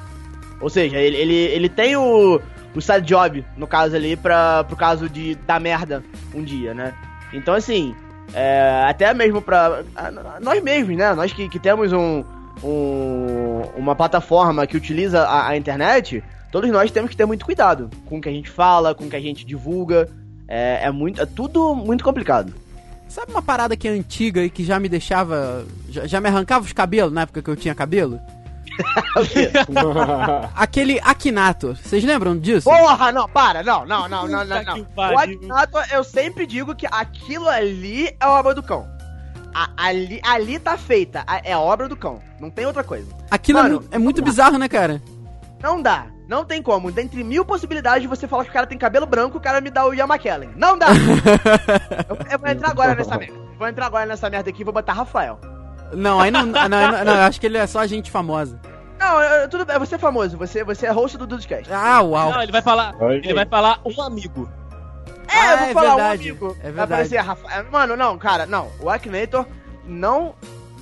Ou 0.60 0.70
seja, 0.70 0.98
ele, 0.98 1.16
ele, 1.16 1.34
ele 1.36 1.70
tem 1.70 1.96
o, 1.96 2.42
o 2.76 2.82
side 2.82 3.06
job, 3.08 3.46
no 3.56 3.68
caso 3.68 3.96
ali, 3.96 4.18
pra, 4.18 4.64
pro 4.66 4.76
caso 4.76 5.08
de 5.08 5.36
dar 5.36 5.60
merda 5.60 6.04
um 6.34 6.44
dia, 6.44 6.74
né? 6.74 6.94
Então, 7.32 7.54
assim, 7.54 7.96
é, 8.34 8.84
até 8.88 9.14
mesmo 9.14 9.42
pra. 9.42 9.84
a- 9.96 10.40
Nós 10.42 10.62
mesmos, 10.64 10.96
né? 10.98 11.14
Nós 11.14 11.32
que, 11.34 11.48
que 11.50 11.60
temos 11.60 11.92
um, 11.94 12.24
um- 12.64 13.62
uma 13.76 13.96
plataforma 13.96 14.66
que 14.68 14.76
utiliza 14.78 15.24
a, 15.24 15.50
a 15.50 15.58
internet, 15.58 16.24
todos 16.52 16.70
nós 16.72 16.92
temos 16.92 17.10
que 17.10 17.18
ter 17.18 17.26
muito 17.26 17.46
cuidado 17.46 17.90
com 18.06 18.18
o 18.18 18.22
que 18.22 18.30
a 18.30 18.32
gente 18.32 18.50
fala, 18.50 18.94
com 18.94 19.06
o 19.06 19.10
que 19.10 19.16
a 19.16 19.22
gente 19.22 19.46
divulga. 19.46 20.10
É, 20.48 20.82
é 20.86 20.92
muito, 20.92 21.22
é 21.22 21.26
tudo 21.26 21.76
muito 21.76 22.04
complicado. 22.04 22.54
Sabe 23.10 23.32
uma 23.32 23.42
parada 23.42 23.76
que 23.78 23.88
é 23.88 23.92
antiga 23.92 24.44
e 24.44 24.50
que 24.50 24.64
já 24.66 24.80
me 24.80 24.90
deixava. 24.90 25.66
Já, 25.90 26.06
já 26.06 26.22
me 26.22 26.28
arrancava 26.28 26.66
os 26.66 26.74
cabelos 26.74 27.12
na 27.14 27.22
época 27.22 27.42
que 27.42 27.50
eu 27.50 27.56
tinha 27.56 27.74
cabelo? 27.74 28.20
Aquele 30.56 31.00
Akinator. 31.04 31.76
Vocês 31.76 32.04
lembram 32.04 32.38
disso? 32.38 32.70
Porra, 32.70 33.12
não, 33.12 33.28
para, 33.28 33.64
não, 33.64 33.86
não, 33.86 34.08
não, 34.08 34.28
não, 34.28 34.46
não, 34.46 34.64
não. 34.64 34.74
que 34.76 34.82
O 34.82 34.86
pariu. 34.86 35.20
Akinator, 35.20 35.84
eu 35.92 36.04
sempre 36.04 36.46
digo 36.46 36.76
que 36.76 36.88
aquilo 36.92 37.48
ali 37.50 38.08
é 38.20 38.26
obra 38.28 38.54
do 38.54 38.64
cão. 38.64 38.88
A- 39.54 39.70
ali, 39.78 40.20
ali 40.24 40.60
tá 40.60 40.78
feita, 40.78 41.24
a- 41.26 41.42
é 41.44 41.56
obra 41.58 41.88
do 41.90 41.96
cão. 41.96 42.22
Não 42.40 42.50
tem 42.50 42.66
outra 42.66 42.84
coisa. 42.84 43.08
Aquilo 43.32 43.60
é 43.60 43.64
Mano, 43.64 43.84
é, 43.92 43.98
muito 43.98 44.22
dá. 44.22 44.26
bizarro, 44.26 44.58
né, 44.58 44.68
cara? 44.68 45.02
Não 45.62 45.82
dá. 45.82 46.06
Não 46.28 46.46
tem 46.46 46.62
como. 46.62 46.92
Dentre 46.92 47.24
mil 47.24 47.44
possibilidades 47.46 48.02
de 48.02 48.08
você 48.08 48.28
falar 48.28 48.44
que 48.44 48.50
o 48.50 48.54
cara 48.54 48.68
tem 48.68 48.78
cabelo 48.78 49.06
branco, 49.08 49.38
o 49.38 49.42
cara 49.42 49.60
me 49.62 49.72
dá 49.72 49.86
o 49.88 49.94
Ian 49.94 50.06
McKellen. 50.06 50.52
Não 50.56 50.78
dá! 50.78 50.88
eu, 52.10 52.18
eu 52.32 52.38
vou 52.40 52.50
entrar 52.50 52.70
agora 52.70 52.94
nessa 52.94 53.18
merda. 53.18 53.34
Vou 53.58 53.68
entrar 53.68 53.86
agora 53.88 54.06
nessa 54.06 54.30
merda 54.30 54.50
aqui 54.50 54.62
e 54.62 54.66
vou 54.66 54.74
botar 54.74 54.94
Rafael. 54.94 55.40
Não, 55.94 56.20
aí 56.20 56.30
não, 56.30 56.46
não, 56.46 56.68
não, 56.68 56.92
não, 57.06 57.16
eu 57.16 57.22
acho 57.22 57.40
que 57.40 57.46
ele 57.48 57.58
é 57.58 57.66
só 57.66 57.88
gente 57.88 58.12
famosa. 58.12 58.60
Não, 59.08 59.22
eu- 59.24 59.42
eu- 59.42 59.50
tudo 59.50 59.66
bem, 59.66 59.80
você 59.80 59.96
é 59.96 59.98
famoso, 59.98 60.38
você, 60.38 60.64
você 60.64 60.86
é 60.86 60.92
host 60.92 61.18
do 61.18 61.26
Dudecast. 61.28 61.72
Ah, 61.72 62.02
uau. 62.02 62.32
Não, 62.32 62.42
ele 62.44 62.52
vai 62.52 62.62
falar. 62.62 62.96
Oi, 63.02 63.18
Ele 63.18 63.34
vai 63.34 63.46
falar 63.46 63.80
um 63.86 64.02
amigo. 64.02 64.50
É, 65.30 65.38
Ah, 65.40 65.52
eu 65.52 65.58
vou 65.60 65.68
é 65.68 65.74
falar 65.74 65.96
verdade, 65.96 66.32
um 66.32 66.32
amigo. 66.32 66.46
é 66.46 66.50
Vai 66.54 66.64
verdade. 66.64 66.82
aparecer 66.94 67.18
Rafael. 67.18 67.66
Mano, 67.72 67.96
não, 67.96 68.18
cara, 68.18 68.46
não. 68.46 68.70
O 68.82 68.90
Akinator 68.90 69.46
não 69.86 70.34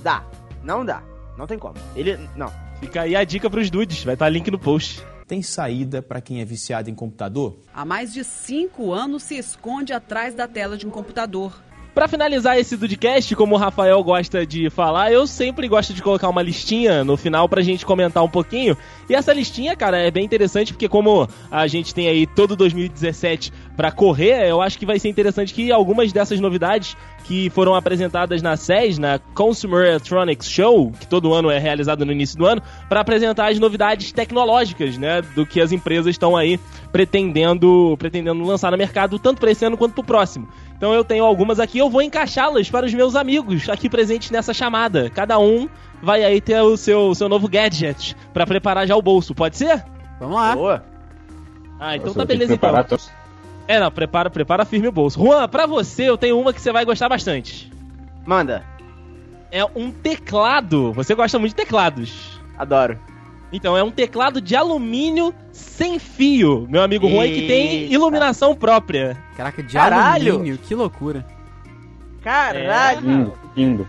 dá. 0.02 0.24
Não 0.62 0.84
dá. 0.84 1.02
Não 1.36 1.46
tem 1.46 1.58
como. 1.58 1.74
Ele. 1.94 2.18
Não. 2.36 2.52
Fica 2.80 3.02
aí 3.02 3.14
a 3.16 3.24
dica 3.24 3.48
pros 3.50 3.70
dudes. 3.70 4.02
Vai 4.04 4.14
estar 4.14 4.28
link 4.28 4.50
no 4.50 4.58
post. 4.58 5.04
Tem 5.26 5.42
saída 5.42 6.00
para 6.02 6.20
quem 6.20 6.40
é 6.40 6.44
viciado 6.44 6.88
em 6.88 6.94
computador? 6.94 7.56
Há 7.74 7.84
mais 7.84 8.12
de 8.12 8.22
cinco 8.22 8.92
anos 8.92 9.24
se 9.24 9.36
esconde 9.36 9.92
atrás 9.92 10.34
da 10.34 10.46
tela 10.46 10.76
de 10.76 10.86
um 10.86 10.90
computador. 10.90 11.52
Pra 11.96 12.06
finalizar 12.06 12.58
esse 12.58 12.76
Dudcast, 12.76 13.34
como 13.34 13.54
o 13.54 13.58
Rafael 13.58 14.04
gosta 14.04 14.44
de 14.44 14.68
falar, 14.68 15.10
eu 15.10 15.26
sempre 15.26 15.66
gosto 15.66 15.94
de 15.94 16.02
colocar 16.02 16.28
uma 16.28 16.42
listinha 16.42 17.02
no 17.02 17.16
final 17.16 17.48
pra 17.48 17.62
gente 17.62 17.86
comentar 17.86 18.22
um 18.22 18.28
pouquinho. 18.28 18.76
E 19.08 19.14
essa 19.14 19.32
listinha, 19.32 19.74
cara, 19.74 19.96
é 19.96 20.10
bem 20.10 20.22
interessante 20.22 20.74
porque 20.74 20.90
como 20.90 21.26
a 21.50 21.66
gente 21.66 21.94
tem 21.94 22.06
aí 22.06 22.26
todo 22.26 22.54
2017 22.54 23.50
pra 23.74 23.90
correr, 23.90 24.46
eu 24.46 24.60
acho 24.60 24.78
que 24.78 24.84
vai 24.84 24.98
ser 24.98 25.08
interessante 25.08 25.54
que 25.54 25.72
algumas 25.72 26.12
dessas 26.12 26.38
novidades 26.38 26.94
que 27.26 27.50
foram 27.50 27.74
apresentadas 27.74 28.40
na 28.40 28.56
SES, 28.56 28.98
na 28.98 29.18
Consumer 29.34 29.86
Electronics 29.86 30.48
Show, 30.48 30.92
que 30.92 31.06
todo 31.06 31.34
ano 31.34 31.50
é 31.50 31.58
realizado 31.58 32.06
no 32.06 32.12
início 32.12 32.38
do 32.38 32.46
ano, 32.46 32.62
pra 32.88 33.00
apresentar 33.00 33.50
as 33.50 33.58
novidades 33.58 34.12
tecnológicas, 34.12 34.96
né, 34.96 35.22
do 35.34 35.44
que 35.44 35.60
as 35.60 35.72
empresas 35.72 36.06
estão 36.06 36.36
aí 36.36 36.58
pretendendo, 36.92 37.96
pretendendo 37.98 38.44
lançar 38.44 38.70
no 38.70 38.78
mercado, 38.78 39.18
tanto 39.18 39.40
para 39.40 39.50
esse 39.50 39.64
ano 39.64 39.76
quanto 39.76 39.94
pro 39.94 40.04
próximo. 40.04 40.48
Então 40.76 40.94
eu 40.94 41.02
tenho 41.02 41.24
algumas 41.24 41.58
aqui, 41.58 41.78
eu 41.78 41.90
vou 41.90 42.00
encaixá-las 42.00 42.70
para 42.70 42.86
os 42.86 42.94
meus 42.94 43.16
amigos 43.16 43.68
aqui 43.68 43.88
presentes 43.88 44.30
nessa 44.30 44.54
chamada. 44.54 45.10
Cada 45.10 45.38
um 45.38 45.68
vai 46.02 46.22
aí 46.22 46.40
ter 46.40 46.60
o 46.60 46.76
seu, 46.76 47.14
seu 47.14 47.28
novo 47.28 47.48
gadget 47.48 48.14
para 48.32 48.46
preparar 48.46 48.86
já 48.86 48.94
o 48.94 49.02
bolso, 49.02 49.34
pode 49.34 49.56
ser? 49.56 49.84
Vamos 50.20 50.36
lá. 50.36 50.54
Boa. 50.54 50.84
Ah, 51.80 51.96
então 51.96 52.06
Nossa, 52.06 52.20
tá 52.20 52.24
beleza 52.24 52.54
então. 52.54 52.58
preparar 52.58 52.86
todos. 52.86 53.10
É, 53.68 53.80
não, 53.80 53.90
prepara, 53.90 54.30
prepara 54.30 54.64
firme 54.64 54.88
o 54.88 54.92
bolso. 54.92 55.18
Juan, 55.20 55.48
pra 55.48 55.66
você 55.66 56.08
eu 56.08 56.16
tenho 56.16 56.38
uma 56.38 56.52
que 56.52 56.60
você 56.60 56.72
vai 56.72 56.84
gostar 56.84 57.08
bastante. 57.08 57.70
Manda. 58.24 58.64
É 59.50 59.64
um 59.64 59.90
teclado. 59.90 60.92
Você 60.92 61.14
gosta 61.14 61.38
muito 61.38 61.50
de 61.52 61.56
teclados. 61.56 62.40
Adoro. 62.58 62.98
Então, 63.52 63.76
é 63.76 63.82
um 63.82 63.90
teclado 63.90 64.40
de 64.40 64.56
alumínio 64.56 65.32
sem 65.52 65.98
fio, 66.00 66.66
meu 66.68 66.82
amigo 66.82 67.08
Juan, 67.08 67.26
que 67.28 67.46
tem 67.46 67.68
Eita. 67.82 67.94
iluminação 67.94 68.54
própria. 68.56 69.16
Caraca, 69.36 69.62
de 69.62 69.72
Caralho. 69.72 70.32
alumínio, 70.34 70.58
que 70.58 70.74
loucura. 70.74 71.24
Caralho. 72.22 73.00
Lindo, 73.00 73.32
lindo. 73.56 73.88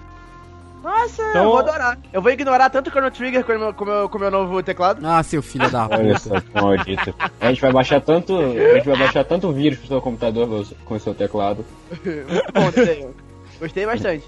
Nossa, 0.88 1.22
Então- 1.22 1.44
eu 1.44 1.50
vou 1.50 1.58
adorar. 1.60 2.00
Eu 2.14 2.22
vou 2.22 2.32
ignorar 2.32 2.70
tanto 2.70 2.88
o 2.88 2.90
Chrono 2.92 3.12
Trigger 3.12 3.44
com 3.44 3.52
o 3.52 3.60
meu, 3.60 3.74
com 3.74 3.84
meu, 3.86 4.08
com 4.10 4.18
meu 4.20 4.32
novo 4.32 4.64
teclado. 4.64 5.06
Ah, 5.06 5.22
seu 5.22 5.42
filho 5.42 5.70
da 5.70 5.86
Olha 5.88 6.18
só, 6.18 6.40
que 6.40 6.62
maldito. 6.62 7.14
A 7.42 7.50
gente 7.50 7.60
vai 7.62 7.74
baixar 7.74 8.00
tanto. 8.00 8.38
A 8.38 8.76
gente 8.76 8.88
vai 8.88 8.98
baixar 8.98 9.26
tanto 9.26 9.52
vírus 9.52 9.80
pro 9.80 9.88
seu 9.90 10.02
computador 10.02 10.66
com 10.86 10.96
o 10.96 11.00
seu 11.00 11.14
teclado. 11.14 11.66
Muito 12.06 12.54
bom, 12.54 12.72
desenho. 12.72 13.14
Gostei 13.60 13.86
bastante. 13.86 14.24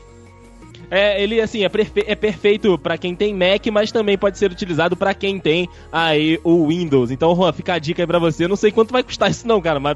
É, 0.92 1.22
ele 1.24 1.40
assim 1.40 1.64
é, 1.64 1.70
perfe- 1.70 2.04
é 2.08 2.16
perfeito 2.16 2.78
pra 2.78 2.98
quem 2.98 3.16
tem 3.16 3.34
Mac, 3.34 3.66
mas 3.72 3.92
também 3.92 4.18
pode 4.18 4.38
ser 4.38 4.52
utilizado 4.52 4.98
pra 4.98 5.14
quem 5.14 5.40
tem 5.40 5.70
aí 5.92 6.40
o 6.44 6.68
Windows. 6.68 7.10
Então, 7.12 7.34
Juan, 7.36 7.54
fica 7.54 7.74
a 7.76 7.80
dica 7.80 8.02
aí 8.04 8.08
pra 8.08 8.20
você. 8.20 8.44
Eu 8.46 8.50
não 8.50 8.56
sei 8.58 8.72
quanto 8.72 8.92
vai 8.92 9.04
custar 9.04 9.30
isso 9.32 9.48
não, 9.48 9.62
cara, 9.62 9.80
mas 9.80 9.96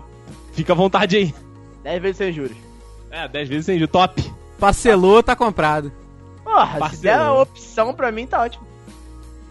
fica 0.53 0.71
à 0.71 0.75
vontade 0.75 1.17
aí. 1.17 1.33
10 1.83 2.01
vezes 2.01 2.17
sem 2.17 2.31
juros. 2.31 2.55
É, 3.11 3.27
10 3.27 3.49
vezes 3.49 3.65
sem 3.65 3.77
juros, 3.79 3.91
top. 3.91 4.23
Parcelou, 4.59 5.21
tá 5.23 5.35
comprado. 5.35 5.91
Porra, 6.53 6.73
se 6.73 6.79
Parcelou. 6.79 7.01
der 7.01 7.19
a 7.19 7.33
opção 7.33 7.93
pra 7.93 8.11
mim, 8.11 8.27
tá 8.27 8.41
ótimo. 8.43 8.65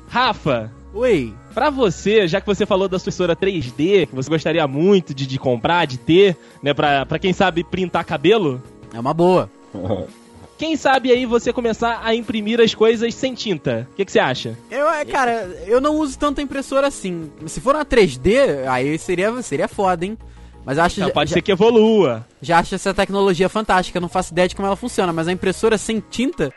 Rafa, 0.08 0.70
Oi. 0.94 1.32
pra 1.54 1.70
você, 1.70 2.28
já 2.28 2.40
que 2.40 2.46
você 2.46 2.66
falou 2.66 2.86
da 2.88 2.98
sua 2.98 3.10
impressora 3.10 3.34
3D, 3.34 4.06
que 4.08 4.14
você 4.14 4.28
gostaria 4.28 4.66
muito 4.68 5.14
de, 5.14 5.26
de 5.26 5.38
comprar, 5.38 5.86
de 5.86 5.98
ter, 5.98 6.36
né, 6.62 6.74
pra, 6.74 7.06
pra 7.06 7.18
quem 7.18 7.32
sabe 7.32 7.64
printar 7.64 8.04
cabelo, 8.04 8.62
É 8.92 9.00
uma 9.00 9.14
boa. 9.14 9.50
quem 10.58 10.76
sabe 10.76 11.10
aí 11.10 11.24
você 11.26 11.52
começar 11.52 12.00
a 12.04 12.14
imprimir 12.14 12.60
as 12.60 12.74
coisas 12.74 13.14
sem 13.14 13.34
tinta? 13.34 13.88
O 13.92 13.96
que, 13.96 14.04
que 14.04 14.12
você 14.12 14.18
acha? 14.20 14.56
Eu, 14.70 14.88
é, 14.90 15.04
cara, 15.04 15.50
eu 15.66 15.80
não 15.80 15.96
uso 15.96 16.18
tanta 16.18 16.42
impressora 16.42 16.86
assim. 16.86 17.32
Se 17.46 17.60
for 17.60 17.74
uma 17.74 17.84
3D, 17.84 18.66
aí 18.68 18.98
seria, 18.98 19.42
seria 19.42 19.66
foda, 19.66 20.04
hein? 20.04 20.16
Mas 20.64 20.78
acho 20.78 20.96
Então, 21.00 21.08
já, 21.08 21.14
pode 21.14 21.30
já, 21.30 21.34
ser 21.34 21.42
que 21.42 21.50
evolua. 21.50 22.24
já 22.40 22.58
acho 22.60 22.74
essa 22.76 22.94
tecnologia 22.94 23.48
fantástica. 23.48 23.96
Eu 23.98 24.02
não 24.02 24.08
faço 24.08 24.32
ideia 24.32 24.46
de 24.46 24.54
como 24.54 24.66
ela 24.66 24.76
funciona, 24.76 25.12
mas 25.12 25.26
a 25.26 25.32
impressora 25.32 25.76
sem 25.76 25.98
tinta, 26.08 26.52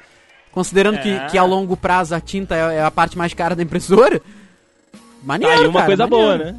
considerando 0.55 0.95
É. 0.95 1.01
que, 1.01 1.19
que 1.31 1.37
a 1.37 1.43
longo 1.43 1.77
prazo 1.77 2.15
a 2.15 2.19
tinta 2.19 2.55
é, 2.55 2.77
é 2.77 2.83
a 2.83 2.89
parte 2.89 3.15
mais 3.15 3.31
cara 3.35 3.55
da 3.55 3.61
impressora, 3.61 4.19
Maneiro, 5.23 5.53
Tá 5.55 5.59
aí 5.61 5.67
uma 5.67 5.73
cara, 5.81 5.85
coisa 5.87 6.07
maneiro. 6.07 6.25
boa, 6.25 6.37
né? 6.37 6.55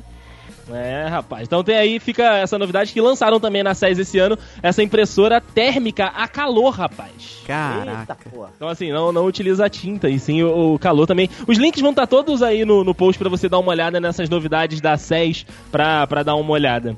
É, 0.68 1.06
rapaz. 1.06 1.44
Então 1.44 1.62
tem 1.62 1.76
aí, 1.76 2.00
fica 2.00 2.24
essa 2.38 2.58
novidade 2.58 2.92
que 2.92 3.00
lançaram 3.00 3.38
também 3.38 3.62
na 3.62 3.72
SES 3.72 4.00
esse 4.00 4.18
ano, 4.18 4.36
essa 4.60 4.82
impressora 4.82 5.40
térmica 5.40 6.06
a 6.06 6.26
calor, 6.26 6.70
rapaz. 6.70 7.40
Caraca. 7.46 8.16
Então 8.56 8.68
assim, 8.68 8.90
não, 8.90 9.12
não 9.12 9.24
utiliza 9.26 9.64
a 9.64 9.68
tinta, 9.68 10.08
e 10.08 10.18
sim 10.18 10.42
o, 10.42 10.74
o 10.74 10.78
calor 10.80 11.06
também. 11.06 11.30
Os 11.46 11.56
links 11.56 11.80
vão 11.80 11.90
estar 11.90 12.08
todos 12.08 12.42
aí 12.42 12.64
no, 12.64 12.82
no 12.82 12.92
post 12.92 13.16
pra 13.16 13.28
você 13.28 13.48
dar 13.48 13.60
uma 13.60 13.70
olhada 13.70 14.00
nessas 14.00 14.28
novidades 14.28 14.80
da 14.80 14.96
SES 14.96 15.46
pra, 15.70 16.04
pra 16.08 16.24
dar 16.24 16.34
uma 16.34 16.50
olhada. 16.50 16.96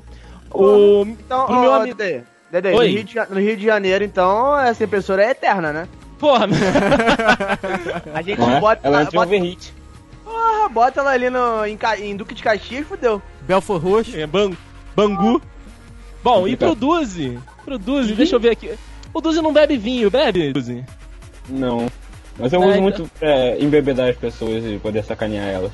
O, 0.51 1.03
Então, 1.05 1.45
pro 1.45 1.61
meu 1.61 1.73
amigo... 1.75 1.95
Dede, 1.95 2.23
Dede, 2.51 2.71
no. 2.71 2.81
Rio, 2.81 3.03
de, 3.03 3.15
no 3.29 3.39
Rio 3.39 3.55
de 3.55 3.65
Janeiro, 3.65 4.03
então, 4.03 4.57
essa 4.59 4.83
impressora 4.83 5.23
é 5.23 5.29
eterna, 5.29 5.71
né? 5.71 5.87
Porra, 6.19 6.47
A 8.13 8.21
gente 8.21 8.39
Não 8.39 8.51
é? 8.57 8.59
bota, 8.59 8.81
Ela 8.87 9.01
entra 9.03 9.11
bota, 9.19 9.27
overheat. 9.27 9.73
porra, 10.23 10.69
bota 10.69 10.99
ela 10.99 11.11
ali 11.11 11.29
no, 11.29 11.65
em, 11.65 11.77
em 12.01 12.15
Duque 12.15 12.35
de 12.35 12.43
Caxias, 12.43 12.85
fudeu. 12.87 13.21
Belfor 13.41 13.81
Roxo. 13.81 14.15
é, 14.17 14.27
ban, 14.27 14.51
Bangu. 14.95 15.41
Bom, 16.23 16.47
e 16.47 16.55
pro. 16.55 16.75
Duzi? 16.75 17.39
Pro 17.63 17.77
Duzi, 17.79 18.13
deixa 18.13 18.35
eu 18.35 18.39
ver 18.39 18.51
aqui. 18.51 18.71
O 19.13 19.21
Duzi 19.21 19.41
não 19.41 19.53
bebe 19.53 19.77
vinho, 19.77 20.11
bebe, 20.11 20.51
Duzi? 20.53 20.83
Não. 21.47 21.87
Mas 22.37 22.51
eu 22.53 22.61
É, 22.61 22.65
uso 22.65 22.71
então- 22.73 22.83
muito 22.83 23.11
pra 23.19 23.57
embebedar 23.57 24.09
as 24.09 24.17
pessoas 24.17 24.63
e 24.65 24.77
poder 24.77 25.03
sacanear 25.03 25.47
elas. 25.47 25.71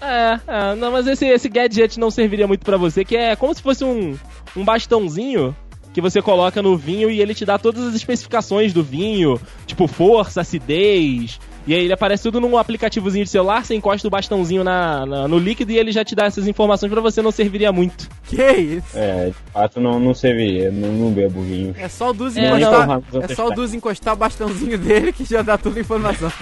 É, 0.00 0.38
é, 0.46 0.74
não, 0.76 0.92
mas 0.92 1.06
esse, 1.06 1.26
esse 1.26 1.48
gadget 1.48 1.98
não 1.98 2.10
serviria 2.10 2.46
muito 2.46 2.64
pra 2.64 2.76
você, 2.76 3.04
que 3.04 3.16
é 3.16 3.34
como 3.34 3.52
se 3.54 3.62
fosse 3.62 3.84
um, 3.84 4.16
um 4.56 4.64
bastãozinho 4.64 5.56
que 5.92 6.00
você 6.00 6.20
coloca 6.22 6.62
no 6.62 6.76
vinho 6.76 7.10
e 7.10 7.20
ele 7.20 7.34
te 7.34 7.44
dá 7.44 7.58
todas 7.58 7.82
as 7.86 7.94
especificações 7.94 8.72
do 8.72 8.82
vinho, 8.82 9.40
tipo 9.66 9.86
força, 9.86 10.40
acidez. 10.42 11.40
E 11.66 11.74
aí 11.74 11.84
ele 11.84 11.92
aparece 11.92 12.22
tudo 12.22 12.40
num 12.40 12.56
aplicativozinho 12.56 13.24
de 13.26 13.30
celular, 13.30 13.62
você 13.62 13.74
encosta 13.74 14.06
o 14.08 14.10
bastãozinho 14.10 14.64
na, 14.64 15.04
na- 15.04 15.28
no 15.28 15.38
líquido 15.38 15.70
e 15.70 15.76
ele 15.76 15.92
já 15.92 16.02
te 16.02 16.14
dá 16.14 16.24
essas 16.24 16.48
informações 16.48 16.90
pra 16.90 17.00
você, 17.02 17.20
não 17.20 17.30
serviria 17.30 17.70
muito. 17.70 18.08
Que 18.24 18.42
isso? 18.52 18.86
É, 18.94 19.26
de 19.26 19.34
fato 19.52 19.78
não, 19.80 20.00
não 20.00 20.14
serviria, 20.14 20.70
não, 20.70 20.88
não 20.92 21.10
bebo 21.10 21.42
vinho. 21.42 21.74
É 21.78 21.86
só 21.88 22.08
o 22.08 22.12
Duzi 22.14 22.40
É, 22.40 22.48
encostar. 22.56 22.86
não. 22.86 23.02
É 23.22 23.34
só 23.34 23.48
o 23.48 23.50
Duzi 23.50 23.76
encostar 23.76 24.14
o 24.14 24.16
bastãozinho 24.16 24.78
dele 24.78 25.12
que 25.12 25.24
já 25.26 25.42
dá 25.42 25.58
toda 25.58 25.78
a 25.78 25.82
informação. 25.82 26.32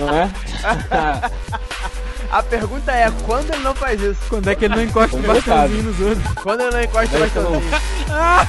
não 0.00 0.16
é? 0.18 0.30
A 2.30 2.42
pergunta 2.42 2.92
é, 2.92 3.10
quando 3.24 3.52
ele 3.52 3.62
não 3.62 3.74
faz 3.74 4.00
isso? 4.00 4.20
Quando 4.28 4.48
é 4.48 4.54
que 4.54 4.64
ele 4.64 4.74
não 4.76 4.82
encosta 4.82 5.16
o 5.16 5.22
bastãozinho 5.22 5.82
nos 5.84 6.00
outros? 6.00 6.34
Quando 6.42 6.60
ele 6.60 6.70
não 6.70 6.82
encosta 6.82 7.16
o 7.16 7.20
bastãozinho? 7.20 7.70
Ah. 8.10 8.46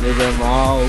Bebe 0.00 0.32
mal. 0.38 0.80